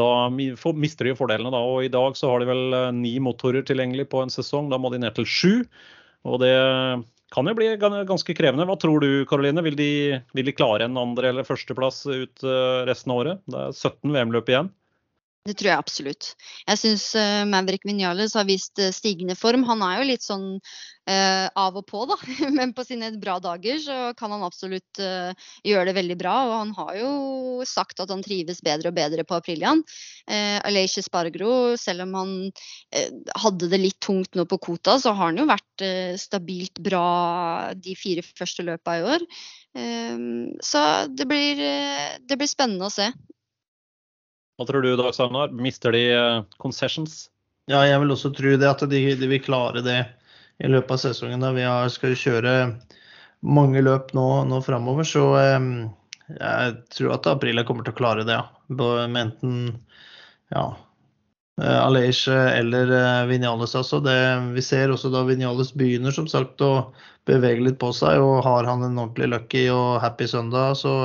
da 0.00 0.08
mister 0.30 1.10
de 1.10 1.16
fordelene. 1.18 1.52
Da. 1.54 1.62
Og 1.62 1.86
I 1.86 1.92
dag 1.92 2.18
så 2.18 2.32
har 2.32 2.42
de 2.42 2.50
vel 2.50 2.76
eh, 2.76 2.90
ni 2.96 3.16
motorer 3.22 3.66
tilgjengelig 3.66 4.08
på 4.12 4.24
en 4.24 4.32
sesong, 4.32 4.70
da 4.72 4.80
må 4.80 4.92
de 4.94 5.02
ned 5.02 5.16
til 5.18 5.28
sju. 5.28 5.54
Og 6.28 6.42
det 6.42 6.54
kan 7.30 7.46
jo 7.46 7.54
bli 7.54 7.70
ganske 7.78 8.34
krevende. 8.34 8.66
Hva 8.66 8.76
tror 8.80 9.02
du 9.02 9.24
Karoline? 9.30 9.62
Vil, 9.64 9.78
vil, 9.78 10.46
de 10.46 10.56
klare 10.56 10.86
en 10.88 10.98
andre- 10.98 11.30
eller 11.30 11.46
førsteplass 11.46 12.02
ut 12.08 12.44
eh, 12.44 12.82
resten 12.88 13.14
av 13.14 13.22
året? 13.22 13.42
Det 13.46 13.64
er 13.68 13.76
17 13.76 14.14
VM-løp 14.16 14.50
igjen. 14.50 14.70
Det 15.48 15.54
tror 15.56 15.70
jeg 15.70 15.80
absolutt. 15.80 16.26
Jeg 16.68 16.78
syns 16.82 17.04
uh, 17.16 17.46
Maverick 17.48 17.86
Vinales 17.88 18.34
har 18.36 18.44
vist 18.44 18.76
uh, 18.76 18.90
stigende 18.92 19.32
form. 19.38 19.62
Han 19.70 19.80
er 19.86 19.94
jo 19.96 20.08
litt 20.10 20.24
sånn 20.26 20.44
uh, 20.60 21.46
av 21.56 21.78
og 21.80 21.86
på, 21.88 22.02
da. 22.10 22.18
Men 22.58 22.74
på 22.76 22.84
sine 22.84 23.08
bra 23.22 23.38
dager 23.40 23.80
så 23.80 23.96
kan 24.18 24.34
han 24.36 24.44
absolutt 24.44 25.00
gjøre 25.00 25.86
det 25.88 25.94
veldig 25.96 26.18
bra. 26.20 26.34
Og 26.44 26.52
han 26.58 26.74
har 26.76 26.92
jo 26.98 27.14
sagt 27.64 28.04
at 28.04 28.12
han 28.12 28.20
trives 28.26 28.60
bedre 28.66 28.92
og 28.92 28.98
bedre 29.00 29.24
på 29.24 29.38
Aprilian. 29.38 29.80
Uh, 30.28 30.60
Aleish 30.68 31.00
Spargro, 31.08 31.72
selv 31.80 32.04
om 32.04 32.14
han 32.20 32.36
hadde 33.40 33.72
det 33.72 33.80
litt 33.80 34.00
tungt 34.04 34.36
nå 34.36 34.44
på 34.44 34.60
Kota, 34.60 34.98
så 35.00 35.14
har 35.16 35.30
han 35.30 35.40
jo 35.40 35.48
vært 35.48 35.88
stabilt 36.20 36.84
bra 36.84 37.72
de 37.80 37.96
fire 37.96 38.24
første 38.28 38.66
løpa 38.66 38.98
i 38.98 39.04
år. 39.14 39.24
så 40.66 40.80
det 41.08 41.26
blir, 41.30 41.60
det 42.28 42.36
blir 42.36 42.50
spennende 42.50 42.90
å 42.90 42.92
se. 42.92 43.08
Hva 44.60 44.66
tror 44.68 44.82
du, 44.84 44.90
Dag 44.92 45.14
Steinar? 45.16 45.48
Mister 45.56 45.94
de 45.96 46.00
eh, 46.12 46.42
concessions? 46.60 47.30
Ja, 47.70 47.78
jeg 47.88 48.02
vil 48.02 48.10
også 48.12 48.28
tro 48.36 48.50
det 48.60 48.66
at 48.68 48.82
de, 48.90 48.98
de 49.16 49.28
vil 49.30 49.40
klare 49.40 49.80
det 49.80 50.02
i 50.60 50.68
løpet 50.68 50.92
av 50.92 51.00
sesongen. 51.00 51.40
Da 51.40 51.54
vi 51.56 51.64
skal 51.94 52.12
kjøre 52.12 52.52
mange 53.40 53.80
løp 53.80 54.12
nå, 54.12 54.26
nå 54.50 54.60
framover, 54.60 55.08
så 55.08 55.24
um, 55.56 55.88
jeg 56.34 56.76
tror 56.92 57.16
at 57.16 57.30
Aprila 57.32 57.64
kommer 57.64 57.88
til 57.88 57.96
å 57.96 58.00
klare 58.02 58.28
det. 58.28 58.36
Ja. 58.36 58.44
Med 59.08 59.22
enten 59.22 59.56
ja, 60.52 60.66
eh, 61.64 61.80
Aleish 61.80 62.28
eller 62.28 62.92
Vinales. 63.32 63.72
Altså. 63.80 64.04
Det, 64.04 64.20
vi 64.60 64.68
ser 64.68 64.92
også 64.92 65.08
da 65.16 65.24
Vinales 65.24 65.72
begynner 65.72 66.12
som 66.12 66.28
sagt 66.28 66.60
å 66.60 66.90
bevege 67.24 67.64
litt 67.64 67.80
på 67.80 67.94
seg, 67.96 68.20
og 68.20 68.44
har 68.44 68.68
han 68.68 68.84
en 68.84 69.06
ordentlig 69.06 69.32
lucky 69.32 69.70
og 69.72 70.02
happy 70.04 70.28
søndag, 70.28 70.76
så, 70.84 70.98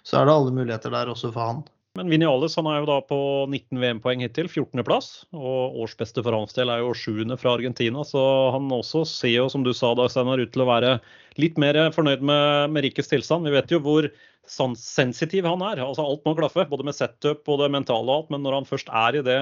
så 0.00 0.22
er 0.22 0.24
det 0.24 0.40
alle 0.40 0.62
muligheter 0.62 0.96
der 0.96 1.12
også 1.12 1.36
for 1.36 1.52
han. 1.52 1.66
Men 1.98 2.12
Vinales 2.12 2.54
han 2.58 2.68
er 2.70 2.80
jo 2.80 2.88
da 2.88 2.98
på 3.02 3.18
19 3.50 3.80
VM-poeng 3.82 4.22
hittil, 4.22 4.46
14.-plass. 4.46 5.10
Og 5.34 5.80
årsbeste 5.82 6.22
for 6.22 6.36
hans 6.36 6.54
del 6.54 6.70
er 6.70 6.84
jo 6.84 6.94
7. 6.94 7.24
fra 7.40 7.56
Argentina, 7.56 8.04
så 8.06 8.22
han 8.54 8.70
også 8.74 9.02
ser 9.08 9.34
jo, 9.34 9.48
som 9.50 9.66
du 9.66 9.72
sa, 9.74 9.90
da, 9.98 10.06
Steinar, 10.12 10.38
ut 10.38 10.54
til 10.54 10.62
å 10.62 10.70
være 10.70 10.98
litt 11.42 11.58
mer 11.58 11.80
fornøyd 11.94 12.22
med, 12.22 12.74
med 12.74 12.86
rikets 12.86 13.10
tilstand. 13.10 13.48
Vi 13.48 13.56
vet 13.56 13.74
jo 13.74 13.82
hvor 13.82 14.06
sensitiv 14.48 15.46
han 15.48 15.62
er. 15.66 15.82
altså 15.84 16.06
Alt 16.06 16.24
må 16.24 16.34
klaffe, 16.38 16.64
både 16.70 16.86
med 16.86 16.96
setup 16.96 17.48
og 17.50 17.60
det 17.62 17.70
mentale 17.74 18.06
og 18.06 18.14
alt. 18.14 18.30
Men 18.34 18.46
når 18.46 18.60
han 18.60 18.68
først 18.68 18.88
er 18.88 19.18
i 19.18 19.24
det 19.26 19.38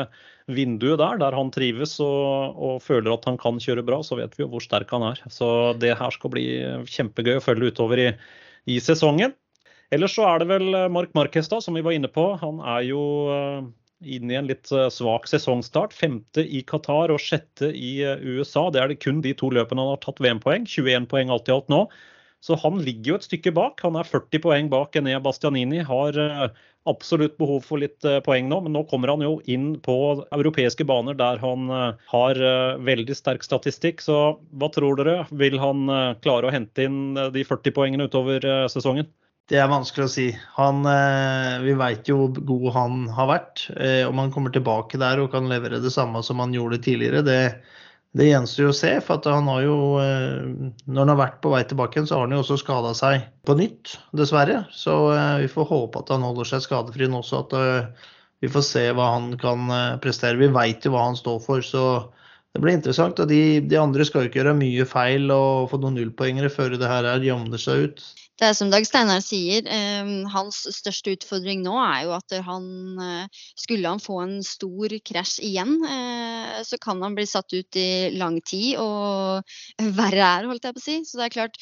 vinduet 0.49 0.99
der, 1.03 1.21
der 1.23 1.37
han 1.37 1.53
trives 1.55 1.99
og, 2.01 2.57
og, 2.57 2.83
føler 2.83 3.13
at 3.15 3.29
han 3.29 3.39
kan 3.41 3.61
kjøre 3.63 3.85
bra, 3.87 4.01
så 4.03 4.19
vet 4.19 4.37
vi 4.37 4.45
jo 4.45 4.51
hvor 4.53 4.65
sterk 4.65 4.91
han 4.97 5.07
er. 5.13 5.23
Så 5.29 5.49
det 5.83 5.97
her 6.01 6.15
skal 6.15 6.33
bli 6.33 6.47
kjempegøy 6.91 7.39
å 7.39 7.45
følge 7.45 7.75
utover 7.75 8.03
i, 8.03 8.13
i 8.67 8.81
sesongen. 8.83 9.37
Ellers 9.95 10.17
så 10.19 10.27
er 10.27 10.43
det 10.43 10.49
vel 10.51 10.75
eh, 10.75 10.89
Mark 10.93 11.13
Marquez, 11.15 11.49
da, 11.51 11.61
som 11.63 11.77
vi 11.79 11.85
var 11.87 11.95
inne 11.95 12.11
på. 12.11 12.27
Han 12.41 12.59
er 12.75 12.83
jo 12.89 13.03
eh, 13.31 13.69
inne 14.17 14.35
i 14.35 14.41
en 14.41 14.51
litt 14.51 14.73
eh, 14.75 14.89
svak 14.93 15.29
sesongstart. 15.31 15.95
Femte 15.95 16.43
i 16.43 16.65
Qatar 16.67 17.15
og 17.15 17.23
sjette 17.23 17.71
i 17.71 18.01
USA. 18.27 18.67
Det 18.73 18.83
er 18.83 18.93
det 18.93 19.01
kun 19.05 19.23
de 19.25 19.37
to 19.39 19.53
løpene 19.55 19.85
han 19.85 19.95
har 19.95 20.03
tatt 20.03 20.23
VM-poeng. 20.23 20.67
21 20.67 21.11
poeng 21.13 21.31
alt 21.31 21.51
i 21.51 21.55
alt 21.55 21.71
nå. 21.73 21.87
Så 22.45 22.55
han 22.63 22.79
ligger 22.85 23.15
jo 23.15 23.19
et 23.19 23.27
stykke 23.27 23.51
bak. 23.57 23.81
Han 23.87 23.97
er 23.99 24.07
40 24.07 24.43
poeng 24.43 24.67
bak 24.71 24.99
Enea 24.99 25.23
Bastianini. 25.23 25.81
Har 25.87 26.19
absolutt 26.87 27.39
behov 27.41 27.65
for 27.67 27.83
litt 27.83 28.05
poeng 28.27 28.47
nå, 28.51 28.61
men 28.63 28.77
nå 28.77 28.85
kommer 28.87 29.11
han 29.11 29.25
jo 29.25 29.39
inn 29.51 29.73
på 29.83 29.97
europeiske 30.37 30.85
baner 30.87 31.17
der 31.19 31.41
han 31.43 31.65
har 32.13 32.39
veldig 32.87 33.17
sterk 33.19 33.43
statistikk. 33.43 34.05
Så 34.05 34.37
hva 34.61 34.69
tror 34.71 35.01
dere? 35.01 35.17
Vil 35.35 35.59
han 35.59 35.89
klare 36.23 36.47
å 36.47 36.55
hente 36.55 36.87
inn 36.87 37.17
de 37.17 37.47
40 37.49 37.75
poengene 37.75 38.07
utover 38.07 38.47
sesongen? 38.71 39.09
Det 39.47 39.61
er 39.63 39.69
vanskelig 39.71 40.09
å 40.09 40.11
si. 40.11 40.27
Han, 40.57 40.81
eh, 40.91 41.61
vi 41.63 41.77
veit 41.79 42.09
jo 42.11 42.25
hvor 42.25 42.47
god 42.49 42.67
han 42.75 42.95
har 43.15 43.29
vært. 43.31 43.69
Eh, 43.79 44.03
om 44.09 44.19
han 44.19 44.33
kommer 44.35 44.51
tilbake 44.51 44.99
der 44.99 45.23
og 45.23 45.31
kan 45.37 45.47
levere 45.47 45.79
det 45.83 45.93
samme 45.95 46.23
som 46.27 46.43
han 46.43 46.55
gjorde 46.55 46.81
tidligere, 46.83 47.23
det, 47.23 47.63
det 48.19 48.27
gjenstår 48.27 48.73
å 48.73 48.75
se. 48.75 48.91
For 49.07 49.23
han 49.31 49.47
har 49.53 49.63
jo, 49.63 49.77
eh, 50.03 50.75
når 50.83 50.99
han 50.99 51.15
har 51.15 51.21
vært 51.21 51.39
på 51.47 51.55
vei 51.55 51.63
tilbake 51.63 51.95
igjen, 51.95 52.11
så 52.11 52.19
har 52.19 52.27
han 52.27 52.35
jo 52.35 52.43
også 52.43 52.59
skada 52.65 52.91
seg 52.99 53.31
på 53.47 53.59
nytt, 53.63 53.95
dessverre. 54.19 54.65
Så 54.75 54.99
vi 55.45 55.53
får 55.55 55.71
håpe 55.71 56.03
at 56.03 56.11
han 56.17 56.27
holder 56.27 56.51
seg 56.51 56.67
skadefri 56.67 57.07
nå 57.07 57.23
også. 57.23 57.47
At 57.47 58.11
vi 58.43 58.51
får 58.51 58.67
se 58.67 58.87
hva 58.99 59.13
han 59.15 59.31
kan 59.39 59.71
prestere. 60.03 60.43
Vi 60.43 60.51
veit 60.51 60.83
jo 60.83 60.97
hva 60.97 61.07
han 61.07 61.23
står 61.23 61.39
for. 61.47 61.63
så 61.63 61.87
det 62.57 62.65
blir 62.65 62.75
interessant. 62.75 63.21
og 63.21 63.29
de, 63.29 63.61
de, 63.61 63.79
andre 63.79 64.03
skal 64.09 64.25
jo 64.25 64.31
ikke 64.31 64.41
gjøre 64.41 64.59
mye 64.59 64.85
feil 64.89 65.31
og 65.31 65.71
få 65.71 65.79
noen 65.79 66.01
nullpoengere 66.01 66.51
før 66.51 66.75
det 66.81 66.89
her 66.89 67.07
jevner 67.21 67.61
seg 67.61 67.91
ut 67.93 68.07
det 68.37 68.49
er 68.51 68.57
som 68.57 68.69
Dag 68.73 68.85
Steinar 68.85 69.23
sier, 69.25 69.65
eh, 69.65 70.11
hans 70.33 70.59
største 70.77 71.15
utfordring 71.17 71.63
nå 71.65 71.73
er 71.81 72.03
jo 72.05 72.13
at 72.17 72.35
han 72.45 72.67
eh, 73.01 73.45
Skulle 73.57 73.89
han 73.89 74.03
få 74.03 74.21
en 74.25 74.37
stor 74.45 74.93
krasj 75.09 75.41
igjen, 75.49 75.79
eh, 75.89 76.36
så 76.65 76.79
kan 76.83 77.03
han 77.03 77.17
bli 77.17 77.27
satt 77.29 77.53
ut 77.53 77.77
i 77.81 78.11
lang 78.17 78.41
tid 78.47 78.79
og 78.83 79.43
verre 80.01 80.25
er, 80.27 80.49
holdt 80.51 80.69
jeg 80.69 80.77
på 80.77 80.83
å 80.83 80.87
si. 80.87 80.97
Så 81.07 81.21
det 81.21 81.29
er 81.29 81.35
klart, 81.37 81.61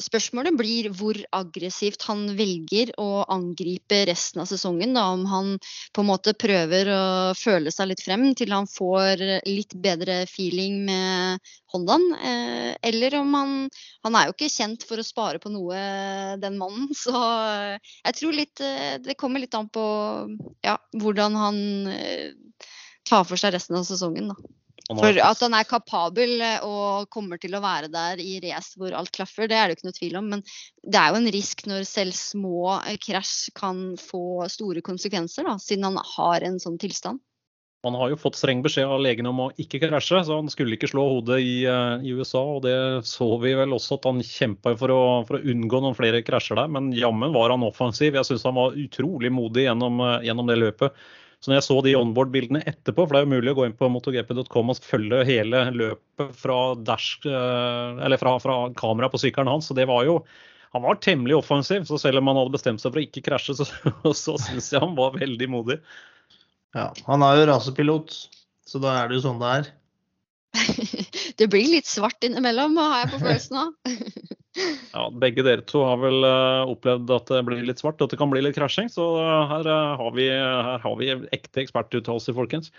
spørsmålet 0.00 0.56
blir 0.58 0.88
hvor 0.96 1.18
aggressivt 1.36 2.04
han 2.08 2.26
velger 2.36 2.92
å 3.00 3.24
angripe 3.32 4.02
resten 4.08 4.42
av 4.42 4.50
sesongen. 4.50 4.94
Da, 4.96 5.06
om 5.14 5.24
han 5.30 5.52
på 5.96 6.04
en 6.04 6.10
måte 6.10 6.36
prøver 6.38 6.90
å 6.92 7.04
føle 7.38 7.72
seg 7.74 7.92
litt 7.92 8.04
frem 8.04 8.28
til 8.36 8.54
han 8.54 8.68
får 8.70 9.24
litt 9.48 9.76
bedre 9.82 10.22
feeling 10.30 10.82
med 10.88 11.52
Hondaen. 11.72 12.06
Eh, 12.14 12.72
eller 12.88 13.18
om 13.20 13.34
han 13.34 13.54
Han 14.06 14.14
er 14.14 14.28
jo 14.28 14.34
ikke 14.36 14.52
kjent 14.52 14.84
for 14.86 15.00
å 15.00 15.06
spare 15.06 15.40
på 15.42 15.50
noe, 15.50 15.76
den 16.38 16.58
mannen. 16.60 16.92
Så 17.04 17.16
jeg 17.16 18.18
tror 18.20 18.36
litt 18.36 18.62
eh, 18.62 18.98
Det 19.02 19.16
kommer 19.18 19.42
litt 19.42 19.54
an 19.58 19.68
på 19.72 19.86
ja, 20.64 20.76
hvordan 20.94 21.36
han 21.36 21.58
eh, 23.06 23.10
tar 23.10 23.26
for 23.28 23.40
seg 23.40 23.54
resten 23.56 23.78
av 23.78 23.86
sesongen, 23.88 24.32
da. 24.34 24.54
For 24.86 25.18
at 25.18 25.40
han 25.42 25.54
er 25.58 25.66
kapabel 25.66 26.42
og 26.62 27.08
kommer 27.10 27.40
til 27.42 27.56
å 27.58 27.62
være 27.64 27.88
der 27.90 28.20
i 28.22 28.36
race 28.44 28.78
hvor 28.78 28.94
alt 28.94 29.10
klaffer, 29.10 29.48
det 29.50 29.56
er 29.58 29.66
det 29.66 29.78
ikke 29.78 29.88
noe 29.88 29.96
tvil 29.96 30.18
om. 30.20 30.28
Men 30.30 30.44
det 30.86 31.00
er 31.00 31.10
jo 31.10 31.18
en 31.18 31.30
risk 31.34 31.64
når 31.66 31.88
selv 31.88 32.14
små 32.14 32.76
krasj 33.02 33.50
kan 33.58 33.80
få 33.98 34.46
store 34.52 34.84
konsekvenser, 34.86 35.48
da, 35.48 35.56
siden 35.58 35.88
han 35.88 35.98
har 36.14 36.46
en 36.46 36.60
sånn 36.62 36.78
tilstand. 36.78 37.18
Han 37.86 37.94
har 37.94 38.10
jo 38.10 38.18
fått 38.18 38.38
streng 38.38 38.62
beskjed 38.64 38.88
av 38.90 39.02
legene 39.02 39.30
om 39.30 39.44
å 39.44 39.50
ikke 39.62 39.78
krasje, 39.84 40.22
så 40.26 40.38
han 40.40 40.48
skulle 40.50 40.74
ikke 40.74 40.88
slå 40.90 41.04
hodet 41.06 41.38
i, 41.44 41.52
uh, 41.70 42.02
i 42.02 42.14
USA. 42.18 42.42
og 42.56 42.64
Det 42.64 42.74
så 43.06 43.28
vi 43.42 43.52
vel 43.58 43.74
også 43.76 44.00
at 44.00 44.08
han 44.10 44.24
kjempa 44.26 44.72
for, 44.80 44.94
for, 45.28 45.38
å 45.38 45.52
unngå 45.52 45.82
noen 45.84 45.98
flere 45.98 46.22
krasjer 46.26 46.58
der. 46.58 46.72
Men 46.72 46.90
jammen 46.96 47.34
var 47.36 47.54
han 47.54 47.66
offensiv. 47.66 48.18
Jeg 48.18 48.26
syns 48.26 48.46
han 48.48 48.58
var 48.58 48.74
utrolig 48.80 49.30
modig 49.30 49.68
gjennom, 49.68 50.02
gjennom, 50.26 50.50
det 50.50 50.58
løpet. 50.58 51.06
Så 51.46 51.52
når 51.52 51.60
jeg 51.60 51.64
så 51.68 51.74
de 51.86 51.92
onboard-bildene 51.94 52.60
etterpå, 52.66 53.04
for 53.04 53.14
det 53.14 53.20
er 53.20 53.26
jo 53.28 53.34
mulig 53.36 53.52
å 53.52 53.54
gå 53.54 53.66
inn 53.68 53.74
på 53.78 53.86
motogp.com 53.94 54.72
og 54.72 54.80
følge 54.82 55.20
hele 55.28 55.60
løpet 55.70 56.32
fra, 56.34 56.56
dash, 56.82 57.20
uh, 57.22 58.16
fra, 58.18 58.32
fra 58.42 58.56
kamera 58.74 59.06
på 59.12 59.20
sykkelen 59.22 59.52
hans, 59.52 59.68
så 59.70 59.76
det 59.78 59.86
var 59.86 60.02
jo 60.08 60.16
han 60.74 60.82
var 60.82 60.98
temmelig 60.98 61.36
offensiv, 61.38 61.84
så 61.86 62.00
selv 62.02 62.18
om 62.18 62.32
han 62.32 62.40
hadde 62.40 62.56
bestemt 62.56 62.82
seg 62.82 62.90
for 62.90 62.98
å 62.98 63.04
ikke 63.06 63.22
krasje, 63.28 63.54
så, 63.60 63.68
så 64.24 64.34
syns 64.42 64.72
jeg 64.74 64.82
han 64.82 64.98
var 64.98 65.14
veldig 65.14 65.48
modig. 65.54 65.78
Ja, 66.74 66.88
han 67.06 67.22
er 67.28 67.38
jo 67.38 67.46
rasepilot, 67.52 68.16
så 68.66 68.82
da 68.82 68.96
er 69.04 69.06
det 69.06 69.20
jo 69.20 69.28
sånn 69.28 69.38
det 69.44 69.52
er. 69.60 69.70
det 71.38 71.48
blir 71.54 71.70
litt 71.76 71.86
svart 71.86 72.26
innimellom, 72.26 72.74
har 72.82 73.04
jeg 73.04 73.12
på 73.14 73.22
følelsen 73.22 73.62
av. 73.62 73.70
ja, 74.92 75.04
begge 75.20 75.44
dere 75.46 75.64
to 75.68 75.82
har 75.86 75.98
vel 76.00 76.24
uh, 76.24 76.68
opplevd 76.70 77.10
at 77.14 77.30
det 77.32 77.42
blir 77.48 77.64
litt 77.66 77.82
svart, 77.82 78.00
at 78.02 78.12
det 78.12 78.18
kan 78.20 78.30
bli 78.32 78.42
litt 78.44 78.56
krasjing. 78.56 78.88
Så 78.92 79.04
uh, 79.18 79.44
her, 79.50 79.68
uh, 79.68 79.96
har 80.00 80.16
vi, 80.16 80.28
her, 80.32 80.80
har 80.82 80.96
vi, 81.00 81.10
ekte 81.36 81.64
ekspertuttalelser, 81.64 82.36
folkens. 82.36 82.72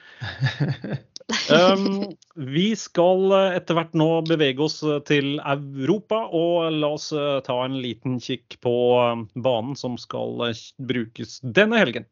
um, 1.54 2.04
vi 2.58 2.68
skal 2.80 3.38
etter 3.54 3.78
hvert 3.78 3.96
nå 3.98 4.10
bevege 4.30 4.66
oss 4.66 4.82
til 5.10 5.38
Europa, 5.44 6.24
og 6.32 6.72
la 6.80 6.94
oss 6.98 7.10
ta 7.48 7.62
en 7.64 7.80
liten 7.84 8.22
kikk 8.24 8.60
på 8.66 8.76
banen 9.36 9.78
som 9.80 9.98
skal 10.02 10.48
brukes 10.78 11.40
denne 11.44 11.82
helgen. 11.84 12.08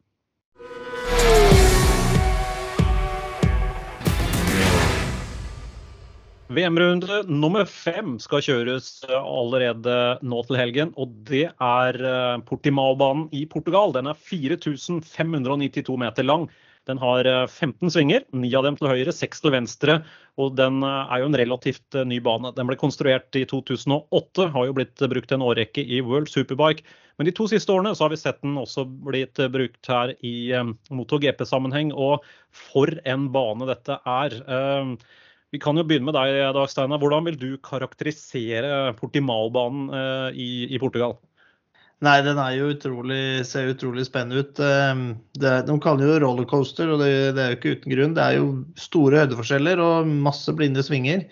VM-runde 6.45 7.23
nummer 7.25 7.65
fem 7.65 8.19
skal 8.21 8.43
kjøres 8.45 8.89
eh, 9.07 9.15
allerede 9.17 9.95
nå 10.21 10.43
til 10.45 10.59
helgen. 10.59 10.91
Og 11.01 11.15
det 11.25 11.47
er 11.49 11.97
eh, 11.97 12.43
Portimao-banen 12.45 13.31
i 13.33 13.47
Portugal. 13.49 13.95
Den 13.95 14.11
er 14.11 14.19
4592 14.19 15.97
meter 15.97 16.27
lang. 16.27 16.45
Den 16.85 17.01
har 17.01 17.25
15 17.25 17.89
svinger, 17.89 18.21
ni 18.37 18.51
av 18.53 18.61
dem 18.67 18.75
til 18.77 18.91
høyre, 18.91 19.09
seks 19.09 19.41
til 19.41 19.55
venstre. 19.55 19.95
Og 20.37 20.53
den 20.53 20.83
er 20.85 21.23
jo 21.23 21.31
en 21.31 21.37
relativt 21.41 21.97
ny 22.05 22.19
bane. 22.21 22.51
Den 22.53 22.69
ble 22.69 22.77
konstruert 22.77 23.33
i 23.33 23.41
2008, 23.49 24.45
har 24.53 24.67
jo 24.67 24.75
blitt 24.77 25.01
brukt 25.09 25.33
en 25.33 25.41
årrekke 25.41 25.81
i 25.81 26.03
World 26.05 26.29
Superbike. 26.29 26.85
Men 27.17 27.25
de 27.25 27.33
to 27.33 27.49
siste 27.49 27.73
årene 27.73 27.95
så 27.97 28.05
har 28.05 28.13
vi 28.13 28.21
sett 28.21 28.37
den 28.45 28.53
også 28.61 28.85
blitt 28.85 29.41
brukt 29.49 29.89
her 29.89 30.13
i 30.21 30.53
MotoGP-sammenheng. 30.93 31.89
Og 31.97 32.21
for 32.53 32.93
en 33.01 33.31
bane 33.33 33.73
dette 33.73 33.97
er. 34.05 34.37
Vi 35.55 35.61
kan 35.63 35.79
jo 35.79 35.85
begynne 35.87 36.09
med 36.09 36.17
deg, 36.17 36.41
Dag 36.57 36.67
Steinar. 36.67 36.99
Hvordan 36.99 37.29
vil 37.29 37.39
du 37.39 37.47
karakterisere 37.63 38.91
Portimalbanen 38.99 39.87
i, 40.35 40.67
i 40.67 40.81
Portugal? 40.81 41.15
Nei, 42.03 42.19
den 42.25 42.39
utrolig, 42.67 43.45
ser 43.47 43.71
utrolig 43.71 44.03
spennende 44.05 44.43
ut. 44.43 44.59
Ehm, 44.59 45.05
det, 45.39 45.53
de 45.67 45.75
kaller 45.81 46.09
jo 46.09 46.19
rollercoaster, 46.25 46.91
og 46.91 46.99
det, 46.99 47.11
det, 47.37 47.41
er 47.41 47.53
jo 47.53 47.59
ikke 47.59 47.75
uten 47.77 47.93
grunn. 47.93 48.15
Det 48.17 48.23
er 48.23 48.35
jo 48.35 48.49
store 48.79 49.23
høydeforskjeller 49.23 49.81
og 49.81 50.09
masse 50.27 50.51
blinde 50.57 50.83
svinger. 50.83 51.23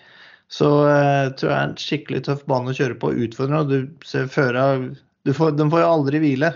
Så 0.52 0.70
jeg 0.88 1.26
eh, 1.26 1.34
tror 1.36 1.50
jeg 1.50 1.58
er 1.58 1.68
en 1.68 1.76
skikkelig 1.84 2.22
tøff 2.26 2.46
bane 2.48 2.72
å 2.72 2.76
kjøre 2.78 2.96
på. 3.00 3.12
Utfordrende. 3.26 3.82
Du 3.84 4.08
ser 4.08 4.30
føra 4.32 4.64
De 5.24 5.36
får 5.36 5.60
jo 5.60 5.84
aldri 5.84 6.22
hvile. 6.24 6.54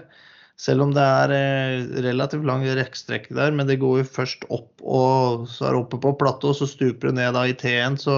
Selv 0.59 0.83
om 0.83 0.95
det 0.95 1.03
er 1.07 1.33
eh, 1.37 1.85
relativt 2.03 2.47
lang 2.49 2.65
rekkstrekk 2.67 3.29
der, 3.37 3.53
men 3.55 3.69
det 3.69 3.79
går 3.79 4.01
jo 4.01 4.09
først 4.11 4.43
opp, 4.51 4.73
og 4.83 5.45
så 5.53 5.69
er 5.69 5.77
det 5.77 5.83
oppe 5.85 6.01
på 6.03 6.17
platå, 6.19 6.51
så 6.57 6.67
stuper 6.67 7.13
det 7.13 7.19
ned 7.21 7.37
da 7.37 7.45
i 7.47 7.55
T1. 7.55 8.01
Så 8.03 8.17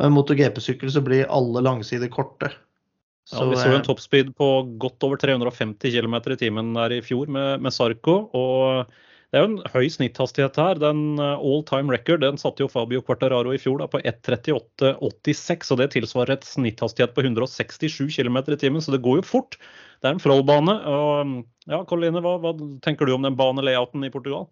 med 0.00 0.16
MotoGP-sykkel 0.16 0.90
så 0.90 1.04
blir 1.06 1.30
alle 1.30 1.62
langsider 1.62 2.10
korte. 2.10 2.50
Ja, 3.30 3.44
vi 3.46 3.60
så 3.60 3.70
en 3.70 3.86
toppspeed 3.86 4.32
på 4.34 4.48
godt 4.82 5.06
over 5.06 5.20
350 5.22 5.94
km 5.94 6.16
i 6.18 6.40
timen 6.40 6.74
der 6.74 6.96
i 6.96 7.04
fjor 7.06 7.30
med, 7.30 7.62
med 7.62 7.74
Sarko. 7.76 8.24
og 8.34 8.90
det 9.30 9.38
er 9.38 9.44
jo 9.44 9.50
en 9.52 9.70
høy 9.70 9.86
snitthastighet 9.94 10.56
her. 10.58 10.78
Den 10.82 11.20
eh, 11.22 11.38
all 11.38 11.62
time 11.68 11.94
record 11.94 12.24
den 12.24 12.40
satte 12.40 12.64
jo 12.64 12.70
Fabio 12.70 13.02
Quartararo 13.06 13.52
i 13.54 13.60
fjor 13.62 13.78
da, 13.78 13.86
på 13.86 14.00
1.38,86. 14.02 15.70
og 15.70 15.78
Det 15.78 15.92
tilsvarer 15.94 16.34
et 16.34 16.48
snitthastighet 16.48 17.14
på 17.14 17.22
167 17.22 18.10
km 18.16 18.40
i 18.42 18.58
timen, 18.58 18.82
så 18.82 18.96
det 18.96 19.04
går 19.06 19.20
jo 19.20 19.28
fort. 19.28 19.54
Det 20.00 20.08
er 20.08 20.16
en 20.16 20.22
Froll-bane. 20.22 20.76
Ja, 21.68 21.82
Karoline, 21.84 22.22
hva, 22.24 22.38
hva, 22.40 22.54
tenker 22.84 23.06
du 23.06 23.14
om 23.14 23.26
den 23.26 23.36
banelayouten 23.38 24.06
i 24.06 24.12
Portugal? 24.12 24.48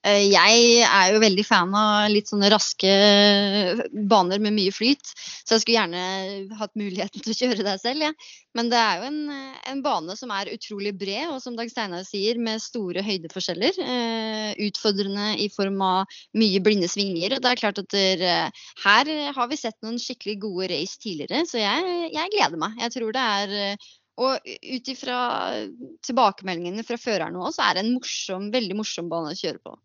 Eh, 0.00 0.30
jeg 0.32 0.84
er 0.86 1.10
jo 1.12 1.18
veldig 1.20 1.42
fan 1.44 1.74
av 1.76 2.06
litt 2.08 2.30
sånne 2.30 2.48
raske 2.48 2.90
baner 4.08 4.40
med 4.40 4.54
mye 4.56 4.72
flyt, 4.72 5.10
så 5.44 5.58
jeg 5.58 5.60
skulle 5.60 5.76
gjerne 5.76 6.54
hatt 6.56 6.72
muligheten 6.80 7.20
til 7.24 7.34
å 7.34 7.36
kjøre 7.36 7.66
der 7.66 7.80
selv. 7.82 8.06
Ja. 8.08 8.12
Men 8.56 8.70
det 8.72 8.78
er 8.80 9.02
jo 9.02 9.10
en, 9.10 9.18
en, 9.70 9.82
bane 9.84 10.16
som 10.18 10.32
er 10.34 10.50
utrolig 10.54 10.94
bred, 10.98 11.28
og 11.34 11.42
som 11.44 11.58
Dag 11.58 11.68
Steinar 11.70 12.06
sier, 12.08 12.40
med 12.40 12.64
store 12.64 13.04
høydeforskjeller. 13.04 13.76
Eh, 13.84 14.48
utfordrende 14.70 15.34
i 15.44 15.50
form 15.52 15.78
av 15.84 16.18
mye 16.40 16.64
blinde 16.64 16.88
svingninger. 16.90 17.36
Det 17.36 17.52
er 17.52 17.60
klart 17.60 17.84
at 17.84 17.92
der, 17.92 18.24
eh, 18.24 18.66
her 18.86 19.14
har 19.36 19.52
vi 19.52 19.60
sett 19.60 19.76
noen 19.84 20.00
skikkelig 20.00 20.40
gode 20.48 20.72
race 20.72 20.96
tidligere, 20.96 21.44
så 21.48 21.60
jeg, 21.60 21.96
jeg 22.16 22.36
gleder 22.38 22.64
meg. 22.64 22.80
Jeg 22.80 22.96
tror 22.96 23.12
det 23.14 23.28
er 23.36 23.90
og 24.20 24.50
ut 24.50 24.90
ifra 24.92 25.20
tilbakemeldingene 26.06 26.84
fra 26.86 26.98
førerne 27.00 27.40
òg, 27.40 27.54
så 27.56 27.66
er 27.66 27.78
det 27.78 27.84
en 27.86 27.94
morsom, 27.94 28.50
veldig 28.52 28.76
morsom 28.78 29.08
bane 29.12 29.32
å 29.32 29.38
kjøre 29.38 29.62
på. 29.64 29.76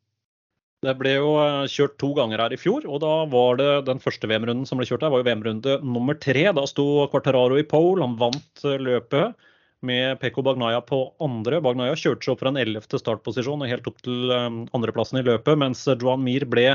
Det 0.85 0.93
ble 0.99 1.15
jo 1.15 1.31
eh, 1.41 1.65
kjørt 1.71 1.97
to 2.01 2.11
ganger 2.17 2.43
her 2.43 2.53
i 2.53 2.59
fjor, 2.59 2.85
og 2.85 3.01
da 3.01 3.13
var 3.31 3.57
det 3.61 3.69
den 3.87 4.01
første 4.03 4.29
VM-runden 4.29 4.67
som 4.69 4.79
ble 4.79 4.87
kjørt 4.89 5.05
her, 5.05 5.13
var 5.13 5.23
jo 5.23 5.29
VM-runde 5.29 5.79
nummer 5.87 6.17
tre. 6.21 6.45
Da 6.53 6.65
sto 6.69 7.07
Quartararo 7.11 7.57
i 7.57 7.65
pole, 7.67 8.03
han 8.03 8.17
vant 8.19 8.65
eh, 8.67 8.77
løpet 8.81 9.47
med 9.85 10.19
Pekko 10.21 10.43
Bagnaya 10.45 10.81
på 10.85 10.99
andre. 11.23 11.61
Bagnaya 11.63 11.97
kjørte 11.97 12.25
seg 12.25 12.35
opp 12.35 12.43
fra 12.43 12.51
en 12.51 12.61
ellevte 12.61 12.99
startposisjon 13.01 13.63
og 13.65 13.71
helt 13.71 13.89
opp 13.89 14.03
til 14.05 14.35
eh, 14.35 14.61
andreplassen 14.77 15.21
i 15.21 15.25
løpet, 15.25 15.57
mens 15.61 15.87
Joan 15.95 16.23
Mir 16.25 16.45
ble 16.49 16.67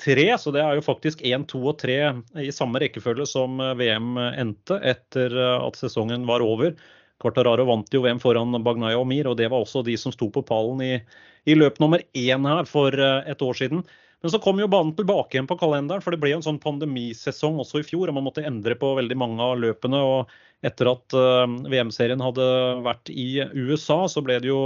tre. 0.00 0.26
Så 0.40 0.52
det 0.54 0.62
er 0.64 0.78
jo 0.78 0.84
faktisk 0.84 1.22
én, 1.26 1.46
to 1.48 1.60
og 1.62 1.78
tre 1.82 1.98
i 2.40 2.50
samme 2.54 2.82
rekkefølge 2.82 3.26
som 3.30 3.62
VM 3.78 4.18
endte 4.32 4.80
etter 4.82 5.34
at 5.54 5.78
sesongen 5.80 6.26
var 6.28 6.44
over. 6.44 6.74
Quartararo 7.22 7.64
vant 7.68 7.92
jo 7.94 8.02
VM 8.04 8.20
foran 8.20 8.56
Bagnaya 8.64 8.98
og 8.98 9.06
Mir, 9.08 9.30
og 9.30 9.38
det 9.38 9.46
var 9.52 9.62
også 9.62 9.84
de 9.86 9.94
som 10.00 10.12
sto 10.12 10.28
på 10.34 10.42
pallen 10.44 10.82
i 10.84 10.96
i 11.44 11.56
løp 11.56 11.80
nummer 11.82 12.02
én 12.16 12.48
her 12.48 12.68
for 12.68 12.94
eh, 12.96 13.30
et 13.30 13.42
år 13.42 13.58
siden. 13.58 13.84
Men 14.24 14.32
så 14.32 14.38
kom 14.40 14.56
jo 14.56 14.70
banen 14.72 14.94
tilbake 14.96 15.36
igjen 15.36 15.48
på 15.50 15.58
kalenderen, 15.60 16.00
for 16.00 16.14
det 16.14 16.18
ble 16.22 16.30
jo 16.30 16.38
en 16.38 16.44
sånn 16.46 16.60
pandemisesong 16.62 17.58
også 17.60 17.82
i 17.82 17.84
fjor. 17.84 18.08
og 18.08 18.16
Man 18.16 18.24
måtte 18.24 18.46
endre 18.48 18.72
på 18.80 18.94
veldig 18.96 19.18
mange 19.20 19.44
av 19.44 19.58
løpene. 19.60 20.00
og 20.00 20.32
Etter 20.64 20.88
at 20.88 21.12
uh, 21.12 21.44
VM-serien 21.68 22.24
hadde 22.24 22.46
vært 22.86 23.12
i 23.12 23.44
USA, 23.52 24.06
så 24.08 24.22
ble 24.24 24.38
det 24.40 24.48
jo 24.48 24.62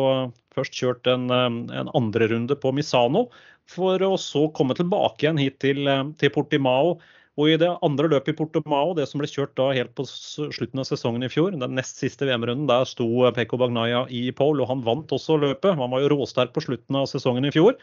først 0.55 0.79
kjørt 0.79 1.11
en, 1.11 1.27
en 1.35 1.91
andre 1.91 2.31
runde 2.31 2.55
på 2.55 2.71
Misano. 2.71 3.27
For 3.67 3.99
å 4.07 4.15
så 4.23 4.47
komme 4.55 4.79
tilbake 4.79 5.27
igjen 5.27 5.43
hit 5.43 5.59
til, 5.67 5.91
til 6.23 6.35
Portimao. 6.39 6.95
Og 7.35 7.51
i 7.51 7.59
det 7.59 7.75
andre 7.83 8.15
løpet 8.15 8.37
i 8.37 8.39
Portimao, 8.39 8.95
det 8.95 9.11
som 9.11 9.19
ble 9.19 9.27
kjørt 9.27 9.59
da 9.59 9.73
helt 9.75 9.91
på 9.99 10.07
slutten 10.07 10.79
av 10.79 10.87
sesongen 10.87 11.27
i 11.27 11.35
fjor, 11.35 11.51
den 11.51 11.75
nest 11.75 11.99
siste 11.99 12.31
VM-runden, 12.31 12.71
der 12.71 12.87
sto 12.87 13.11
Peko 13.35 13.59
Bagnaya 13.59 14.07
i 14.07 14.29
pole, 14.31 14.63
og 14.63 14.71
han 14.71 14.87
vant 14.87 15.19
også 15.19 15.43
løpet. 15.43 15.75
Han 15.83 15.91
var 15.91 16.07
jo 16.07 16.15
råsterk 16.15 16.55
på 16.55 16.63
slutten 16.71 17.03
av 17.03 17.11
sesongen 17.11 17.51
i 17.51 17.55
fjor, 17.59 17.75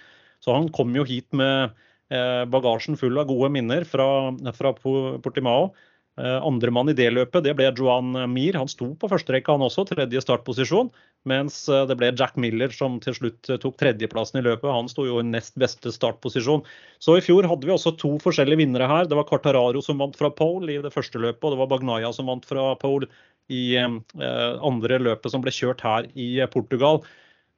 så 0.45 0.55
han 0.59 0.69
kom 0.73 0.93
jo 0.93 1.03
hit 1.07 1.27
med 1.33 1.73
eh, 2.13 2.45
bagasjen 2.53 2.99
full 3.01 3.17
av 3.17 3.27
gode 3.31 3.49
minner 3.57 3.87
fra, 3.89 4.07
fra 4.53 4.75
Portimao. 4.77 5.73
Eh, 6.15 6.45
Andremann 6.47 6.87
i 6.87 6.95
det 6.95 7.09
løpet 7.11 7.43
det 7.43 7.53
ble 7.59 7.67
Joan 7.75 8.13
Mir. 8.31 8.55
Han 8.55 8.69
sto 8.71 8.93
på 8.95 9.09
første 9.11 9.33
rekke, 9.35 9.51
han 9.51 9.65
også, 9.65 9.83
tredje 9.89 10.21
startposisjon. 10.23 10.91
Mens 11.27 11.65
eh, 11.67 11.83
det 11.89 11.97
ble 11.99 12.13
Jack 12.15 12.37
Miller 12.39 12.71
som 12.71 13.01
til 13.03 13.17
slutt 13.17 13.49
eh, 13.51 13.59
tok 13.59 13.75
tredjeplassen 13.81 14.39
i 14.39 14.45
løpet. 14.45 14.69
Han 14.71 14.87
sto 14.91 15.07
jo 15.07 15.19
i 15.19 15.27
nest 15.27 15.57
beste 15.59 15.91
startposisjon. 15.91 16.63
Så 17.03 17.17
i 17.19 17.25
fjor 17.25 17.47
hadde 17.51 17.67
vi 17.67 17.75
også 17.75 17.97
to 17.99 18.13
forskjellige 18.23 18.63
vinnere 18.63 18.87
her. 18.91 19.09
Det 19.11 19.19
var 19.19 19.27
Cartararo 19.27 19.83
som 19.83 19.99
vant 19.99 20.15
fra 20.15 20.31
pole 20.31 20.77
i 20.77 20.81
det 20.83 20.93
første 20.95 21.19
løpet, 21.19 21.43
og 21.43 21.55
det 21.55 21.63
var 21.63 21.71
Bagnaya 21.73 22.13
som 22.15 22.31
vant 22.31 22.47
fra 22.47 22.71
pole 22.79 23.11
i 23.51 23.75
andre 23.77 24.97
løpet 24.97 25.29
som 25.29 25.43
ble 25.43 25.51
kjørt 25.53 25.83
her 25.85 26.07
i 26.17 26.39
Portugal. 26.49 27.03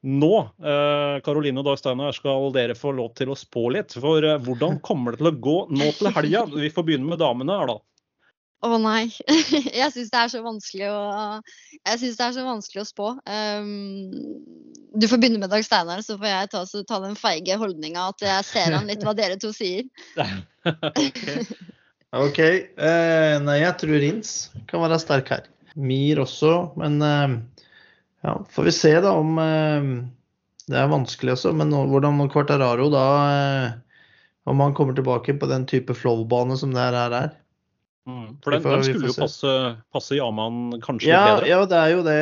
Nå 0.08 0.32
Karoline 1.26 1.60
og 1.60 1.66
Dag 1.68 1.80
Steinar, 1.82 2.16
skal 2.16 2.52
dere 2.56 2.78
få 2.78 2.94
lov 2.96 3.10
til 3.18 3.34
å 3.34 3.36
spå 3.36 3.66
litt. 3.76 3.98
For 4.00 4.24
hvordan 4.46 4.78
kommer 4.86 5.12
det 5.12 5.20
til 5.20 5.32
å 5.32 5.38
gå 5.48 5.58
nå 5.74 5.90
til 5.98 6.12
helga? 6.16 6.46
Vi 6.54 6.72
får 6.72 6.86
begynne 6.88 7.10
med 7.10 7.20
damene 7.20 7.58
her, 7.60 7.74
da. 7.74 7.82
Å 8.66 8.72
oh, 8.74 8.80
nei. 8.82 9.06
Jeg 9.80 9.92
syns 9.94 10.10
det 10.10 10.18
er 10.18 10.30
så 10.32 10.40
vanskelig 10.42 10.88
å 10.90 11.02
Jeg 11.84 12.00
synes 12.02 12.16
det 12.18 12.26
er 12.26 12.32
så 12.34 12.46
vanskelig 12.46 12.82
å 12.82 12.88
spå. 12.90 13.10
Um, 13.30 14.40
du 14.98 15.06
får 15.06 15.22
begynne 15.22 15.42
med 15.44 15.52
Dag 15.54 15.66
Steinar, 15.66 16.02
så 16.02 16.16
får 16.18 16.32
jeg 16.32 16.50
ta, 16.56 16.64
så 16.66 16.82
ta 16.88 16.98
den 17.04 17.14
feige 17.20 17.58
holdninga 17.62 18.08
at 18.10 18.24
jeg 18.26 18.48
ser 18.48 18.74
an 18.74 18.90
litt 18.90 19.06
hva 19.06 19.14
dere 19.18 19.38
to 19.38 19.52
sier. 19.54 19.86
okay. 20.66 21.46
OK. 22.18 22.42
Uh, 22.80 23.38
nei, 23.46 23.60
jeg 23.62 23.76
tror 23.84 24.02
Rins 24.02 24.34
kan 24.72 24.82
være 24.82 25.00
sterk 25.04 25.30
her. 25.36 25.46
Mir 25.78 26.24
også, 26.24 26.56
men 26.82 26.98
uh, 27.06 27.38
ja, 28.28 28.36
får 28.52 28.68
vi 28.68 28.76
se 28.76 28.94
da 29.04 29.14
om 29.16 29.38
uh, 29.40 29.90
Det 30.68 30.78
er 30.78 30.92
vanskelig 30.92 31.38
også, 31.38 31.54
men 31.56 31.72
hvordan 31.72 32.20
Quartararo 32.34 32.90
da 32.92 33.06
Om 34.48 34.64
han 34.64 34.76
kommer 34.76 34.98
tilbake 34.98 35.38
på 35.40 35.50
den 35.50 35.68
type 35.68 35.96
flow-bane 35.96 36.58
som 36.60 36.74
det 36.76 36.84
her 36.84 36.96
er. 37.12 37.32
Mm, 38.08 38.38
for 38.44 38.56
den, 38.56 38.64
den 38.64 38.84
skulle 38.88 39.10
jo 39.10 39.16
passe, 39.20 39.54
passe 39.92 40.16
Yaman 40.16 40.78
kanskje 40.80 41.12
ja, 41.12 41.24
bedre? 41.28 41.50
Ja, 41.52 41.58
det 41.68 41.80
er 41.82 41.90
jo 41.92 42.04
det. 42.06 42.22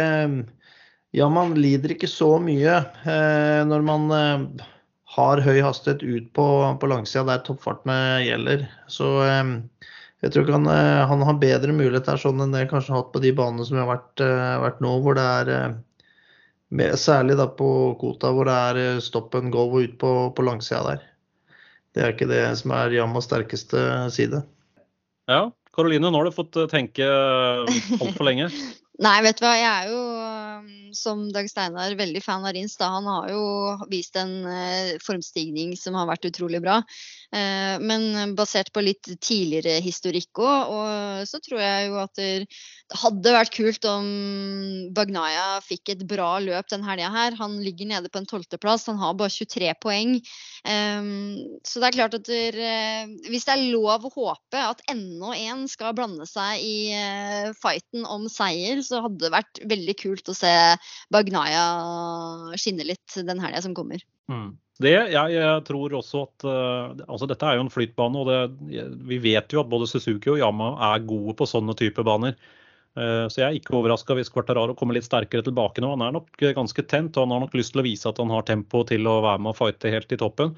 Yaman 1.15 1.53
lider 1.59 1.93
ikke 1.93 2.09
så 2.09 2.35
mye 2.41 2.79
eh, 3.05 3.61
når 3.69 3.85
man 3.85 4.07
eh, 4.15 4.65
har 5.15 5.41
høy 5.45 5.59
hastighet 5.63 6.01
ut 6.01 6.31
på, 6.35 6.47
på 6.81 6.89
langsida 6.89 7.23
der 7.29 7.43
toppfartene 7.45 7.97
gjelder. 8.25 8.65
Så 8.91 9.11
eh, 9.23 9.53
jeg 10.25 10.33
tror 10.33 10.45
ikke 10.45 10.57
han, 10.57 10.69
eh, 10.73 11.03
han, 11.11 11.23
har 11.29 11.41
bedre 11.41 11.75
mulighet 11.75 12.09
her 12.09 12.19
sånn 12.19 12.41
enn 12.43 12.55
det 12.55 12.65
kanskje 12.71 12.95
har 12.95 13.03
hatt 13.03 13.13
på 13.13 13.21
de 13.23 13.35
banene 13.37 13.67
som 13.67 13.79
har 13.79 13.91
vært, 13.93 14.25
eh, 14.25 14.55
vært 14.65 14.81
nå, 14.83 14.95
hvor 15.05 15.17
det 15.19 15.27
er 15.37 15.53
eh, 15.53 15.75
Særlig 16.73 17.37
da 17.37 17.45
på 17.47 17.67
Kota, 18.01 18.31
hvor 18.33 18.49
det 18.49 18.55
er 18.55 19.03
stop 19.03 19.35
and 19.37 19.51
go 19.53 19.67
ut 19.77 19.99
på, 20.01 20.11
på 20.35 20.45
langsida 20.45 20.81
der. 20.87 21.03
Det 21.95 22.03
er 22.03 22.15
ikke 22.15 22.27
det 22.27 22.41
som 22.59 22.73
er 22.75 22.95
Yamas 22.97 23.29
sterkeste 23.29 23.79
side. 24.11 24.41
Ja, 25.31 25.51
Karoline, 25.75 26.09
nå 26.09 26.19
har 26.19 26.27
du 26.27 26.35
fått 26.35 26.57
eh, 26.59 26.67
tenke 26.71 27.05
eh, 27.05 27.77
altfor 27.99 28.27
lenge. 28.27 28.49
Nei, 29.05 29.15
vet 29.25 29.39
du 29.39 29.43
hva. 29.43 29.53
Jeg 29.59 29.69
er 29.69 29.89
jo 29.91 30.01
som 30.95 31.25
Dag 31.35 31.49
Steinar 31.51 31.95
veldig 31.99 32.21
fan 32.23 32.45
av 32.47 32.53
Rins. 32.55 32.77
Da. 32.79 32.87
Han 32.93 33.07
har 33.11 33.27
jo 33.33 33.43
vist 33.91 34.15
en 34.19 34.45
eh, 34.47 34.95
formstigning 35.03 35.73
som 35.79 35.97
har 35.99 36.07
vært 36.07 36.29
utrolig 36.29 36.61
bra. 36.63 36.79
Eh, 37.33 37.75
men 37.81 38.35
basert 38.37 38.71
på 38.75 38.83
litt 38.85 39.07
tidligere 39.23 39.79
historikk 39.83 40.41
òg, 40.43 41.25
så 41.27 41.39
tror 41.43 41.61
jeg 41.61 41.87
jo 41.89 41.99
at 42.01 42.13
det 42.19 42.47
hadde 42.95 43.33
vært 43.33 43.53
kult 43.55 43.87
om 43.89 44.07
Bagnaya 44.95 45.61
fikk 45.65 45.93
et 45.95 46.03
bra 46.07 46.35
løp 46.43 46.69
den 46.71 46.85
helga 46.85 47.09
her. 47.13 47.37
Han 47.39 47.57
ligger 47.63 47.89
nede 47.89 48.11
på 48.11 48.21
en 48.21 48.29
tolvteplass, 48.29 48.87
han 48.91 48.99
har 49.01 49.15
bare 49.17 49.33
23 49.33 49.73
poeng. 49.81 50.17
Ehm, 50.69 51.59
så 51.65 51.81
det 51.81 51.89
er 51.89 51.97
klart 51.97 52.17
at 52.19 52.31
eh, 52.33 53.05
hvis 53.29 53.47
det 53.47 53.55
er 53.55 53.65
lov 53.73 54.05
å 54.05 54.13
håpe 54.13 54.61
at 54.61 54.83
enda 54.91 55.33
en 55.35 55.65
skal 55.71 55.95
blande 55.97 56.27
seg 56.29 56.61
i 56.61 56.77
fighten 57.61 58.05
om 58.09 58.29
seier, 58.31 58.81
så 58.85 59.03
hadde 59.05 59.25
det 59.25 59.33
vært 59.33 59.63
veldig 59.65 59.97
kult 60.01 60.29
å 60.31 60.37
se 60.37 60.53
Bagnaya 61.13 61.65
skinne 62.59 62.85
litt 62.87 63.17
den 63.27 63.41
helga 63.41 63.63
som 63.65 63.75
kommer. 63.77 64.03
Mm. 64.31 64.55
Det, 64.75 64.91
jeg, 64.91 65.31
jeg, 65.31 65.63
tror 65.69 65.93
også 65.95 66.25
at 66.25 66.45
uh, 66.49 67.05
altså 67.07 67.29
Dette 67.31 67.47
er 67.47 67.55
jo 67.55 67.63
en 67.63 67.71
flytbane, 67.71 68.19
og 68.19 68.27
det, 68.27 68.83
vi 69.07 69.21
vet 69.23 69.53
jo 69.55 69.61
at 69.61 69.71
både 69.71 69.87
Suzuki 69.87 70.33
og 70.33 70.41
Yama 70.41 70.73
er 70.91 71.05
gode 71.07 71.37
på 71.39 71.47
sånne 71.47 71.77
type 71.79 72.03
baner. 72.03 72.35
Uh, 72.95 73.23
så 73.31 73.39
jeg 73.39 73.45
er 73.47 73.59
ikke 73.61 73.77
overraska 73.79 74.17
hvis 74.17 74.31
Quartararo 74.33 74.75
kommer 74.75 74.97
litt 74.97 75.07
sterkere 75.07 75.45
tilbake 75.47 75.83
nå. 75.83 75.93
Han 75.95 76.03
er 76.03 76.17
nok 76.17 76.43
ganske 76.59 76.83
tent, 76.91 77.15
og 77.15 77.23
han 77.23 77.37
har 77.37 77.45
nok 77.45 77.55
lyst 77.55 77.71
til 77.75 77.85
å 77.85 77.87
vise 77.87 78.11
at 78.11 78.19
han 78.19 78.35
har 78.35 78.47
tempo 78.47 78.83
til 78.87 79.07
å 79.07 79.21
være 79.23 79.45
med 79.45 79.53
og 79.55 79.59
fighte 79.61 79.95
helt 79.95 80.11
i 80.11 80.19
toppen. 80.19 80.55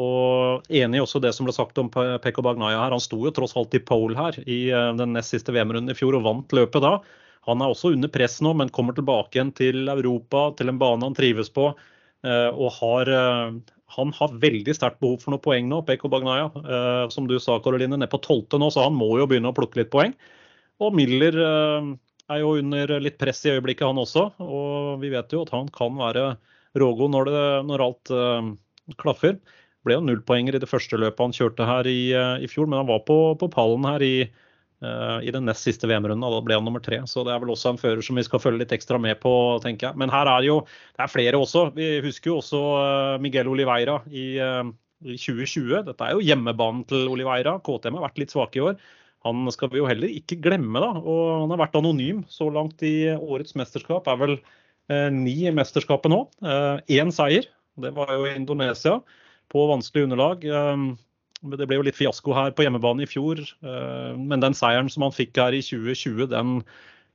Og 0.00 0.72
enig 0.72 1.04
også 1.04 1.20
det 1.20 1.34
som 1.36 1.44
ble 1.44 1.52
sagt 1.52 1.76
om 1.82 1.92
Pekko 1.92 2.44
Bagnaya 2.46 2.80
her. 2.86 2.96
Han 2.96 3.02
sto 3.02 3.20
jo 3.26 3.34
tross 3.34 3.56
alt 3.60 3.76
i 3.76 3.82
pole 3.84 4.16
her 4.16 4.40
i 4.46 4.62
uh, 4.72 4.88
den 4.96 5.12
nest 5.18 5.36
siste 5.36 5.52
VM-runden 5.52 5.92
i 5.92 5.98
fjor 5.98 6.16
og 6.16 6.24
vant 6.24 6.56
løpet 6.56 6.86
da. 6.86 6.96
Han 7.48 7.60
er 7.60 7.72
også 7.72 7.92
under 7.92 8.08
press 8.12 8.40
nå, 8.44 8.56
men 8.56 8.72
kommer 8.72 8.96
tilbake 8.96 9.36
igjen 9.36 9.52
til 9.56 9.88
Europa, 9.92 10.50
til 10.56 10.72
en 10.72 10.80
bane 10.80 11.04
han 11.04 11.16
trives 11.16 11.52
på. 11.52 11.74
Eh, 12.26 12.50
og 12.52 12.74
har, 12.76 13.08
eh, 13.08 13.54
han 13.96 14.12
har 14.18 14.36
veldig 14.42 14.74
sterkt 14.76 15.00
behov 15.00 15.22
for 15.22 15.32
noen 15.32 15.44
poeng 15.44 15.70
nå, 15.70 15.80
Peko 15.88 16.10
Bagnaya. 16.12 16.50
Eh, 16.60 17.08
som 17.14 17.26
du 17.26 17.38
sa, 17.40 17.58
Karoline, 17.64 17.96
ned 17.96 18.10
på 18.12 18.20
tolvte 18.24 18.60
nå, 18.60 18.70
så 18.70 18.84
han 18.88 18.96
må 18.96 19.08
jo 19.18 19.28
begynne 19.30 19.52
å 19.52 19.56
plukke 19.56 19.80
litt 19.80 19.92
poeng. 19.92 20.14
Og 20.80 20.94
Miller 20.96 21.36
er 21.36 22.38
jo 22.40 22.54
under 22.56 22.94
litt 23.04 23.18
press 23.20 23.44
i 23.44 23.52
øyeblikket, 23.52 23.84
han 23.84 24.00
også. 24.00 24.30
Og 24.40 25.00
vi 25.02 25.10
vet 25.12 25.32
jo 25.34 25.42
at 25.44 25.52
han 25.52 25.68
kan 25.68 25.92
være 25.98 26.38
rågod 26.80 27.12
når, 27.12 27.30
når 27.68 27.84
alt 27.84 28.12
klaffer. 28.96 29.36
Ble 29.84 29.98
jo 29.98 30.04
nullpoenger 30.06 30.56
i 30.56 30.62
det 30.62 30.70
første 30.70 30.96
løpet 30.96 31.20
han 31.20 31.36
kjørte 31.36 31.68
her 31.68 31.84
i, 31.90 32.14
i 32.40 32.48
fjor, 32.48 32.64
men 32.64 32.80
han 32.80 32.88
var 32.88 33.04
på, 33.04 33.18
på 33.36 33.50
pallen 33.52 33.84
her 33.84 34.00
i, 34.06 34.14
Eh, 34.24 34.49
i 34.80 35.32
den 35.34 35.44
nest 35.44 35.66
siste 35.66 35.88
VM-runden. 35.90 36.24
Da 36.24 36.40
ble 36.44 36.56
han 36.56 36.64
nummer 36.64 36.80
tre. 36.80 37.02
Så 37.10 37.20
det 37.26 37.34
er 37.34 37.40
vel 37.42 37.52
også 37.52 37.74
en 37.74 37.80
fører 37.80 38.00
som 38.04 38.16
vi 38.16 38.24
skal 38.24 38.40
følge 38.40 38.62
litt 38.62 38.72
ekstra 38.72 38.96
med 39.02 39.18
på, 39.20 39.32
tenker 39.60 39.90
jeg. 39.90 40.00
Men 40.00 40.12
her 40.12 40.30
er 40.32 40.46
jo 40.46 40.60
det 40.64 41.04
er 41.04 41.12
flere 41.12 41.40
også. 41.40 41.66
Vi 41.76 41.88
husker 42.04 42.32
jo 42.32 42.38
også 42.40 42.60
eh, 42.78 43.18
Miguel 43.20 43.50
Oliveira 43.52 43.98
i, 44.08 44.24
eh, 44.40 44.70
i 45.04 45.18
2020. 45.20 45.82
Dette 45.90 46.06
er 46.06 46.16
jo 46.16 46.24
hjemmebanen 46.24 46.86
til 46.88 47.12
Oliveira. 47.12 47.58
KTM 47.60 48.00
har 48.00 48.08
vært 48.08 48.22
litt 48.22 48.32
svake 48.32 48.60
i 48.60 48.64
år. 48.70 48.80
Han 49.26 49.44
skal 49.52 49.68
vi 49.72 49.80
jo 49.82 49.88
heller 49.88 50.12
ikke 50.16 50.40
glemme, 50.40 50.80
da. 50.80 50.94
Og 50.96 51.42
han 51.42 51.52
har 51.52 51.60
vært 51.66 51.76
anonym 51.80 52.24
så 52.32 52.48
langt 52.52 52.80
i 52.86 53.12
årets 53.12 53.56
mesterskap. 53.58 54.08
Er 54.08 54.20
vel 54.20 54.36
eh, 54.38 55.08
ni 55.12 55.36
i 55.44 55.52
mesterskapet 55.54 56.12
nå. 56.12 56.24
Én 56.40 57.10
eh, 57.10 57.14
seier. 57.14 57.50
Det 57.80 57.92
var 57.96 58.12
jo 58.16 58.24
i 58.28 58.34
Indonesia 58.36 58.98
på 59.52 59.66
vanskelig 59.68 60.08
underlag. 60.08 60.46
Eh, 60.48 60.86
det 61.40 61.66
ble 61.66 61.78
jo 61.78 61.84
litt 61.86 61.96
fiasko 61.96 62.34
her 62.36 62.52
på 62.52 62.66
hjemmebane 62.66 63.04
i 63.04 63.08
fjor, 63.08 63.40
eh, 63.40 64.12
men 64.16 64.42
den 64.42 64.56
seieren 64.56 64.90
som 64.92 65.06
han 65.06 65.14
fikk 65.16 65.38
her 65.40 65.56
i 65.56 65.62
2020, 65.64 66.26
den, 66.32 66.58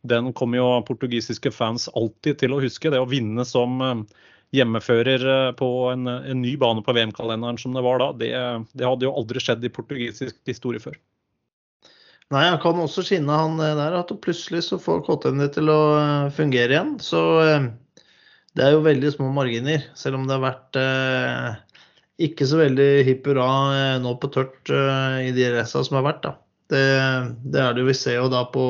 den 0.09 0.31
kommer 0.37 0.61
jo 0.61 0.69
portugisiske 0.87 1.51
fans 1.53 1.87
alltid 1.93 2.39
til 2.41 2.55
å 2.55 2.61
huske. 2.63 2.89
Det 2.89 3.01
å 3.01 3.09
vinne 3.09 3.45
som 3.45 3.77
eh, 3.85 4.23
hjemmefører 4.57 5.25
eh, 5.33 5.51
på 5.59 5.69
en, 5.91 6.09
en 6.09 6.41
ny 6.41 6.55
bane 6.61 6.81
på 6.85 6.95
VM-kalenderen 6.97 7.59
som 7.61 7.77
det 7.77 7.85
var 7.85 8.01
da, 8.01 8.11
det, 8.17 8.31
det, 8.73 8.87
hadde 8.87 9.05
jo 9.05 9.13
aldri 9.13 9.43
skjedd 9.43 9.67
i 9.67 9.73
portugisisk 9.73 10.39
historie 10.49 10.81
før. 10.81 10.97
Nei, 12.33 12.47
han 12.47 12.57
kan 12.57 12.81
også 12.81 13.03
skinne 13.05 13.35
han 13.37 13.59
der 13.61 13.99
at 13.99 14.09
plutselig 14.23 14.63
så 14.65 14.79
får 14.81 15.03
KTM 15.05 15.43
det 15.43 15.51
til 15.59 15.69
å 15.69 15.81
fungere 16.33 16.73
igjen. 16.73 16.95
Så 16.97 17.19
det 18.57 18.65
er 18.65 18.73
jo 18.73 18.81
veldig 18.81 19.11
små 19.13 19.29
marginer, 19.35 19.85
selv 19.93 20.17
om 20.17 20.25
det 20.25 20.33
har 20.33 20.41
vært 20.47 20.79
ikke 22.21 22.47
så 22.47 22.61
veldig 22.61 22.89
hipp 23.07 23.27
hurra 23.27 23.47
eh, 23.75 23.95
nå 24.03 24.15
på 24.21 24.29
tørt 24.33 24.71
uh, 24.71 25.19
i 25.19 25.33
de 25.35 25.49
racene 25.51 25.87
som 25.87 25.97
har 25.99 26.05
vært. 26.07 26.21
da. 26.23 26.35
Det, 26.71 26.83
det, 27.43 27.61
er 27.61 27.73
det 27.75 27.83
jo 27.83 27.89
vi 27.89 27.97
ser 27.97 28.15
jo 28.17 28.29
da 28.31 28.39
på 28.49 28.63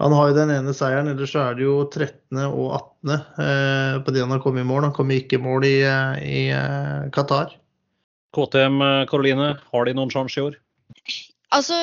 Han 0.00 0.14
har 0.16 0.30
jo 0.30 0.36
den 0.38 0.50
ene 0.54 0.72
seieren, 0.74 1.10
ellers 1.12 1.34
så 1.34 1.42
er 1.44 1.58
det 1.58 1.66
jo 1.66 1.74
13. 1.84 2.38
og 2.48 2.70
18. 2.78 3.12
Uh, 3.38 3.96
på 4.02 4.14
de 4.14 4.22
han 4.22 4.34
har 4.34 4.42
kommet 4.42 4.64
i 4.64 4.70
mål. 4.70 4.86
Han 4.88 4.94
kom 4.96 5.10
ikke 5.14 5.38
i 5.38 5.42
mål 5.42 5.66
i, 5.68 5.76
i 6.22 6.44
uh, 6.54 7.10
Qatar. 7.14 7.52
KTM, 8.32 8.80
Karoline, 9.10 9.52
har 9.60 9.84
de 9.84 9.92
noen 9.98 10.10
sjanse 10.10 10.40
i 10.40 10.46
år? 10.46 10.56
Altså 11.52 11.76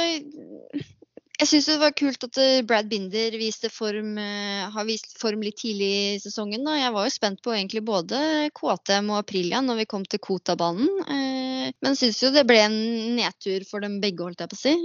jeg 1.39 1.47
syns 1.47 1.67
det 1.69 1.77
var 1.79 1.93
kult 1.95 2.25
at 2.27 2.37
eh, 2.41 2.61
Brad 2.67 2.89
Binder 2.91 3.35
form, 3.71 4.17
eh, 4.19 4.65
har 4.73 4.87
vist 4.87 5.13
form 5.21 5.43
litt 5.45 5.55
tidlig 5.61 5.91
i 6.15 6.19
sesongen. 6.19 6.65
Da. 6.67 6.75
Jeg 6.75 6.91
var 6.91 7.07
jo 7.07 7.13
spent 7.13 7.39
på 7.45 7.53
egentlig 7.55 7.83
både 7.87 8.49
KTM 8.51 9.13
og 9.13 9.21
Aprilia 9.21 9.61
når 9.63 9.79
vi 9.79 9.87
kom 9.87 10.03
til 10.03 10.19
Kota-banen. 10.19 10.89
Eh, 11.07 11.71
men 11.79 11.95
syns 11.95 12.19
jo 12.23 12.33
det 12.35 12.43
ble 12.49 12.59
en 12.65 12.77
nedtur 13.15 13.63
for 13.69 13.79
dem 13.85 14.01
begge, 14.03 14.25
holdt 14.25 14.43
jeg 14.43 14.51
på 14.51 14.59
å 14.59 14.63
si. 14.65 14.75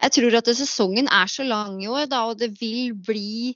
Jeg 0.00 0.16
tror 0.16 0.38
at 0.40 0.50
sesongen 0.56 1.12
er 1.12 1.28
så 1.28 1.44
lang 1.44 1.82
i 1.84 1.90
år, 1.92 2.08
da, 2.08 2.24
og 2.30 2.40
det 2.40 2.54
vil 2.56 2.96
bli 2.96 3.52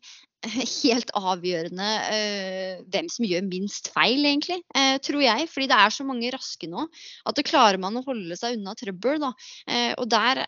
helt 0.82 1.10
avgjørende 1.16 1.86
uh, 2.06 2.84
hvem 2.92 3.08
som 3.12 3.26
gjør 3.26 3.44
minst 3.46 3.90
feil, 3.94 4.24
egentlig. 4.24 4.58
Uh, 4.76 4.96
tror 5.04 5.22
jeg. 5.24 5.48
Fordi 5.52 5.68
det 5.70 5.78
er 5.78 5.94
så 5.94 6.06
mange 6.06 6.32
raske 6.34 6.68
nå 6.70 6.86
at 7.26 7.38
det 7.38 7.46
klarer 7.48 7.80
man 7.82 7.98
å 7.98 8.04
holde 8.06 8.36
seg 8.38 8.58
unna 8.58 8.76
trøbbel. 8.78 9.20
Da. 9.22 9.32
Uh, 9.68 9.92
og 10.02 10.08
der, 10.12 10.42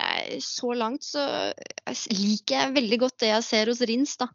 så 0.44 0.74
langt, 0.78 1.06
så 1.06 1.24
liker 2.12 2.54
jeg 2.56 2.76
veldig 2.76 3.00
godt 3.04 3.18
det 3.22 3.32
jeg 3.32 3.46
ser 3.46 3.72
hos 3.72 3.82
Rins. 3.88 4.16
Da. 4.20 4.28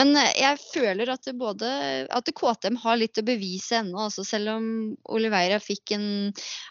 Men 0.00 0.14
jeg 0.16 0.60
føler 0.68 1.12
at 1.12 1.26
det 1.28 1.36
både 1.38 1.68
at 2.14 2.32
KTM 2.38 2.78
har 2.82 3.00
litt 3.00 3.20
å 3.20 3.26
bevise 3.26 3.80
ennå. 3.82 4.08
Altså, 4.08 4.24
selv 4.26 4.54
om 4.56 4.68
Oliveira 5.14 5.60
fikk 5.62 5.94
en 5.96 6.08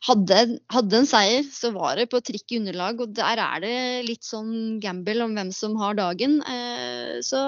hadde, 0.08 0.60
hadde, 0.74 1.02
en 1.02 1.10
seier, 1.10 1.46
så 1.54 1.72
var 1.76 1.98
det 2.00 2.10
på 2.12 2.22
trikk 2.26 2.54
i 2.54 2.62
underlag. 2.62 3.02
Og 3.04 3.16
der 3.18 3.42
er 3.44 3.64
det 3.64 3.76
litt 4.08 4.28
sånn 4.28 4.80
gamble 4.84 5.26
om 5.26 5.36
hvem 5.38 5.52
som 5.56 5.78
har 5.82 5.98
dagen. 5.98 6.40
så 7.26 7.42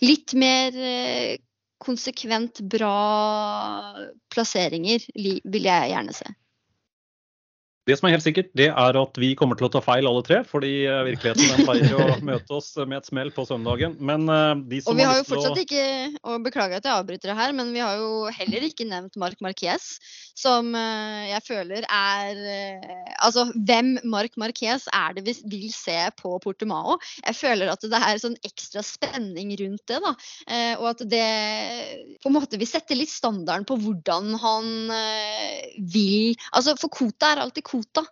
litt 0.00 0.34
mer 0.38 0.76
eh, 0.76 1.36
konsekvent 1.82 2.62
bra 2.70 2.96
plasseringer 4.32 5.04
vil 5.16 5.66
jeg 5.66 5.90
gjerne 5.92 6.14
se. 6.16 6.28
Det 7.82 7.96
som 7.98 8.06
er 8.06 8.14
helt 8.14 8.22
sikkert, 8.22 8.50
det 8.54 8.68
er 8.70 8.96
at 9.00 9.16
vi 9.18 9.32
kommer 9.38 9.58
til 9.58 9.66
å 9.66 9.72
ta 9.74 9.80
feil 9.82 10.06
alle 10.06 10.22
tre. 10.26 10.42
Fordi 10.46 10.70
eh, 10.86 11.00
virkeligheten 11.08 11.50
den 11.50 11.66
pleier 11.66 11.94
å 11.98 12.18
møte 12.30 12.54
oss 12.54 12.70
med 12.78 13.00
et 13.00 13.08
smell 13.10 13.32
på 13.34 13.44
søndagen. 13.48 13.96
Men 13.98 14.28
eh, 14.30 14.52
de 14.70 14.82
som 14.84 14.92
Og 14.92 15.00
vi 15.00 15.06
har, 15.06 15.16
har 15.16 15.22
jo 15.22 15.26
fortsatt 15.32 15.58
å... 15.58 15.64
ikke, 15.64 15.86
og 16.22 16.44
beklager 16.46 16.78
at 16.78 16.86
jeg 16.86 16.94
avbryter 16.94 17.32
det 17.32 17.38
her, 17.40 17.54
men 17.58 17.72
vi 17.74 17.82
har 17.82 17.98
jo 17.98 18.30
heller 18.30 18.68
ikke 18.68 18.86
nevnt 18.86 19.18
Marc 19.18 19.42
Marquez. 19.42 19.96
Som 20.38 20.70
eh, 20.78 21.32
jeg 21.32 21.44
føler 21.44 21.84
er 21.92 22.38
Altså, 23.22 23.44
hvem 23.52 23.96
Marc 24.08 24.38
Marquez 24.40 24.86
er 24.94 25.18
det 25.18 25.26
vi 25.26 25.34
vil 25.50 25.74
se 25.74 25.98
på 26.18 26.36
Portimao? 26.42 26.96
Jeg 27.18 27.38
føler 27.40 27.72
at 27.72 27.82
det 27.82 27.98
er 27.98 28.22
sånn 28.22 28.38
ekstra 28.46 28.84
spenning 28.86 29.52
rundt 29.58 29.82
det, 29.90 29.98
da. 30.02 30.14
Og 30.80 30.86
at 30.92 31.02
det 31.10 31.26
på 32.22 32.30
en 32.30 32.34
måte 32.34 32.58
vil 32.58 32.70
sette 32.70 32.96
litt 32.96 33.12
standarden 33.12 33.66
på 33.68 33.76
hvordan 33.82 34.32
han 34.42 34.70
vil 35.92 36.34
Altså, 36.52 36.74
for 36.80 36.92
Kota 36.92 37.32
er 37.32 37.42
alltid 37.44 37.66
kvota. 37.72 38.04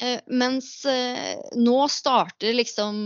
Eh, 0.00 0.20
mens 0.28 0.70
eh, 0.88 1.34
nå 1.58 1.80
starter 1.92 2.54
liksom 2.54 3.00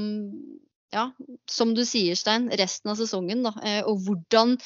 ja, 0.90 1.11
som 1.50 1.74
du 1.74 1.84
sier, 1.86 2.18
Stein, 2.18 2.50
resten 2.58 2.92
av 2.92 2.98
sesongen. 2.98 3.44
Da, 3.46 3.54
eh, 3.64 3.82
og 3.86 4.02
hvordan 4.06 4.56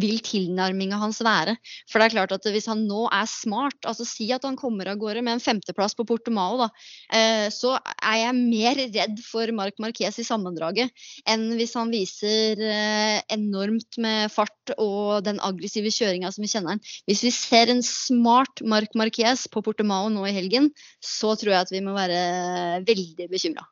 vil 0.00 0.20
tilnærminga 0.24 0.98
hans 1.00 1.20
være? 1.24 1.54
For 1.90 2.00
det 2.00 2.08
er 2.08 2.14
klart 2.16 2.34
at 2.36 2.46
hvis 2.54 2.68
han 2.70 2.84
nå 2.88 3.04
er 3.12 3.28
smart, 3.30 3.78
altså 3.88 4.06
si 4.08 4.28
at 4.34 4.46
han 4.46 4.58
kommer 4.60 4.88
av 4.92 5.00
gårde 5.00 5.24
med 5.24 5.36
en 5.36 5.44
femteplass 5.44 5.96
på 5.98 6.06
Portomao, 6.08 6.58
da, 6.60 6.68
eh, 7.14 7.46
så 7.52 7.74
er 7.98 8.18
jeg 8.22 8.38
mer 8.38 8.82
redd 8.82 9.20
for 9.24 9.52
Marc 9.56 9.80
Marquez 9.82 10.18
i 10.20 10.26
sammendraget 10.26 10.92
enn 11.28 11.48
hvis 11.58 11.74
han 11.78 11.92
viser 11.92 12.60
eh, 12.62 13.18
enormt 13.34 14.00
med 14.02 14.32
fart 14.32 14.74
og 14.78 15.22
den 15.26 15.40
aggressive 15.42 15.92
kjøringa 15.92 16.32
som 16.32 16.46
vi 16.46 16.52
kjenner 16.52 16.76
han. 16.76 16.84
Hvis 17.10 17.24
vi 17.26 17.34
ser 17.34 17.72
en 17.72 17.84
smart 17.86 18.64
Marc 18.64 18.96
Marquez 18.98 19.46
på 19.52 19.64
Portomao 19.64 20.10
nå 20.12 20.26
i 20.28 20.34
helgen, 20.36 20.70
så 21.02 21.36
tror 21.36 21.56
jeg 21.56 21.66
at 21.66 21.74
vi 21.74 21.84
må 21.84 21.96
være 21.96 22.82
veldig 22.88 23.30
bekymra. 23.32 23.66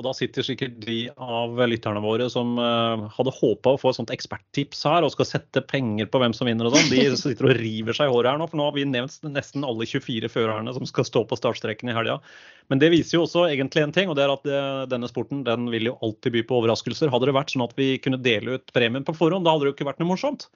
Og 0.00 0.06
da 0.06 0.14
sitter 0.16 0.46
sikkert 0.46 0.78
de 0.80 1.10
av 1.20 1.58
lytterne 1.68 2.00
våre 2.00 2.24
som 2.32 2.54
uh, 2.56 3.02
hadde 3.12 3.34
håpa 3.36 3.74
å 3.74 3.80
få 3.80 3.90
et 3.90 3.98
sånt 3.98 4.12
eksperttips 4.14 4.86
her, 4.88 5.04
og 5.04 5.12
skal 5.12 5.28
sette 5.28 5.60
penger 5.68 6.08
på 6.08 6.22
hvem 6.22 6.32
som 6.32 6.48
vinner 6.48 6.70
og 6.70 6.72
sånn. 6.72 6.88
De 6.88 7.02
sitter 7.20 7.50
og 7.50 7.58
river 7.58 7.98
seg 7.98 8.08
i 8.08 8.14
håret 8.14 8.32
her 8.32 8.40
nå, 8.40 8.46
for 8.48 8.56
nå 8.56 8.70
har 8.70 8.78
vi 8.78 8.86
nevnt 8.88 9.28
nesten 9.28 9.66
alle 9.68 9.84
24 9.84 10.32
førerne 10.32 10.72
som 10.72 10.88
skal 10.88 11.04
stå 11.04 11.26
på 11.28 11.36
startstreken 11.36 11.92
i 11.92 11.98
helga. 11.98 12.16
Men 12.72 12.80
det 12.80 12.88
viser 12.94 13.18
jo 13.18 13.26
også 13.26 13.44
egentlig 13.50 13.84
en 13.84 13.92
ting, 13.92 14.08
og 14.08 14.16
det 14.16 14.24
er 14.24 14.32
at 14.32 14.48
det, 14.48 14.56
eh, 14.56 14.88
denne 14.88 15.12
sporten 15.12 15.44
den 15.44 15.68
vil 15.74 15.90
jo 15.90 15.98
alltid 16.00 16.38
by 16.38 16.46
på 16.48 16.62
overraskelser. 16.62 17.12
Hadde 17.12 17.28
det 17.28 17.36
vært 17.36 17.52
sånn 17.52 17.66
at 17.66 17.76
vi 17.76 17.92
kunne 18.00 18.22
dele 18.24 18.56
ut 18.56 18.72
premien 18.72 19.04
på 19.04 19.18
forhånd, 19.20 19.44
da 19.44 19.52
hadde 19.52 19.68
det 19.68 19.74
jo 19.74 19.76
ikke 19.76 19.90
vært 19.90 20.00
noe 20.00 20.14
morsomt. 20.14 20.48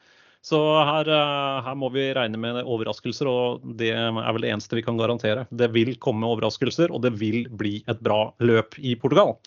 Så 0.45 0.59
her, 0.85 1.09
eh, 1.09 1.61
her, 1.65 1.77
må 1.81 1.89
vi 1.95 2.11
regne 2.13 2.37
med 2.41 2.59
overraskelser, 2.63 3.29
og 3.31 3.63
det 3.81 3.95
er 3.97 4.11
vel 4.13 4.45
det 4.45 4.51
eneste 4.53 4.77
vi 4.77 4.85
kan 4.85 4.99
garantere. 5.01 5.47
Det 5.49 5.71
vil 5.73 5.95
komme 5.97 6.29
overraskelser, 6.29 6.93
og 6.93 7.01
det 7.07 7.15
vil 7.17 7.47
bli 7.49 7.79
et 7.89 8.03
bra 8.05 8.27
løp 8.45 8.77
i 8.77 8.93
Portugal. 9.01 9.39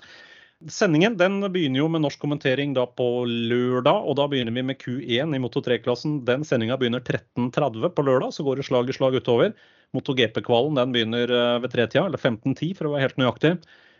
Sendingen 0.73 1.13
den 1.19 1.37
begynner 1.53 1.83
jo 1.83 1.87
med 1.93 2.01
norsk 2.01 2.17
kommentering 2.23 2.71
da 2.73 2.87
på 2.89 3.27
lørdag, 3.29 4.07
og 4.09 4.17
da 4.17 4.25
begynner 4.25 4.55
vi 4.55 4.63
med 4.65 4.79
Q1 4.81 5.35
i 5.37 5.41
Moto 5.43 5.61
3-klassen. 5.61 6.23
Den 6.25 6.41
sendinga 6.49 6.79
begynner 6.81 7.03
13.30 7.05 7.93
på 7.93 8.05
lørdag, 8.07 8.33
så 8.33 8.45
går 8.47 8.57
det 8.57 8.65
slag 8.65 8.89
i 8.89 8.95
slag 8.97 9.19
utover. 9.21 9.53
Moto 9.93 10.17
GP-kvalen 10.17 10.81
begynner 10.95 11.29
eh, 11.29 11.59
ved 11.61 11.75
tretida, 11.75 12.07
eller 12.07 12.17
15.10 12.17 12.73
for 12.73 12.89
å 12.89 12.95
være 12.95 13.05
helt 13.05 13.21
nøyaktig. 13.21 13.53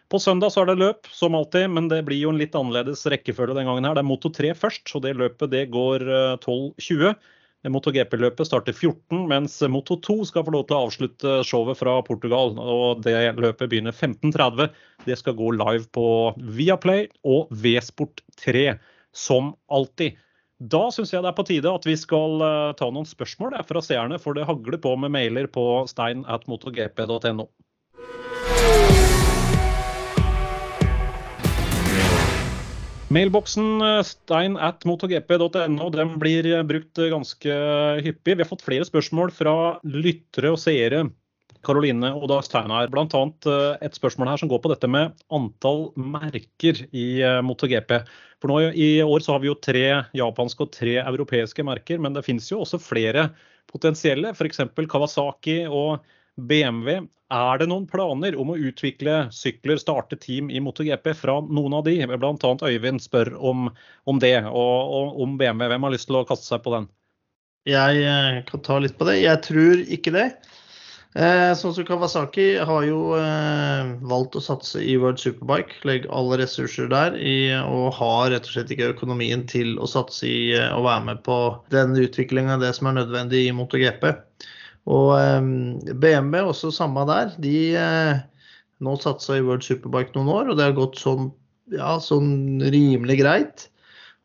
På 0.08 0.20
søndag 0.24 0.54
så 0.54 0.64
er 0.64 0.70
det 0.70 0.80
løp, 0.80 1.08
som 1.12 1.36
alltid, 1.36 1.66
men 1.74 1.90
det 1.92 2.04
blir 2.08 2.22
jo 2.22 2.30
en 2.32 2.40
litt 2.40 2.56
annerledes 2.56 3.04
rekkefølge 3.12 3.58
den 3.58 3.68
gangen 3.68 3.88
her. 3.88 3.98
Det 3.98 4.06
er 4.06 4.08
Moto 4.08 4.32
3 4.32 4.54
først, 4.56 4.94
og 4.96 5.04
det 5.04 5.18
løpet 5.20 5.52
det 5.52 5.66
går 5.74 6.06
12.20. 6.46 7.18
MotoGP-løpet 7.68 8.48
starter 8.48 8.76
14, 8.76 9.26
mens 9.28 9.58
Moto 9.72 9.98
2 10.00 10.22
skal 10.30 10.46
få 10.48 10.54
lov 10.54 10.68
til 10.68 10.78
å 10.78 10.84
avslutte 10.86 11.34
showet 11.48 11.80
fra 11.80 11.98
Portugal. 12.06 12.54
og 12.56 13.02
Det 13.04 13.16
løpet 13.36 13.68
begynner 13.72 13.96
15.30. 13.96 14.70
Det 15.08 15.18
skal 15.20 15.36
gå 15.38 15.52
live 15.58 15.88
på 15.96 16.08
Viaplay 16.38 17.08
og 17.28 17.52
V-Sport 17.52 18.24
3, 18.44 18.78
som 19.12 19.56
alltid. 19.68 20.16
Da 20.58 20.88
syns 20.94 21.12
jeg 21.14 21.22
det 21.22 21.30
er 21.30 21.38
på 21.38 21.46
tide 21.46 21.70
at 21.70 21.86
vi 21.86 21.94
skal 22.00 22.42
uh, 22.42 22.74
ta 22.78 22.88
noen 22.90 23.06
spørsmål 23.06 23.60
fra 23.68 23.84
seerne, 23.86 24.18
for 24.22 24.38
det 24.38 24.48
hagler 24.48 24.80
på 24.82 24.96
med 24.98 25.14
mailer 25.14 25.50
på 25.52 25.86
stein. 25.90 26.24
Mailboksen 33.08 33.80
eh, 33.80 34.02
stein 34.04 34.58
at 34.60 34.84
motogp.no 34.88 35.88
den 35.94 36.18
blir 36.20 36.50
brukt 36.68 37.00
ganske 37.00 37.54
hyppig. 38.04 38.36
Vi 38.36 38.44
har 38.44 38.50
fått 38.50 38.66
flere 38.66 38.88
spørsmål 38.88 39.32
fra 39.32 39.54
lyttere 39.88 40.52
og 40.52 40.60
seere 40.60 41.06
Karoline 41.66 42.12
og 42.16 42.28
Dag 42.32 42.44
Steinar. 42.46 42.90
Bl.a. 42.92 43.08
Eh, 43.08 43.86
et 43.88 43.96
spørsmål 43.96 44.32
her 44.34 44.42
som 44.42 44.52
går 44.52 44.60
på 44.64 44.72
dette 44.74 44.90
med 44.92 45.16
antall 45.34 45.88
merker 45.96 46.84
i 46.92 47.08
eh, 47.24 47.40
MotoGP. 47.48 47.96
For 48.44 48.52
nå 48.52 48.74
I 48.76 48.90
år 49.06 49.24
så 49.24 49.36
har 49.36 49.44
vi 49.44 49.52
jo 49.52 49.58
tre 49.60 49.86
japanske 50.18 50.68
og 50.68 50.76
tre 50.76 51.00
europeiske 51.02 51.66
merker, 51.66 52.04
men 52.04 52.16
det 52.16 52.26
finnes 52.28 52.52
jo 52.52 52.62
også 52.66 52.82
flere 52.84 53.30
potensielle. 53.72 54.36
F.eks. 54.36 54.66
Kawasaki 54.92 55.62
og 55.68 56.04
BMW. 56.38 57.08
Er 57.34 57.60
det 57.60 57.68
noen 57.68 57.88
planer 57.92 58.38
om 58.40 58.54
å 58.54 58.60
utvikle 58.70 59.26
sykler, 59.36 59.80
starte 59.82 60.16
team 60.22 60.48
i 60.48 60.62
MotoGP 60.64 61.12
fra 61.20 61.42
noen 61.44 61.76
av 61.76 61.84
de? 61.88 61.98
Bl.a. 62.08 62.54
Øyvind 62.70 63.04
spør 63.04 63.34
om, 63.36 63.68
om 64.08 64.22
det, 64.24 64.38
og, 64.48 64.94
og, 65.00 65.18
om 65.26 65.36
BMW. 65.40 65.68
Hvem 65.74 65.88
har 65.90 65.96
lyst 65.98 66.08
til 66.08 66.22
å 66.22 66.28
kaste 66.30 66.48
seg 66.48 66.64
på 66.64 66.76
den? 66.78 66.88
Jeg 67.68 68.06
eh, 68.08 68.40
kan 68.48 68.64
ta 68.64 68.80
litt 68.80 68.96
på 68.96 69.10
det. 69.10 69.20
Jeg 69.26 69.44
tror 69.44 69.84
ikke 69.92 70.16
det. 70.16 70.30
Eh, 71.18 71.52
sånn 71.58 71.74
som 71.74 71.86
Kawasaki 71.88 72.46
har 72.68 72.84
jo 72.86 73.16
eh, 73.18 73.88
valgt 74.06 74.36
å 74.38 74.42
satse 74.44 74.84
i 74.86 74.98
World 75.02 75.18
Superbike, 75.18 75.80
legge 75.88 76.12
alle 76.14 76.38
ressurser 76.44 76.92
der, 76.92 77.16
i, 77.18 77.56
og 77.58 77.96
har 77.98 78.30
rett 78.34 78.46
og 78.46 78.54
slett 78.54 78.74
ikke 78.76 78.92
økonomien 78.92 79.48
til 79.50 79.80
å 79.82 79.90
satse 79.90 80.28
i 80.30 80.52
eh, 80.54 80.70
å 80.76 80.84
være 80.86 81.08
med 81.08 81.24
på 81.26 81.40
den 81.74 81.96
utviklinga 81.98 82.60
det 82.62 82.70
som 82.78 82.92
er 82.92 83.00
nødvendig 83.00 83.48
i 83.48 83.56
MotoGP. 83.56 84.12
Og 84.88 85.14
eh, 85.20 85.48
BMW 85.94 86.52
også 86.52 86.72
samme 86.74 87.04
der. 87.10 87.34
De 87.44 87.56
eh, 87.76 88.20
nå 88.84 88.98
satsa 89.02 89.38
i 89.38 89.44
World 89.46 89.66
Superbike 89.66 90.16
noen 90.16 90.32
år, 90.34 90.52
og 90.52 90.60
det 90.60 90.70
har 90.70 90.78
gått 90.78 91.00
sånn, 91.02 91.32
ja, 91.74 91.98
sånn 92.04 92.62
rimelig 92.64 93.20
greit. 93.22 93.68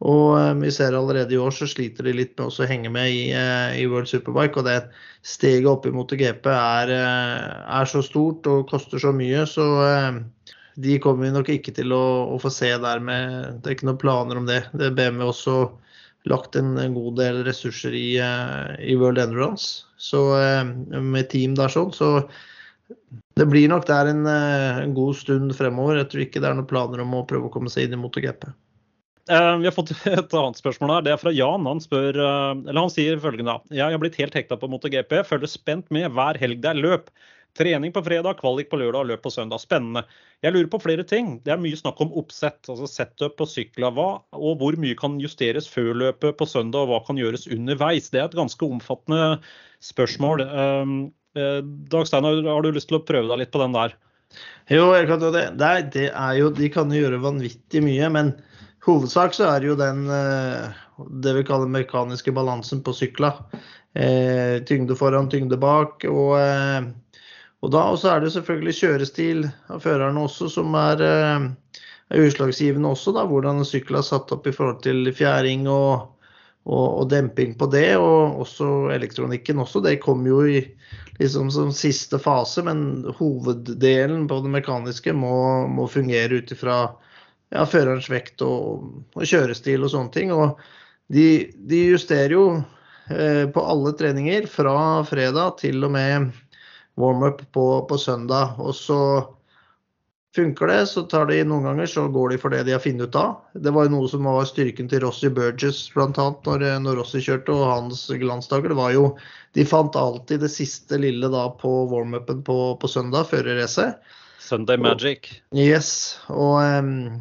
Og 0.03 0.37
eh, 0.39 0.53
vi 0.63 0.71
ser 0.75 0.95
allerede 0.99 1.35
i 1.35 1.41
år 1.43 1.55
så 1.57 1.67
sliter 1.71 2.07
de 2.07 2.15
litt 2.21 2.37
med 2.39 2.47
å 2.51 2.69
henge 2.69 2.93
med 2.95 3.11
i, 3.11 3.25
i, 3.33 3.89
World 3.91 4.11
Superbike. 4.11 4.63
Og 4.63 4.71
det 4.71 4.79
steget 5.27 5.71
opp 5.71 5.89
i 5.89 5.95
MotoGP 5.95 6.47
er, 6.55 6.95
er, 6.95 7.91
så 7.91 8.05
stort 8.07 8.47
og 8.51 8.69
koster 8.71 9.03
så 9.03 9.15
mye, 9.15 9.45
så 9.51 9.67
de 10.83 10.97
kommer 11.03 11.27
vi 11.27 11.35
nok 11.35 11.51
ikke 11.53 11.75
til 11.77 11.93
å, 11.93 12.05
å, 12.33 12.39
få 12.41 12.51
se 12.51 12.71
der 12.81 13.03
med 13.05 13.59
Det 13.61 13.69
er 13.69 13.75
ikke 13.77 13.91
noen 13.91 14.01
planer 14.01 14.39
om 14.41 14.47
det. 14.49 14.63
Det 14.79 14.95
BMW 14.97 15.27
også 15.29 15.57
lagt 16.31 16.57
en, 16.59 16.77
god 16.95 17.17
del 17.19 17.43
ressurser 17.47 17.95
i, 17.99 18.09
i, 18.17 18.97
World 18.99 19.19
Endurance. 19.19 19.85
Så 19.99 20.23
med 20.93 21.31
team 21.33 21.57
der 21.59 21.73
sånn, 21.73 21.91
så 21.95 22.29
det 23.39 23.47
blir 23.49 23.71
nok 23.73 23.89
der 23.89 24.11
en, 24.11 24.27
en 24.29 24.95
god 24.95 25.17
stund 25.19 25.55
fremover. 25.59 25.99
Jeg 25.99 26.11
tror 26.13 26.25
ikke 26.27 26.43
det 26.45 26.51
er 26.51 26.59
noen 26.59 26.71
planer 26.71 27.03
om 27.03 27.17
å 27.19 27.25
prøve 27.27 27.49
å 27.49 27.55
komme 27.55 27.73
seg 27.73 27.89
inn 27.89 27.97
i 27.97 28.03
MotoGP. 28.03 28.53
Uh, 29.31 29.55
vi 29.59 29.69
har 29.69 29.75
fått 29.75 29.93
et 30.11 30.35
annet 30.35 30.59
spørsmål 30.59 30.97
her. 30.97 31.05
Det 31.07 31.13
er 31.15 31.21
fra 31.21 31.33
Jan. 31.35 31.67
Han, 31.69 31.83
spør, 31.83 32.19
uh, 32.19 32.73
han 32.75 32.93
sier 32.93 33.21
følgende. 33.23 33.61
Jeg 33.71 33.95
har 33.95 34.03
blitt 34.03 34.19
helt 34.19 34.35
hekta 34.35 34.59
på 34.59 34.71
MotoGP. 34.71 35.21
Følger 35.29 35.51
spent 35.51 35.93
med 35.95 36.11
hver 36.17 36.39
helg 36.43 36.63
det 36.65 36.73
er 36.73 36.81
løp. 36.81 37.13
Trening 37.59 37.93
på 37.93 38.01
fredag, 38.05 38.39
kvalik 38.41 38.71
på 38.71 38.79
lørdag 38.81 39.11
løp 39.11 39.23
på 39.27 39.31
søndag. 39.33 39.61
Spennende. 39.61 40.07
Jeg 40.41 40.55
lurer 40.55 40.71
på 40.73 40.81
flere 40.81 41.05
ting. 41.05 41.35
Det 41.45 41.53
er 41.53 41.61
mye 41.61 41.77
snakk 41.77 41.99
om 42.01 42.15
oppsett, 42.17 42.63
altså 42.65 42.89
setup 42.89 43.37
på 43.41 43.49
sykla. 43.49 43.91
Hva 43.93 44.07
og 44.39 44.63
hvor 44.63 44.79
mye 44.81 44.97
kan 44.97 45.19
justeres 45.21 45.69
før 45.69 45.93
løpet 46.07 46.39
på 46.41 46.49
søndag, 46.49 46.87
og 46.87 46.93
hva 46.93 47.03
kan 47.09 47.21
gjøres 47.21 47.45
underveis? 47.53 48.09
Det 48.09 48.23
er 48.23 48.31
et 48.31 48.39
ganske 48.39 48.65
omfattende 48.65 49.37
spørsmål. 49.85 50.47
Uh, 50.49 51.61
Dag 51.93 52.09
Steinar, 52.09 52.41
har 52.49 52.65
du 52.65 52.73
lyst 52.73 52.89
til 52.89 53.01
å 53.01 53.05
prøve 53.05 53.29
deg 53.29 53.45
litt 53.45 53.53
på 53.53 53.61
den 53.61 53.77
der? 53.77 53.99
Jo, 54.73 54.89
kan 55.09 55.21
jo 55.21 55.33
det. 55.35 55.45
det 55.61 56.09
er 56.09 56.39
jo, 56.39 56.49
de 56.57 56.73
kan 56.73 56.93
jo 56.93 57.05
gjøre 57.05 57.21
vanvittig 57.21 57.85
mye. 57.85 58.09
men 58.13 58.33
hovedsak 58.87 59.37
så 59.37 59.51
er 59.51 59.61
det 59.61 59.71
jo 59.71 59.79
den 59.79 60.07
eh, 60.11 60.73
det 61.23 61.37
vi 61.37 61.45
kaller 61.47 61.71
mekaniske 61.71 62.33
balansen 62.35 62.83
på 62.85 62.95
sykla. 62.97 63.35
Eh, 63.95 64.63
tyngde 64.69 64.97
foran, 64.97 65.29
tyngde 65.31 65.59
bak. 65.61 66.05
Og, 66.09 66.39
eh, 66.41 66.81
og 67.63 67.71
da 67.71 67.83
også 67.93 68.11
er 68.11 68.25
det 68.25 68.33
selvfølgelig 68.35 68.75
kjørestil 68.75 69.45
av 69.71 69.83
førerne 69.85 70.25
også 70.27 70.49
som 70.51 70.75
er, 70.79 71.03
eh, 71.07 71.45
er 72.11 72.25
utslagsgivende 72.27 72.91
også. 72.91 73.15
da, 73.15 73.23
Hvordan 73.29 73.63
sykkel 73.67 74.01
er 74.01 74.07
satt 74.07 74.33
opp 74.35 74.49
i 74.51 74.55
forhold 74.55 74.83
til 74.83 75.13
fjæring 75.15 75.69
og, 75.71 76.09
og, 76.67 76.87
og, 76.89 77.07
demping 77.11 77.55
på 77.59 77.71
det. 77.71 77.95
Og 78.03 78.43
også 78.43 78.91
elektronikken 78.95 79.63
også. 79.63 79.85
Det 79.87 80.01
kom 80.03 80.27
jo 80.27 80.43
i 80.43 80.65
liksom 81.21 81.53
som 81.55 81.71
siste 81.77 82.19
fase, 82.19 82.65
men 82.67 83.05
hoveddelen 83.19 84.27
på 84.27 84.43
det 84.43 84.51
mekaniske 84.59 85.15
må, 85.15 85.69
må 85.71 85.87
fungere 85.87 86.43
ut 86.43 86.51
ifra 86.51 86.83
ja, 87.53 87.63
førerens 87.63 88.11
vekt 88.11 88.43
og, 88.43 88.89
og, 89.15 89.23
kjørestil 89.23 89.87
og 89.87 89.95
sånne 89.95 90.17
ting. 90.19 90.35
Og 90.35 90.59
de, 91.13 91.53
de 91.55 91.85
justerer 91.93 92.35
jo 92.35 92.47
eh, 93.07 93.47
på 93.55 93.63
alle 93.63 93.95
treninger 93.95 94.51
fra 94.51 95.05
fredag 95.07 95.61
til 95.63 95.85
og 95.87 95.95
med 95.95 96.33
warm-up 97.01 97.43
på, 97.53 97.87
på, 97.89 97.99
søndag. 97.99 98.59
Og 98.59 98.75
så 98.77 98.99
funker 100.37 100.67
det, 100.67 100.87
så 100.89 101.03
tar 101.09 101.27
de 101.29 101.43
noen 101.45 101.67
ganger 101.69 101.91
så 101.91 102.07
går 102.09 102.33
de 102.33 102.39
for 102.41 102.55
det 102.55 102.63
de 102.69 102.75
har 102.77 102.83
funnet 102.85 103.13
ut 103.13 103.19
av. 103.21 103.35
Det 103.53 103.73
var 103.75 103.89
jo 103.89 103.95
noe 103.97 104.09
som 104.09 104.25
var 104.29 104.49
styrken 104.49 104.89
til 104.89 105.05
Rossi 105.05 105.29
Burgess 105.33 105.85
bl.a. 105.93 106.09
Når, 106.09 106.65
når 106.85 107.03
Rossi 107.03 107.21
kjørte 107.25 107.53
og 107.53 107.69
hans 107.69 108.07
glansdager. 108.23 108.73
Det 108.73 108.81
var 108.81 108.97
jo 108.97 109.13
De 109.53 109.67
fant 109.69 109.97
alltid 110.01 110.41
det 110.41 110.49
siste 110.49 110.97
lille 110.97 111.29
da 111.29 111.45
på 111.61 111.71
warm-upen 111.91 112.41
på, 112.47 112.59
på 112.81 112.89
søndag 112.89 113.29
før 113.29 113.53
racet. 113.61 114.01
Sunday 114.41 114.81
Magic. 114.81 115.29
Yes. 115.53 116.19
Og 116.33 116.57
um, 116.65 117.21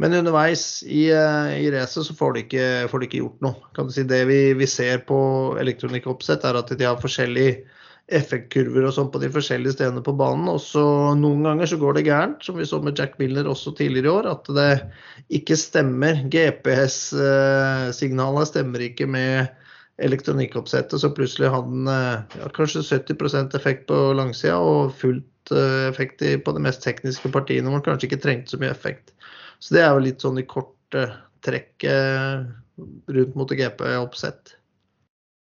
men 0.00 0.16
underveis 0.16 0.80
i, 0.86 1.10
eh, 1.12 1.50
i 1.60 1.70
racet 1.74 2.06
så 2.06 2.14
får 2.16 2.32
de, 2.32 2.42
ikke, 2.46 2.66
får 2.88 3.02
de, 3.02 3.08
ikke, 3.08 3.20
gjort 3.20 3.42
noe. 3.44 3.68
Kan 3.76 3.90
du 3.90 3.92
si 3.92 4.06
Det 4.08 4.22
vi, 4.30 4.38
vi 4.56 4.68
ser 4.70 5.02
på 5.04 5.18
elektronikkoppsett, 5.60 6.46
er 6.48 6.56
at 6.56 6.72
de 6.72 6.88
har 6.88 7.02
forskjellige 7.02 7.58
effektkurver 8.14 8.84
og 8.86 8.92
sånn 8.96 9.10
på 9.12 9.20
de 9.22 9.28
forskjellige 9.32 9.72
stedene 9.76 10.02
på 10.04 10.12
banen. 10.18 10.48
Og 10.50 10.60
så 10.62 10.82
noen 11.18 11.42
ganger 11.46 11.66
så 11.70 11.76
går 11.80 11.92
det 11.96 12.08
gærent, 12.08 12.40
som 12.44 12.54
vi 12.58 12.64
så 12.68 12.78
med 12.82 12.98
Jack 12.98 13.12
Miller 13.20 13.44
også 13.50 13.68
tidligere 13.78 14.08
i 14.08 14.16
år, 14.16 14.24
at 14.32 14.44
det 14.56 14.72
ikke 15.40 15.56
stemmer. 15.58 16.14
GPS-signalet 16.32 18.46
stemmer 18.50 18.80
ikke 18.86 19.06
med 19.10 19.34
elektronikkoppsettet, 20.00 20.98
så 21.02 21.08
plutselig 21.12 21.52
hadde 21.52 21.72
den 21.74 21.86
eh, 21.92 22.18
ja, 22.40 22.46
kanskje 22.56 22.86
70% 22.86 23.56
effekt 23.58 23.82
på 23.90 23.96
langsida 24.16 24.56
og 24.64 24.94
fullt 24.96 25.52
eh, 25.52 25.84
effekt 25.90 26.18
på 26.24 26.50
de 26.56 26.60
mest 26.64 26.80
tekniske 26.86 27.28
partiene 27.34 27.68
hvor 27.68 27.76
man 27.76 27.84
kanskje 27.84 28.06
ikke 28.08 28.24
trengte 28.24 28.50
så 28.54 28.58
mye 28.62 28.72
effekt. 28.72 29.06
Så 29.60 29.68
det 29.76 29.82
er 29.84 29.92
jo 29.92 30.06
litt 30.06 30.20
sånn 30.24 30.40
i 30.40 30.48
korte 30.48 31.02
trekk 31.44 31.84
rundt 31.84 33.36
MotoGP-oppsett. 33.36 34.59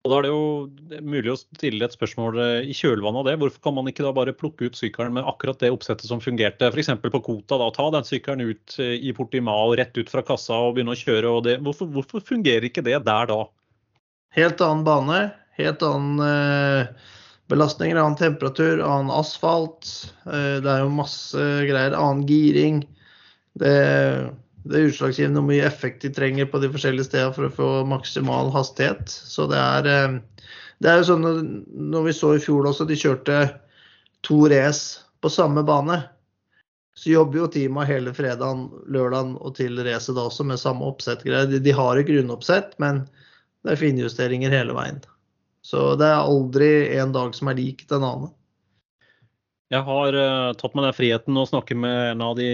Og 0.03 0.11
Da 0.11 0.17
er 0.19 0.25
det 0.25 0.31
jo 0.33 1.03
mulig 1.07 1.31
å 1.31 1.39
stille 1.39 1.87
et 1.87 1.95
spørsmål 1.95 2.39
eh, 2.43 2.71
i 2.73 2.75
kjølvannet 2.75 3.21
av 3.21 3.29
det. 3.29 3.37
Hvorfor 3.39 3.63
kan 3.69 3.77
man 3.77 3.87
ikke 3.87 4.03
da 4.03 4.11
bare 4.17 4.35
plukke 4.35 4.67
ut 4.67 4.79
sykkelen 4.79 5.15
med 5.15 5.29
akkurat 5.31 5.61
det 5.63 5.71
oppsettet 5.71 6.09
som 6.11 6.23
fungerte? 6.23 6.73
F.eks. 6.73 6.91
på 7.05 7.21
Kota. 7.23 7.59
da, 7.61 7.69
Ta 7.77 7.87
den 7.95 8.09
sykkelen 8.09 8.43
ut 8.51 8.75
eh, 8.83 8.97
i 8.99 9.15
Portimao 9.15 9.77
rett 9.79 9.95
ut 9.95 10.11
fra 10.11 10.25
kassa 10.27 10.59
og 10.59 10.75
begynne 10.75 10.97
å 10.97 10.99
kjøre. 10.99 11.31
og 11.31 11.47
det, 11.47 11.61
hvorfor, 11.63 11.87
hvorfor, 11.95 12.25
fungerer 12.33 12.67
ikke 12.67 12.83
det 12.83 12.99
der 13.07 13.31
da? 13.31 13.39
Helt 14.35 14.65
annen 14.65 14.83
bane, 14.89 15.21
helt 15.61 15.87
annen 15.87 16.27
eh, 16.27 17.13
belastninger, 17.53 18.01
annen 18.01 18.19
temperatur, 18.19 18.83
annen 18.83 19.15
asfalt. 19.15 19.87
Eh, 20.27 20.59
det 20.65 20.67
er 20.67 20.83
jo 20.83 20.91
masse 20.99 21.47
greier. 21.69 21.95
Annen 21.95 22.27
giring. 22.27 22.83
Det, 23.55 23.77
det 24.63 24.79
er 24.79 24.91
utslagsgivende 24.91 25.41
hvor 25.41 25.51
mye 25.51 25.67
effekt 25.67 26.05
de 26.05 26.13
trenger 26.15 26.49
på 26.51 26.61
de 26.63 26.71
forskjellige 26.71 27.09
stedene 27.09 27.35
for 27.35 27.49
å 27.49 27.55
få 27.57 27.69
maksimal 27.91 28.53
hastighet. 28.55 29.11
Så 29.11 29.49
det 29.51 29.59
er, 29.59 29.89
eh, 29.91 30.19
det 30.83 30.91
er 30.91 31.01
jo 31.01 31.09
sånn 31.11 31.27
når 31.93 32.09
vi 32.09 32.17
så 32.17 32.35
i 32.37 32.43
fjor 32.43 32.69
også, 32.71 32.87
de 32.87 32.99
kjørte 32.99 33.39
to 34.27 34.45
race 34.53 35.03
på 35.23 35.31
samme 35.33 35.65
bane. 35.67 35.99
Så 36.95 37.11
jobber 37.15 37.41
jo 37.41 37.49
teamet 37.51 37.89
hele 37.89 38.13
fredagen, 38.15 38.69
lørdagen 38.93 39.35
og 39.41 39.57
til 39.57 39.81
racet 39.83 40.15
da 40.19 40.27
også 40.29 40.45
med 40.47 40.61
samme 40.61 40.87
oppsett. 40.87 41.25
De, 41.25 41.59
de 41.59 41.75
har 41.75 41.99
et 41.99 42.07
grunnoppsett, 42.07 42.77
men 42.83 43.07
det 43.65 43.75
er 43.75 43.81
finjusteringer 43.81 44.53
hele 44.53 44.77
veien. 44.77 45.01
Så 45.65 45.95
det 45.99 46.07
er 46.11 46.21
aldri 46.21 46.71
en 46.99 47.15
dag 47.15 47.35
som 47.35 47.51
er 47.51 47.59
lik 47.59 47.87
den 47.91 48.05
annen. 48.05 48.31
Jeg 49.73 49.87
har 49.87 50.13
uh, 50.13 50.53
tatt 50.61 50.75
meg 50.77 50.85
den 50.85 50.93
friheten 50.93 51.39
å 51.41 51.47
snakke 51.49 51.73
med 51.81 52.11
en 52.11 52.23
av 52.27 52.35
de 52.37 52.45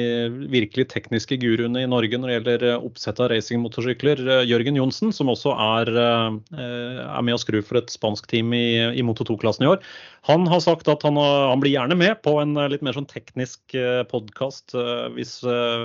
virkelig 0.53 0.85
tekniske 0.93 1.41
guruene 1.43 1.83
i 1.83 1.89
Norge 1.91 2.15
når 2.15 2.31
det 2.31 2.37
gjelder 2.37 2.65
uh, 2.69 2.85
oppsett 2.87 3.19
av 3.19 3.33
racingmotorsykler, 3.33 4.23
uh, 4.29 4.43
Jørgen 4.47 4.79
Johnsen, 4.79 5.11
som 5.15 5.33
også 5.33 5.51
er, 5.59 5.91
er 5.99 7.25
med 7.27 7.35
å 7.35 7.41
skru 7.43 7.59
for 7.67 7.81
et 7.81 7.91
spansk 7.91 8.29
team 8.31 8.55
i, 8.55 8.79
i 8.95 9.03
Moto 9.03 9.27
2-klassen 9.27 9.67
i 9.67 9.71
år. 9.73 9.83
Han 10.29 10.47
har 10.51 10.63
sagt 10.63 10.87
at 10.93 11.03
han, 11.07 11.19
han, 11.19 11.59
blir 11.59 11.73
gjerne 11.73 11.97
med 11.99 12.21
på 12.23 12.37
en 12.43 12.55
litt 12.71 12.85
mer 12.85 12.95
sånn 12.95 13.09
teknisk 13.09 13.75
podkast 14.11 14.75
hvis 15.15 15.39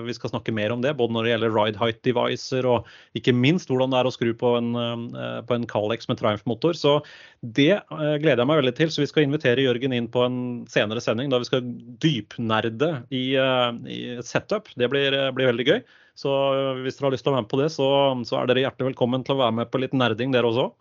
vi 0.04 0.16
skal 0.18 0.34
snakke 0.34 0.52
mer 0.56 0.74
om 0.74 0.82
det, 0.84 0.96
både 1.00 1.16
når 1.16 1.26
det 1.26 1.32
gjelder 1.32 1.54
ride 1.56 1.80
height 1.80 2.02
devices 2.04 2.66
og 2.68 2.90
ikke 3.18 3.36
minst 3.38 3.72
hvordan 3.72 3.94
det 3.94 4.02
er 4.02 4.10
å 4.10 4.14
skru 4.14 4.34
på 4.36 4.56
en, 4.60 4.74
på 5.48 5.56
en 5.56 5.68
Calex 5.70 6.10
med 6.12 6.20
Triumph-motor. 6.20 6.76
Så 6.76 6.98
det 7.44 7.78
gleder 7.92 8.42
jeg 8.42 8.50
meg 8.50 8.62
veldig 8.64 8.76
til. 8.82 8.92
Så 8.92 9.06
vi 9.06 9.10
skal 9.12 9.30
invitere 9.30 9.64
Jørgen 9.64 9.96
inn 9.96 10.10
på 10.12 10.26
en 10.26 10.38
senere 10.72 11.04
sending 11.04 11.23
sending 11.24 11.32
da 11.32 11.40
vi 11.40 11.48
skal 11.48 11.64
dypnerde 12.02 13.06
i, 13.12 13.36
i 13.88 14.00
et 14.18 14.26
setup. 14.26 14.70
Det 14.76 14.90
blir, 14.90 15.14
eh, 15.14 15.32
blir, 15.32 15.48
veldig 15.52 15.68
gøy. 15.68 15.84
Så 16.16 16.30
eh, 16.30 16.82
hvis 16.84 16.98
dere 16.98 17.08
har 17.08 17.14
lyst 17.14 17.24
til 17.24 17.32
å 17.32 17.36
være 17.36 17.44
med 17.44 17.52
på 17.52 17.62
det, 17.62 17.70
så, 17.72 17.88
så 18.26 18.40
er 18.40 18.48
dere 18.48 18.66
hjertelig 18.66 18.92
velkommen 18.92 19.24
til 19.24 19.36
å 19.36 19.44
være 19.44 19.58
med 19.62 19.72
på 19.72 19.82
litt 19.82 19.94
nerding, 19.94 20.34
dere 20.34 20.50
også. 20.50 20.72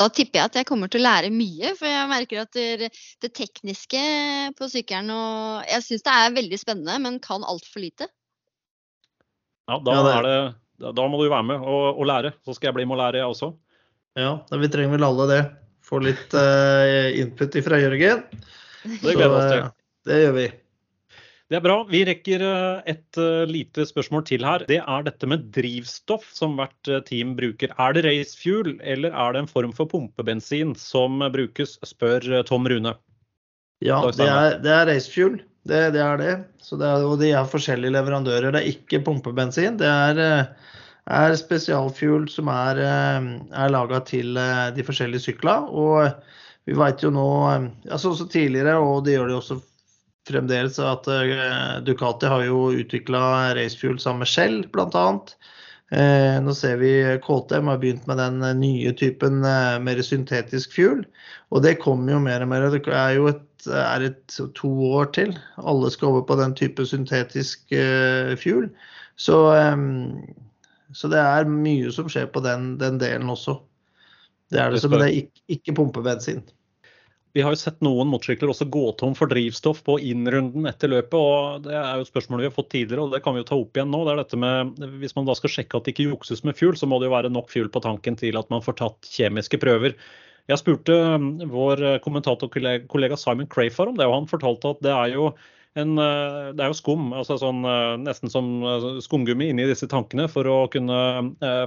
Da 0.00 0.08
tipper 0.08 0.40
jeg 0.40 0.48
at 0.48 0.56
jeg 0.56 0.68
kommer 0.68 0.88
til 0.88 1.02
å 1.02 1.08
lære 1.10 1.30
mye, 1.34 1.74
for 1.76 1.86
jeg 1.86 2.08
merker 2.08 2.40
at 2.46 2.56
det, 2.56 2.88
det 3.20 3.32
tekniske 3.36 4.00
på 4.56 4.68
sykkelen 4.72 5.12
og 5.12 5.66
Jeg 5.68 5.84
syns 5.84 6.06
det 6.06 6.14
er 6.14 6.38
veldig 6.38 6.58
spennende, 6.60 6.96
men 7.04 7.20
kan 7.20 7.44
altfor 7.44 7.84
lite. 7.84 8.08
Ja, 9.68 9.76
da, 9.76 9.92
ja, 9.92 10.04
det... 10.06 10.36
det, 10.80 10.94
da, 10.96 11.04
må 11.04 11.20
du 11.20 11.28
være 11.28 11.44
med 11.44 11.60
og, 11.60 11.98
og, 11.98 12.06
lære. 12.08 12.32
Så 12.46 12.56
skal 12.56 12.70
jeg 12.70 12.80
bli 12.80 12.88
med 12.88 12.96
og 12.96 13.02
lære, 13.02 13.20
jeg 13.20 13.34
også. 13.34 13.52
Ja, 14.18 14.38
vi 14.56 14.70
trenger 14.72 14.96
vel 14.96 15.04
alle 15.06 15.26
det. 15.28 15.42
Få 15.86 16.00
litt 16.02 16.32
uh, 16.38 17.10
input 17.18 17.54
ifra 17.60 17.78
Jørgen. 17.82 18.24
Det 18.84 19.14
gleder 19.14 19.32
vi 19.32 19.40
oss 19.40 19.52
til. 19.52 19.70
Det 20.08 20.20
gjør 20.24 20.36
vi. 20.38 20.50
Det 21.50 21.58
er 21.58 21.64
bra. 21.64 21.80
Vi 21.90 22.04
rekker 22.06 22.42
eh, 22.46 22.90
et 22.92 23.18
eh, 23.18 23.42
lite 23.50 23.82
spørsmål 23.88 24.22
til 24.28 24.44
her. 24.46 24.62
Det 24.68 24.78
er 24.78 25.06
dette 25.08 25.26
med 25.26 25.48
drivstoff 25.56 26.28
som 26.30 26.54
hvert 26.60 26.90
eh, 26.90 27.02
team 27.08 27.32
bruker. 27.38 27.72
Er 27.74 27.96
det 27.96 28.04
racefuel, 28.06 28.76
eller 28.86 29.10
er 29.10 29.34
det 29.34 29.42
en 29.42 29.50
form 29.50 29.74
for 29.74 29.90
pumpebensin 29.90 30.76
som 30.78 31.18
brukes, 31.34 31.74
spør 31.90 32.44
Tom 32.46 32.70
Rune. 32.70 32.94
Ja, 33.82 33.98
det 34.14 34.28
er, 34.28 34.60
det 34.62 34.76
er 34.76 34.86
racefuel. 34.92 35.40
Det, 35.66 35.80
det, 35.96 36.04
er 36.04 36.22
det. 36.22 36.36
det 36.70 36.86
er, 36.86 37.02
og 37.08 37.18
de 37.18 37.32
er 37.34 37.50
forskjellige 37.50 37.96
leverandører. 37.98 38.54
Det 38.54 38.62
er 38.62 38.70
ikke 38.70 39.02
pumpebensin. 39.08 39.80
Det 39.80 39.90
er, 39.90 40.46
er 41.10 41.34
spesialfuel 41.40 42.30
som 42.30 42.48
er, 42.52 42.78
er 42.78 43.74
laga 43.74 44.04
til 44.06 44.38
de 44.76 44.86
forskjellige 44.86 45.26
syklene. 45.26 45.66
Og 45.66 46.14
vi 46.68 46.76
veit 46.76 47.02
jo 47.02 47.10
nå, 47.14 47.26
altså 47.90 48.12
også 48.12 48.28
tidligere, 48.30 48.76
og 48.78 49.04
det 49.06 49.16
gjør 49.16 49.30
de 49.30 49.36
også 49.38 49.60
fremdeles, 50.28 50.78
at 50.82 51.08
uh, 51.08 51.80
Ducati 51.84 52.28
har 52.30 52.44
jo 52.46 52.70
utvikla 52.76 53.52
racefuel 53.56 53.98
sammen 54.00 54.24
med 54.24 54.30
Shell, 54.30 54.60
bl.a. 54.72 55.06
Uh, 55.90 56.36
nå 56.44 56.54
ser 56.54 56.78
vi 56.78 56.92
KTM 57.24 57.70
har 57.72 57.80
begynt 57.82 58.06
med 58.06 58.20
den 58.20 58.44
nye 58.60 58.92
typen 58.94 59.40
mer 59.42 60.02
syntetisk 60.06 60.76
fuel. 60.76 61.02
Og 61.50 61.64
det 61.64 61.80
kommer 61.82 62.14
jo 62.14 62.20
mer 62.22 62.44
og 62.44 62.52
mer. 62.52 62.68
Det 62.70 62.84
er 62.94 63.16
jo 63.16 63.26
et, 63.32 63.66
er 63.66 64.06
et 64.06 64.38
to 64.56 64.70
år 64.92 65.10
til. 65.16 65.34
Alle 65.58 65.90
skal 65.90 66.12
over 66.12 66.22
på 66.28 66.38
den 66.38 66.54
type 66.58 66.86
syntetisk 66.86 67.74
uh, 67.74 68.36
fuel. 68.38 68.70
Så, 69.20 69.36
så, 70.96 71.08
det 71.12 71.18
er 71.20 71.50
mye 71.50 71.90
som 71.92 72.06
skjer 72.08 72.30
på 72.32 72.40
den, 72.40 72.78
den 72.80 72.96
delen 73.02 73.28
også. 73.28 73.58
Det 74.50 74.58
er 74.58 74.72
det, 74.74 74.82
men 74.88 74.98
det 74.98 75.06
er 75.06 75.18
ikke, 75.20 75.44
ikke 75.56 75.76
pumpebensin. 75.78 76.40
Vi 77.30 77.42
har 77.46 77.54
jo 77.54 77.58
sett 77.60 77.78
noen 77.86 78.08
motorsykler 78.10 78.50
også 78.50 78.66
gå 78.74 78.82
tom 78.98 79.12
for 79.14 79.30
drivstoff 79.30 79.84
på 79.86 80.00
innrunden 80.02 80.66
etter 80.66 80.90
løpet. 80.90 81.14
og 81.14 81.68
Det 81.68 81.76
er 81.78 81.92
jo 81.94 82.06
et 82.06 82.10
spørsmål 82.10 82.42
vi 82.42 82.48
har 82.48 82.56
fått 82.56 82.72
tidligere, 82.72 83.04
og 83.04 83.14
det 83.14 83.20
kan 83.22 83.36
vi 83.36 83.44
jo 83.44 83.46
ta 83.46 83.58
opp 83.60 83.78
igjen 83.78 83.92
nå. 83.94 84.00
det 84.06 84.14
er 84.14 84.22
dette 84.24 84.40
med, 84.42 84.80
Hvis 84.98 85.14
man 85.14 85.28
da 85.28 85.36
skal 85.38 85.54
sjekke 85.54 85.78
at 85.78 85.86
det 85.86 85.94
ikke 85.94 86.08
jukses 86.08 86.42
med 86.42 86.58
fuel, 86.58 86.74
så 86.74 86.90
må 86.90 86.98
det 86.98 87.06
jo 87.06 87.14
være 87.14 87.30
nok 87.30 87.52
fuel 87.52 87.70
på 87.70 87.84
tanken 87.84 88.18
til 88.18 88.38
at 88.40 88.50
man 88.50 88.64
får 88.66 88.80
tatt 88.82 89.12
kjemiske 89.14 89.62
prøver. 89.62 89.94
Jeg 90.50 90.58
spurte 90.58 90.96
um, 91.14 91.30
vår 91.52 92.00
kommentatorkollega 92.02 93.18
Simon 93.20 93.46
Crafar 93.46 93.92
om 93.92 93.98
det, 94.00 94.08
og 94.10 94.16
han 94.16 94.30
fortalte 94.30 94.74
at 94.74 94.82
det 94.82 94.90
er 94.96 95.14
jo 95.14 95.30
en, 95.78 95.98
eh, 95.98 96.50
det 96.56 96.64
er 96.64 96.72
jo 96.72 96.78
skum, 96.78 97.10
altså 97.14 97.36
sånn, 97.38 97.62
eh, 97.62 97.94
nesten 98.02 98.32
som 98.32 98.48
eh, 98.66 98.86
skumgummi 99.04 99.50
inni 99.52 99.68
disse 99.70 99.86
tankene 99.90 100.26
for 100.30 100.48
å, 100.50 100.56
kunne, 100.72 100.98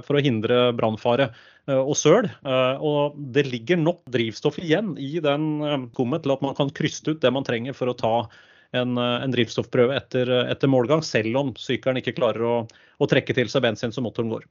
for 0.04 0.18
å 0.18 0.24
hindre 0.24 0.66
brannfare 0.76 1.30
og 1.64 1.94
søl. 1.96 2.26
Og 2.84 3.14
det 3.32 3.46
ligger 3.48 3.78
nok 3.80 4.02
drivstoff 4.12 4.58
igjen 4.60 4.92
i 5.00 5.16
den 5.24 5.46
skummet 5.94 6.26
til 6.26 6.34
at 6.34 6.42
man 6.44 6.56
kan 6.58 6.72
kryste 6.76 7.14
ut 7.14 7.22
det 7.22 7.32
man 7.32 7.46
trenger 7.46 7.72
for 7.76 7.88
å 7.88 7.96
ta 7.96 8.12
en, 8.76 8.98
en 9.00 9.32
drivstoffprøve 9.32 9.96
etter, 9.96 10.28
etter, 10.44 10.68
målgang, 10.68 11.00
selv 11.06 11.40
om 11.40 11.54
sykkelen 11.56 12.02
ikke 12.02 12.18
klarer 12.18 12.44
å, 12.44 12.54
å 13.00 13.08
trekke 13.08 13.36
til 13.38 13.48
seg 13.48 13.64
bensin 13.64 13.96
så 13.96 14.04
motoren 14.04 14.34
går. 14.34 14.44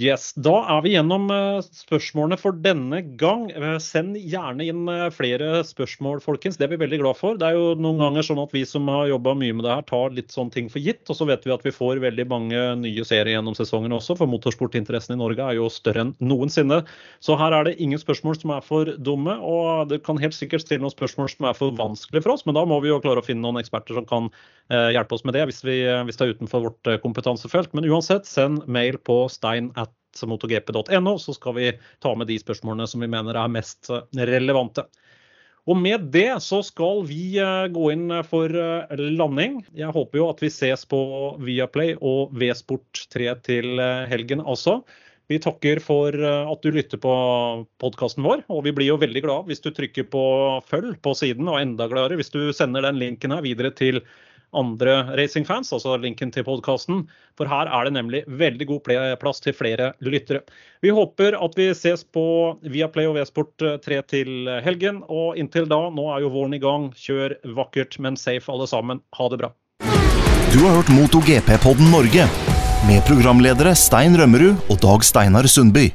Yes, 0.00 0.30
Da 0.40 0.54
er 0.72 0.78
vi 0.86 0.94
gjennom 0.94 1.26
eh, 1.28 1.58
spørsmålene 1.60 2.38
for 2.40 2.56
denne 2.64 3.02
gang. 3.20 3.42
Eh, 3.52 3.74
send 3.76 4.14
gjerne 4.16 4.64
inn 4.64 4.86
eh, 4.88 5.10
flere 5.12 5.58
spørsmål, 5.68 6.22
folkens. 6.24 6.56
Det 6.56 6.64
er 6.64 6.70
vi 6.72 6.78
veldig 6.80 7.02
glad 7.02 7.18
for. 7.18 7.36
Det 7.36 7.44
er 7.44 7.58
jo 7.58 7.74
noen 7.76 8.00
ganger 8.00 8.24
sånn 8.24 8.40
at 8.40 8.54
vi 8.56 8.62
som 8.64 8.88
har 8.88 9.10
jobba 9.10 9.34
mye 9.36 9.52
med 9.52 9.66
det 9.66 9.74
her, 9.74 9.84
tar 9.90 10.16
litt 10.16 10.32
sånne 10.32 10.54
ting 10.54 10.70
for 10.72 10.80
gitt. 10.80 11.04
Og 11.12 11.18
så 11.18 11.26
vet 11.28 11.44
vi 11.44 11.52
at 11.52 11.66
vi 11.68 11.74
får 11.76 12.00
veldig 12.06 12.26
mange 12.30 12.62
nye 12.80 13.04
serier 13.04 13.34
gjennom 13.34 13.58
sesongen 13.58 13.92
også, 13.92 14.16
for 14.16 14.32
motorsportinteressen 14.32 15.12
i 15.12 15.18
Norge 15.20 15.44
er 15.44 15.58
jo 15.58 15.68
større 15.68 16.06
enn 16.06 16.14
noensinne. 16.24 16.80
Så 17.20 17.36
her 17.36 17.52
er 17.58 17.68
det 17.68 17.76
ingen 17.76 18.00
spørsmål 18.00 18.40
som 18.40 18.54
er 18.56 18.64
for 18.64 18.94
dumme, 18.96 19.36
og 19.44 19.92
det 19.92 20.00
kan 20.08 20.22
helt 20.24 20.38
sikkert 20.38 20.64
stille 20.64 20.86
noen 20.86 20.96
spørsmål 20.96 21.28
som 21.34 21.50
er 21.52 21.60
for 21.60 21.76
vanskelige 21.76 22.24
for 22.24 22.38
oss, 22.38 22.46
men 22.48 22.56
da 22.56 22.64
må 22.64 22.80
vi 22.80 22.88
jo 22.88 23.02
klare 23.04 23.20
å 23.20 23.28
finne 23.28 23.44
noen 23.44 23.60
eksperter 23.60 24.00
som 24.00 24.08
kan 24.08 24.32
hjelpe 24.72 25.12
oss 25.12 25.24
med 25.28 25.34
det, 25.36 25.44
hvis, 25.50 25.60
vi, 25.66 25.82
hvis 26.06 26.16
det 26.16 26.24
er 26.24 26.36
utenfor 26.38 26.62
vårt 26.64 26.92
kompetansefelt. 27.02 27.74
Men 27.76 27.84
uansett, 27.92 28.24
send 28.30 28.62
mail 28.72 28.96
på 29.04 29.26
stein 29.28 29.68
at 29.82 29.91
motogp.no, 30.28 31.18
så 31.18 31.34
skal 31.36 31.56
vi 31.56 31.70
ta 32.02 32.14
med 32.16 32.30
de 32.30 32.38
spørsmålene 32.40 32.88
som 32.88 33.02
vi 33.02 33.10
mener 33.10 33.38
er 33.38 33.52
mest 33.52 33.90
eh, 33.92 34.04
relevante. 34.28 34.86
Og 35.70 35.78
med 35.78 36.08
det 36.10 36.40
så 36.42 36.58
skal 36.66 37.04
vi 37.06 37.38
eh, 37.40 37.68
gå 37.72 37.92
inn 37.94 38.08
for 38.26 38.50
eh, 38.50 38.98
landing. 38.98 39.60
Jeg 39.78 39.94
håper 39.94 40.20
jo 40.20 40.28
at 40.32 40.42
vi 40.42 40.50
ses 40.52 40.84
på 40.88 41.00
Viaplay 41.42 41.94
og 42.00 42.34
V-sport 42.38 43.06
3 43.14 43.30
til 43.46 43.86
helgen 44.10 44.42
altså. 44.42 44.80
Vi 45.30 45.38
takker 45.40 45.78
for 45.80 46.12
at 46.12 46.64
du 46.66 46.74
lytter 46.74 46.98
på 47.00 47.12
podkasten 47.80 48.24
vår, 48.26 48.42
og 48.52 48.66
vi 48.66 48.72
blir 48.74 48.90
jo 48.90 48.98
veldig 49.00 49.22
glad 49.24 49.46
hvis 49.48 49.62
du 49.64 49.70
trykker 49.72 50.04
på 50.12 50.24
følg 50.68 50.98
på 51.00 51.14
siden, 51.16 51.46
og 51.48 51.60
enda 51.62 51.86
gladere 51.88 52.18
hvis 52.20 52.34
du 52.34 52.50
sender 52.52 52.84
den 52.84 52.98
linken 53.00 53.32
her 53.32 53.40
videre 53.46 53.70
til 53.72 54.02
andre 54.56 54.94
racingfans, 55.18 55.72
altså 55.72 55.96
linken 56.00 56.32
til 56.34 56.44
podkasten. 56.46 57.06
For 57.38 57.50
her 57.50 57.70
er 57.70 57.88
det 57.88 57.94
nemlig 57.96 58.22
veldig 58.26 58.68
god 58.68 58.92
plass 59.22 59.42
til 59.44 59.56
flere 59.56 59.92
lyttere. 60.04 60.42
Vi 60.84 60.92
håper 60.94 61.38
at 61.38 61.56
vi 61.58 61.70
ses 61.76 62.04
på 62.04 62.24
Viaplay 62.62 63.08
og 63.08 63.16
V-sport 63.18 63.66
3 63.84 63.98
eh, 63.98 64.06
til 64.12 64.52
helgen. 64.64 65.02
Og 65.08 65.38
inntil 65.40 65.68
da, 65.70 65.84
nå 65.94 66.08
er 66.14 66.26
jo 66.26 66.32
våren 66.34 66.56
i 66.58 66.62
gang. 66.62 66.90
Kjør 66.98 67.38
vakkert, 67.56 67.98
men 68.02 68.18
safe 68.20 68.52
alle 68.52 68.68
sammen. 68.70 69.02
Ha 69.18 69.30
det 69.32 69.42
bra. 69.44 69.54
Du 70.52 70.60
har 70.66 70.76
hørt 70.76 70.92
MotoGP-podden 70.92 71.88
Norge 71.94 72.28
med 72.86 73.02
programledere 73.08 73.72
Stein 73.78 74.18
Rømmerud 74.18 74.68
og 74.68 74.80
Dag 74.82 75.06
Steinar 75.06 75.48
Sundby. 75.48 75.90